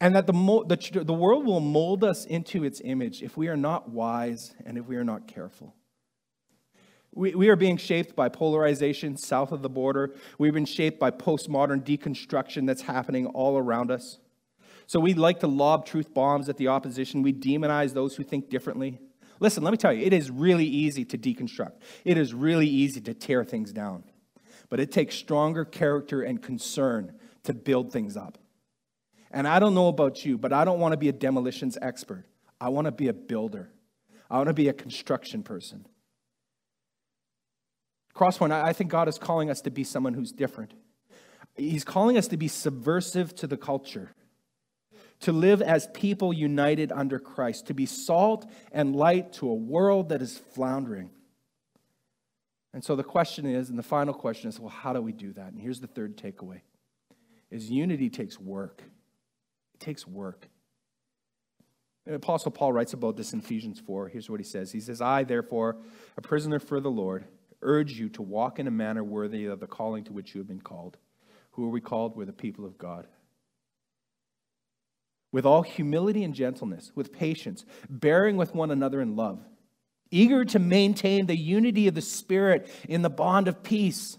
And 0.00 0.14
that 0.14 0.26
the, 0.26 0.32
the, 0.32 1.04
the 1.04 1.12
world 1.12 1.46
will 1.46 1.60
mold 1.60 2.04
us 2.04 2.26
into 2.26 2.64
its 2.64 2.82
image 2.84 3.22
if 3.22 3.36
we 3.36 3.48
are 3.48 3.56
not 3.56 3.88
wise 3.88 4.54
and 4.66 4.76
if 4.76 4.86
we 4.86 4.96
are 4.96 5.04
not 5.04 5.26
careful. 5.26 5.74
We, 7.14 7.34
we 7.34 7.48
are 7.48 7.56
being 7.56 7.76
shaped 7.76 8.14
by 8.14 8.28
polarization 8.28 9.16
south 9.16 9.52
of 9.52 9.62
the 9.62 9.68
border. 9.68 10.14
We've 10.38 10.52
been 10.52 10.64
shaped 10.64 10.98
by 10.98 11.12
postmodern 11.12 11.84
deconstruction 11.84 12.66
that's 12.66 12.82
happening 12.82 13.26
all 13.26 13.56
around 13.56 13.90
us. 13.90 14.18
So 14.86 14.98
we 14.98 15.14
like 15.14 15.40
to 15.40 15.46
lob 15.46 15.86
truth 15.86 16.12
bombs 16.12 16.48
at 16.48 16.56
the 16.56 16.68
opposition. 16.68 17.22
We 17.22 17.32
demonize 17.32 17.94
those 17.94 18.16
who 18.16 18.24
think 18.24 18.50
differently. 18.50 18.98
Listen, 19.40 19.62
let 19.62 19.70
me 19.70 19.76
tell 19.76 19.92
you, 19.92 20.04
it 20.04 20.12
is 20.12 20.30
really 20.30 20.66
easy 20.66 21.04
to 21.06 21.18
deconstruct, 21.18 21.74
it 22.04 22.18
is 22.18 22.34
really 22.34 22.66
easy 22.66 23.00
to 23.02 23.14
tear 23.14 23.44
things 23.44 23.72
down 23.72 24.04
but 24.72 24.80
it 24.80 24.90
takes 24.90 25.14
stronger 25.14 25.66
character 25.66 26.22
and 26.22 26.40
concern 26.40 27.12
to 27.42 27.52
build 27.52 27.92
things 27.92 28.16
up. 28.16 28.38
And 29.30 29.46
I 29.46 29.58
don't 29.58 29.74
know 29.74 29.88
about 29.88 30.24
you, 30.24 30.38
but 30.38 30.50
I 30.50 30.64
don't 30.64 30.80
want 30.80 30.92
to 30.94 30.96
be 30.96 31.10
a 31.10 31.12
demolitions 31.12 31.76
expert. 31.82 32.24
I 32.58 32.70
want 32.70 32.86
to 32.86 32.90
be 32.90 33.08
a 33.08 33.12
builder. 33.12 33.70
I 34.30 34.38
want 34.38 34.46
to 34.46 34.54
be 34.54 34.68
a 34.68 34.72
construction 34.72 35.42
person. 35.42 35.84
Crosspoint, 38.16 38.50
I 38.50 38.72
think 38.72 38.90
God 38.90 39.08
is 39.08 39.18
calling 39.18 39.50
us 39.50 39.60
to 39.60 39.70
be 39.70 39.84
someone 39.84 40.14
who's 40.14 40.32
different. 40.32 40.72
He's 41.54 41.84
calling 41.84 42.16
us 42.16 42.28
to 42.28 42.38
be 42.38 42.48
subversive 42.48 43.34
to 43.34 43.46
the 43.46 43.58
culture, 43.58 44.14
to 45.20 45.32
live 45.32 45.60
as 45.60 45.86
people 45.88 46.32
united 46.32 46.90
under 46.92 47.18
Christ, 47.18 47.66
to 47.66 47.74
be 47.74 47.84
salt 47.84 48.50
and 48.72 48.96
light 48.96 49.34
to 49.34 49.50
a 49.50 49.54
world 49.54 50.08
that 50.08 50.22
is 50.22 50.38
floundering. 50.38 51.10
And 52.74 52.82
so 52.82 52.96
the 52.96 53.04
question 53.04 53.46
is, 53.46 53.68
and 53.68 53.78
the 53.78 53.82
final 53.82 54.14
question 54.14 54.48
is, 54.48 54.58
well, 54.58 54.70
how 54.70 54.92
do 54.92 55.00
we 55.02 55.12
do 55.12 55.32
that? 55.34 55.52
And 55.52 55.60
here's 55.60 55.80
the 55.80 55.86
third 55.86 56.16
takeaway 56.16 56.60
is 57.50 57.70
unity 57.70 58.08
takes 58.08 58.40
work. 58.40 58.82
It 59.74 59.80
takes 59.80 60.06
work. 60.06 60.48
And 62.06 62.16
Apostle 62.16 62.50
Paul 62.50 62.72
writes 62.72 62.94
about 62.94 63.16
this 63.16 63.34
in 63.34 63.40
Ephesians 63.40 63.78
4. 63.78 64.08
Here's 64.08 64.30
what 64.30 64.40
he 64.40 64.44
says. 64.44 64.72
He 64.72 64.80
says, 64.80 65.02
I, 65.02 65.22
therefore, 65.24 65.76
a 66.16 66.22
prisoner 66.22 66.58
for 66.58 66.80
the 66.80 66.90
Lord, 66.90 67.26
urge 67.60 67.92
you 67.92 68.08
to 68.10 68.22
walk 68.22 68.58
in 68.58 68.66
a 68.66 68.72
manner 68.72 69.04
worthy 69.04 69.44
of 69.44 69.60
the 69.60 69.66
calling 69.66 70.02
to 70.04 70.12
which 70.12 70.34
you 70.34 70.40
have 70.40 70.48
been 70.48 70.62
called. 70.62 70.96
Who 71.52 71.66
are 71.66 71.70
we 71.70 71.80
called? 71.82 72.16
We're 72.16 72.24
the 72.24 72.32
people 72.32 72.64
of 72.64 72.78
God. 72.78 73.06
With 75.30 75.46
all 75.46 75.62
humility 75.62 76.24
and 76.24 76.34
gentleness, 76.34 76.90
with 76.94 77.12
patience, 77.12 77.64
bearing 77.88 78.36
with 78.36 78.54
one 78.54 78.70
another 78.70 79.00
in 79.00 79.14
love 79.14 79.44
eager 80.12 80.44
to 80.44 80.58
maintain 80.60 81.26
the 81.26 81.36
unity 81.36 81.88
of 81.88 81.94
the 81.94 82.00
Spirit 82.00 82.68
in 82.88 83.02
the 83.02 83.10
bond 83.10 83.48
of 83.48 83.62
peace. 83.62 84.18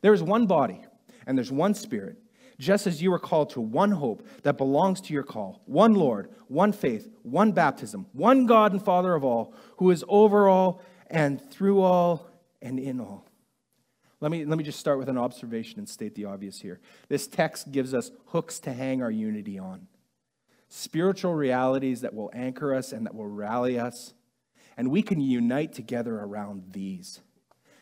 There 0.00 0.14
is 0.14 0.22
one 0.22 0.46
body, 0.46 0.80
and 1.26 1.36
there's 1.36 1.52
one 1.52 1.74
Spirit, 1.74 2.16
just 2.58 2.86
as 2.86 3.02
you 3.02 3.12
are 3.12 3.18
called 3.18 3.50
to 3.50 3.60
one 3.60 3.90
hope 3.90 4.26
that 4.44 4.56
belongs 4.56 5.00
to 5.02 5.12
your 5.12 5.24
call, 5.24 5.62
one 5.66 5.94
Lord, 5.94 6.30
one 6.46 6.72
faith, 6.72 7.10
one 7.22 7.52
baptism, 7.52 8.06
one 8.12 8.46
God 8.46 8.72
and 8.72 8.82
Father 8.82 9.14
of 9.14 9.24
all, 9.24 9.52
who 9.76 9.90
is 9.90 10.04
over 10.08 10.48
all 10.48 10.80
and 11.08 11.40
through 11.50 11.82
all 11.82 12.30
and 12.62 12.78
in 12.78 13.00
all. 13.00 13.26
Let 14.20 14.30
me, 14.32 14.44
let 14.44 14.58
me 14.58 14.64
just 14.64 14.80
start 14.80 14.98
with 14.98 15.08
an 15.08 15.18
observation 15.18 15.78
and 15.78 15.88
state 15.88 16.14
the 16.14 16.24
obvious 16.24 16.60
here. 16.60 16.80
This 17.08 17.28
text 17.28 17.70
gives 17.70 17.94
us 17.94 18.10
hooks 18.26 18.58
to 18.60 18.72
hang 18.72 19.02
our 19.02 19.10
unity 19.10 19.58
on 19.58 19.86
spiritual 20.68 21.34
realities 21.34 22.02
that 22.02 22.14
will 22.14 22.30
anchor 22.34 22.74
us 22.74 22.92
and 22.92 23.06
that 23.06 23.14
will 23.14 23.26
rally 23.26 23.78
us 23.78 24.12
and 24.78 24.90
we 24.90 25.02
can 25.02 25.20
unite 25.20 25.72
together 25.72 26.14
around 26.14 26.62
these. 26.70 27.20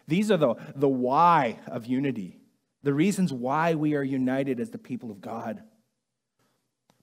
These 0.08 0.30
are 0.30 0.38
the, 0.38 0.54
the 0.74 0.88
why 0.88 1.60
of 1.66 1.86
unity, 1.86 2.40
the 2.82 2.94
reasons 2.94 3.32
why 3.32 3.74
we 3.74 3.94
are 3.94 4.02
united 4.02 4.58
as 4.58 4.70
the 4.70 4.78
people 4.78 5.10
of 5.10 5.20
God. 5.20 5.62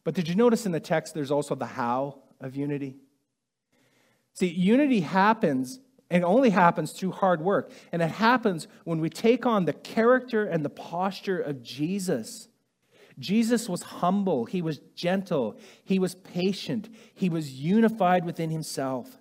But 0.03 0.15
did 0.15 0.27
you 0.27 0.35
notice 0.35 0.65
in 0.65 0.71
the 0.71 0.79
text 0.79 1.13
there's 1.13 1.31
also 1.31 1.53
the 1.53 1.67
how 1.67 2.23
of 2.41 2.55
unity? 2.55 2.97
See, 4.33 4.47
unity 4.47 5.01
happens 5.01 5.79
and 6.09 6.25
only 6.25 6.49
happens 6.49 6.91
through 6.91 7.11
hard 7.11 7.41
work. 7.41 7.71
And 7.91 8.01
it 8.01 8.11
happens 8.11 8.67
when 8.85 8.99
we 8.99 9.09
take 9.09 9.45
on 9.45 9.65
the 9.65 9.73
character 9.73 10.45
and 10.45 10.65
the 10.65 10.69
posture 10.69 11.39
of 11.39 11.61
Jesus. 11.61 12.47
Jesus 13.19 13.69
was 13.69 13.83
humble, 13.83 14.45
he 14.45 14.63
was 14.63 14.79
gentle, 14.95 15.59
he 15.83 15.99
was 15.99 16.15
patient, 16.15 16.89
he 17.13 17.29
was 17.29 17.51
unified 17.51 18.25
within 18.25 18.49
himself. 18.49 19.19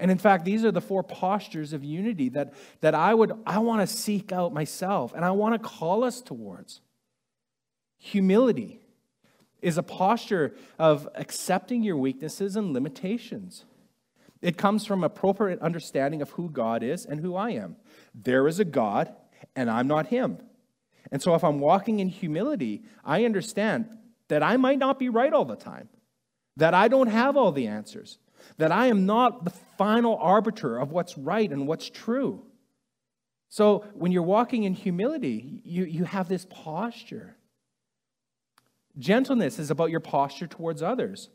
And 0.00 0.10
in 0.10 0.18
fact, 0.18 0.46
these 0.46 0.64
are 0.64 0.72
the 0.72 0.80
four 0.80 1.04
postures 1.04 1.74
of 1.74 1.84
unity 1.84 2.30
that, 2.30 2.54
that 2.80 2.94
I 2.94 3.12
would 3.12 3.32
I 3.46 3.58
want 3.58 3.82
to 3.82 3.86
seek 3.86 4.32
out 4.32 4.52
myself 4.52 5.12
and 5.14 5.24
I 5.24 5.30
want 5.30 5.54
to 5.54 5.68
call 5.68 6.02
us 6.04 6.22
towards. 6.22 6.80
Humility 7.98 8.80
is 9.60 9.76
a 9.76 9.82
posture 9.82 10.54
of 10.78 11.06
accepting 11.14 11.82
your 11.82 11.98
weaknesses 11.98 12.56
and 12.56 12.72
limitations. 12.72 13.66
It 14.40 14.56
comes 14.56 14.86
from 14.86 15.04
appropriate 15.04 15.60
understanding 15.60 16.22
of 16.22 16.30
who 16.30 16.48
God 16.48 16.82
is 16.82 17.04
and 17.04 17.20
who 17.20 17.36
I 17.36 17.50
am. 17.50 17.76
There 18.14 18.48
is 18.48 18.58
a 18.58 18.64
God, 18.64 19.14
and 19.54 19.70
I'm 19.70 19.86
not 19.86 20.06
him. 20.06 20.38
And 21.12 21.20
so 21.20 21.34
if 21.34 21.44
I'm 21.44 21.60
walking 21.60 22.00
in 22.00 22.08
humility, 22.08 22.84
I 23.04 23.26
understand 23.26 23.98
that 24.28 24.42
I 24.42 24.56
might 24.56 24.78
not 24.78 24.98
be 24.98 25.10
right 25.10 25.32
all 25.32 25.44
the 25.44 25.56
time, 25.56 25.90
that 26.56 26.72
I 26.72 26.88
don't 26.88 27.08
have 27.08 27.36
all 27.36 27.52
the 27.52 27.66
answers, 27.66 28.18
that 28.58 28.72
I 28.72 28.86
am 28.86 29.06
not 29.06 29.44
the 29.44 29.50
final 29.50 30.16
arbiter 30.16 30.78
of 30.78 30.92
what's 30.92 31.16
right 31.18 31.50
and 31.50 31.66
what's 31.66 31.88
true. 31.88 32.42
So 33.48 33.84
when 33.94 34.12
you're 34.12 34.22
walking 34.22 34.64
in 34.64 34.74
humility, 34.74 35.60
you, 35.64 35.84
you 35.84 36.04
have 36.04 36.28
this 36.28 36.46
posture. 36.48 37.36
Gentleness 38.98 39.58
is 39.58 39.70
about 39.70 39.90
your 39.90 40.00
posture 40.00 40.46
towards 40.46 40.82
others. 40.82 41.30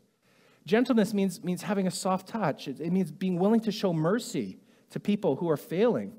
Gentleness 0.64 1.14
means, 1.14 1.44
means 1.44 1.62
having 1.62 1.86
a 1.86 1.90
soft 1.90 2.28
touch, 2.28 2.68
it, 2.68 2.80
it 2.80 2.92
means 2.92 3.12
being 3.12 3.38
willing 3.38 3.60
to 3.60 3.72
show 3.72 3.92
mercy 3.92 4.58
to 4.90 4.98
people 4.98 5.36
who 5.36 5.48
are 5.48 5.56
failing, 5.56 6.12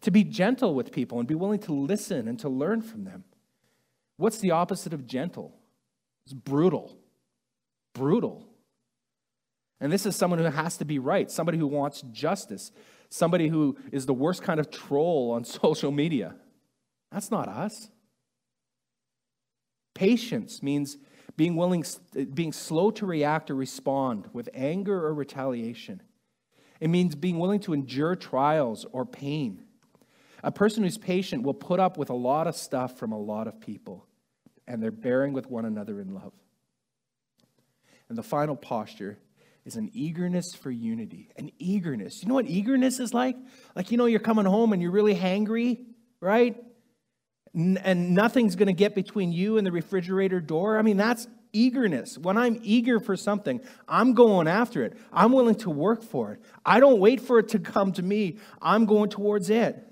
to 0.00 0.10
be 0.10 0.24
gentle 0.24 0.74
with 0.74 0.92
people 0.92 1.18
and 1.18 1.28
be 1.28 1.34
willing 1.34 1.60
to 1.60 1.72
listen 1.72 2.26
and 2.26 2.38
to 2.40 2.48
learn 2.48 2.80
from 2.80 3.04
them. 3.04 3.24
What's 4.16 4.38
the 4.38 4.52
opposite 4.52 4.92
of 4.92 5.06
gentle? 5.06 5.54
It's 6.24 6.32
brutal. 6.32 6.96
Brutal. 7.92 8.48
And 9.80 9.92
this 9.92 10.06
is 10.06 10.16
someone 10.16 10.38
who 10.38 10.44
has 10.44 10.76
to 10.78 10.84
be 10.84 10.98
right, 10.98 11.30
somebody 11.30 11.58
who 11.58 11.66
wants 11.66 12.02
justice, 12.12 12.72
somebody 13.08 13.48
who 13.48 13.76
is 13.92 14.06
the 14.06 14.14
worst 14.14 14.42
kind 14.42 14.60
of 14.60 14.70
troll 14.70 15.32
on 15.32 15.44
social 15.44 15.90
media. 15.90 16.34
That's 17.12 17.30
not 17.30 17.48
us. 17.48 17.88
Patience 19.94 20.62
means 20.62 20.98
being 21.36 21.56
willing, 21.56 21.84
being 22.34 22.52
slow 22.52 22.90
to 22.92 23.06
react 23.06 23.50
or 23.50 23.54
respond 23.54 24.28
with 24.32 24.48
anger 24.54 25.06
or 25.06 25.14
retaliation. 25.14 26.02
It 26.80 26.88
means 26.88 27.14
being 27.14 27.38
willing 27.38 27.60
to 27.60 27.72
endure 27.72 28.16
trials 28.16 28.84
or 28.92 29.06
pain. 29.06 29.64
A 30.42 30.52
person 30.52 30.82
who's 30.82 30.98
patient 30.98 31.42
will 31.42 31.54
put 31.54 31.80
up 31.80 31.96
with 31.96 32.10
a 32.10 32.14
lot 32.14 32.46
of 32.46 32.56
stuff 32.56 32.98
from 32.98 33.12
a 33.12 33.18
lot 33.18 33.48
of 33.48 33.60
people, 33.60 34.06
and 34.66 34.82
they're 34.82 34.90
bearing 34.90 35.32
with 35.32 35.48
one 35.48 35.64
another 35.64 36.00
in 36.00 36.12
love. 36.12 36.32
And 38.08 38.18
the 38.18 38.22
final 38.22 38.54
posture 38.54 39.18
is 39.64 39.76
an 39.76 39.90
eagerness 39.92 40.54
for 40.54 40.70
unity. 40.70 41.30
An 41.36 41.50
eagerness. 41.58 42.22
You 42.22 42.28
know 42.28 42.34
what 42.34 42.46
eagerness 42.46 43.00
is 43.00 43.14
like? 43.14 43.36
Like, 43.74 43.90
you 43.90 43.98
know, 43.98 44.06
you're 44.06 44.20
coming 44.20 44.44
home 44.44 44.72
and 44.72 44.82
you're 44.82 44.90
really 44.90 45.14
hangry, 45.14 45.84
right? 46.20 46.56
and 47.54 48.14
nothing's 48.14 48.56
going 48.56 48.66
to 48.66 48.72
get 48.72 48.94
between 48.94 49.32
you 49.32 49.58
and 49.58 49.66
the 49.66 49.70
refrigerator 49.70 50.40
door. 50.40 50.76
I 50.76 50.82
mean, 50.82 50.96
that's 50.96 51.28
eagerness. 51.52 52.18
When 52.18 52.36
I'm 52.36 52.58
eager 52.62 52.98
for 52.98 53.16
something, 53.16 53.60
I'm 53.86 54.14
going 54.14 54.48
after 54.48 54.82
it. 54.82 54.94
I'm 55.12 55.32
willing 55.32 55.54
to 55.56 55.70
work 55.70 56.02
for 56.02 56.32
it. 56.32 56.40
I 56.66 56.80
don't 56.80 56.98
wait 56.98 57.20
for 57.20 57.38
it 57.38 57.50
to 57.50 57.60
come 57.60 57.92
to 57.92 58.02
me, 58.02 58.38
I'm 58.60 58.86
going 58.86 59.08
towards 59.08 59.50
it. 59.50 59.82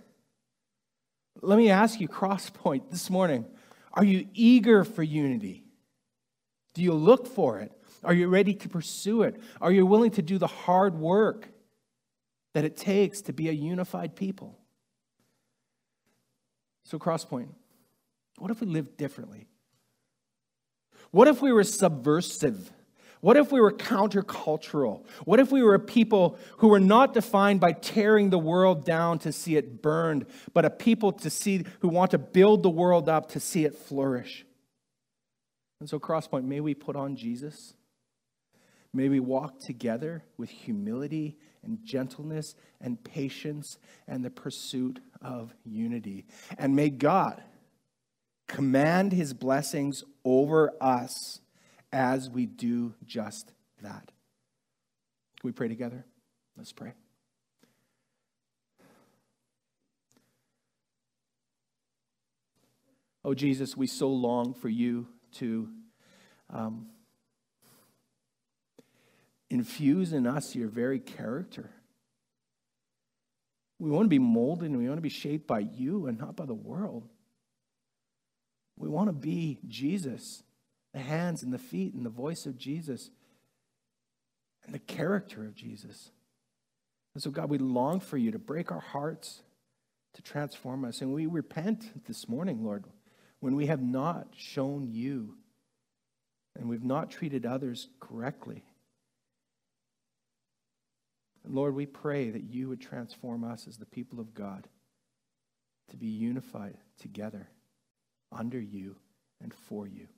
Let 1.40 1.56
me 1.56 1.70
ask 1.70 2.00
you, 2.00 2.08
Crosspoint, 2.08 2.90
this 2.90 3.08
morning 3.08 3.46
are 3.94 4.04
you 4.04 4.26
eager 4.32 4.84
for 4.84 5.02
unity? 5.02 5.64
Do 6.74 6.82
you 6.82 6.94
look 6.94 7.26
for 7.26 7.60
it? 7.60 7.72
Are 8.04 8.14
you 8.14 8.28
ready 8.28 8.54
to 8.54 8.68
pursue 8.68 9.22
it? 9.22 9.40
Are 9.60 9.72
you 9.72 9.86
willing 9.86 10.10
to 10.12 10.22
do 10.22 10.38
the 10.38 10.46
hard 10.46 10.94
work 10.94 11.48
that 12.54 12.64
it 12.64 12.76
takes 12.76 13.22
to 13.22 13.32
be 13.32 13.48
a 13.48 13.52
unified 13.52 14.16
people? 14.16 14.58
So, 16.84 16.98
Crosspoint, 16.98 17.48
what 18.38 18.50
if 18.50 18.60
we 18.60 18.66
lived 18.66 18.96
differently? 18.96 19.46
What 21.10 21.28
if 21.28 21.40
we 21.40 21.52
were 21.52 21.64
subversive? 21.64 22.72
What 23.20 23.36
if 23.36 23.52
we 23.52 23.60
were 23.60 23.72
countercultural? 23.72 25.04
What 25.24 25.38
if 25.38 25.52
we 25.52 25.62
were 25.62 25.74
a 25.74 25.80
people 25.80 26.38
who 26.56 26.68
were 26.68 26.80
not 26.80 27.14
defined 27.14 27.60
by 27.60 27.72
tearing 27.72 28.30
the 28.30 28.38
world 28.38 28.84
down 28.84 29.20
to 29.20 29.30
see 29.30 29.56
it 29.56 29.80
burned, 29.80 30.26
but 30.52 30.64
a 30.64 30.70
people 30.70 31.12
to 31.12 31.30
see 31.30 31.64
who 31.80 31.88
want 31.88 32.10
to 32.10 32.18
build 32.18 32.64
the 32.64 32.70
world 32.70 33.08
up 33.08 33.28
to 33.30 33.40
see 33.40 33.64
it 33.64 33.76
flourish? 33.76 34.44
And 35.78 35.88
so, 35.88 36.00
Crosspoint, 36.00 36.44
may 36.44 36.60
we 36.60 36.74
put 36.74 36.96
on 36.96 37.14
Jesus. 37.14 37.74
May 38.94 39.08
we 39.08 39.20
walk 39.20 39.58
together 39.60 40.24
with 40.36 40.50
humility 40.50 41.38
and 41.62 41.78
gentleness 41.82 42.54
and 42.80 43.02
patience 43.02 43.78
and 44.06 44.24
the 44.24 44.30
pursuit 44.30 45.00
of 45.22 45.54
unity. 45.64 46.26
And 46.58 46.76
may 46.76 46.90
God 46.90 47.42
command 48.48 49.12
his 49.12 49.32
blessings 49.32 50.04
over 50.24 50.72
us 50.80 51.40
as 51.90 52.28
we 52.28 52.44
do 52.44 52.94
just 53.04 53.52
that. 53.80 54.10
Can 55.40 55.44
we 55.44 55.52
pray 55.52 55.68
together? 55.68 56.04
Let's 56.56 56.72
pray. 56.72 56.92
Oh, 63.24 63.34
Jesus, 63.34 63.76
we 63.76 63.86
so 63.86 64.08
long 64.08 64.52
for 64.52 64.68
you 64.68 65.06
to 65.34 65.68
um, 66.50 66.88
infuse 69.52 70.12
in 70.12 70.26
us 70.26 70.54
your 70.54 70.68
very 70.68 70.98
character. 70.98 71.70
We 73.78 73.90
want 73.90 74.06
to 74.06 74.10
be 74.10 74.18
molded 74.18 74.70
and 74.70 74.78
we 74.78 74.86
want 74.86 74.98
to 74.98 75.02
be 75.02 75.08
shaped 75.08 75.46
by 75.46 75.60
you 75.60 76.06
and 76.06 76.18
not 76.18 76.36
by 76.36 76.46
the 76.46 76.54
world. 76.54 77.08
We 78.78 78.88
want 78.88 79.08
to 79.08 79.12
be 79.12 79.58
Jesus 79.68 80.42
the 80.92 81.00
hands 81.00 81.42
and 81.42 81.52
the 81.52 81.58
feet 81.58 81.94
and 81.94 82.04
the 82.04 82.10
voice 82.10 82.46
of 82.46 82.56
Jesus 82.56 83.10
and 84.64 84.74
the 84.74 84.78
character 84.78 85.44
of 85.44 85.54
Jesus. 85.54 86.10
And 87.14 87.22
so, 87.22 87.30
God, 87.30 87.50
we 87.50 87.58
long 87.58 88.00
for 88.00 88.16
you 88.16 88.30
to 88.30 88.38
break 88.38 88.70
our 88.70 88.80
hearts, 88.80 89.42
to 90.14 90.22
transform 90.22 90.84
us. 90.84 91.00
And 91.00 91.12
we 91.12 91.26
repent 91.26 92.06
this 92.06 92.28
morning, 92.28 92.64
Lord, 92.64 92.84
when 93.40 93.54
we 93.56 93.66
have 93.66 93.82
not 93.82 94.28
shown 94.36 94.86
you 94.90 95.34
and 96.54 96.68
we've 96.68 96.84
not 96.84 97.10
treated 97.10 97.46
others 97.46 97.88
correctly. 98.00 98.64
And 101.44 101.54
Lord, 101.54 101.74
we 101.74 101.86
pray 101.86 102.30
that 102.30 102.44
you 102.44 102.68
would 102.68 102.80
transform 102.80 103.44
us 103.44 103.66
as 103.66 103.78
the 103.78 103.86
people 103.86 104.20
of 104.20 104.34
God 104.34 104.68
to 105.90 105.96
be 105.96 106.06
unified 106.06 106.76
together 106.98 107.48
under 108.30 108.60
you 108.60 108.96
and 109.42 109.52
for 109.52 109.86
you. 109.86 110.08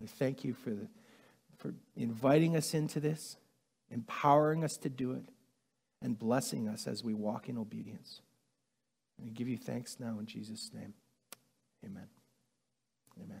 We 0.00 0.06
thank 0.06 0.44
you 0.44 0.54
for, 0.54 0.70
the, 0.70 0.88
for 1.58 1.74
inviting 1.96 2.56
us 2.56 2.74
into 2.74 3.00
this, 3.00 3.36
empowering 3.90 4.64
us 4.64 4.76
to 4.78 4.88
do 4.88 5.12
it, 5.12 5.24
and 6.02 6.18
blessing 6.18 6.68
us 6.68 6.86
as 6.86 7.02
we 7.02 7.14
walk 7.14 7.48
in 7.48 7.56
obedience. 7.56 8.20
And 9.16 9.26
we 9.26 9.32
give 9.32 9.48
you 9.48 9.56
thanks 9.56 9.96
now 9.98 10.18
in 10.18 10.26
Jesus' 10.26 10.70
name. 10.74 10.94
Amen. 11.84 12.08
Amen. 13.22 13.40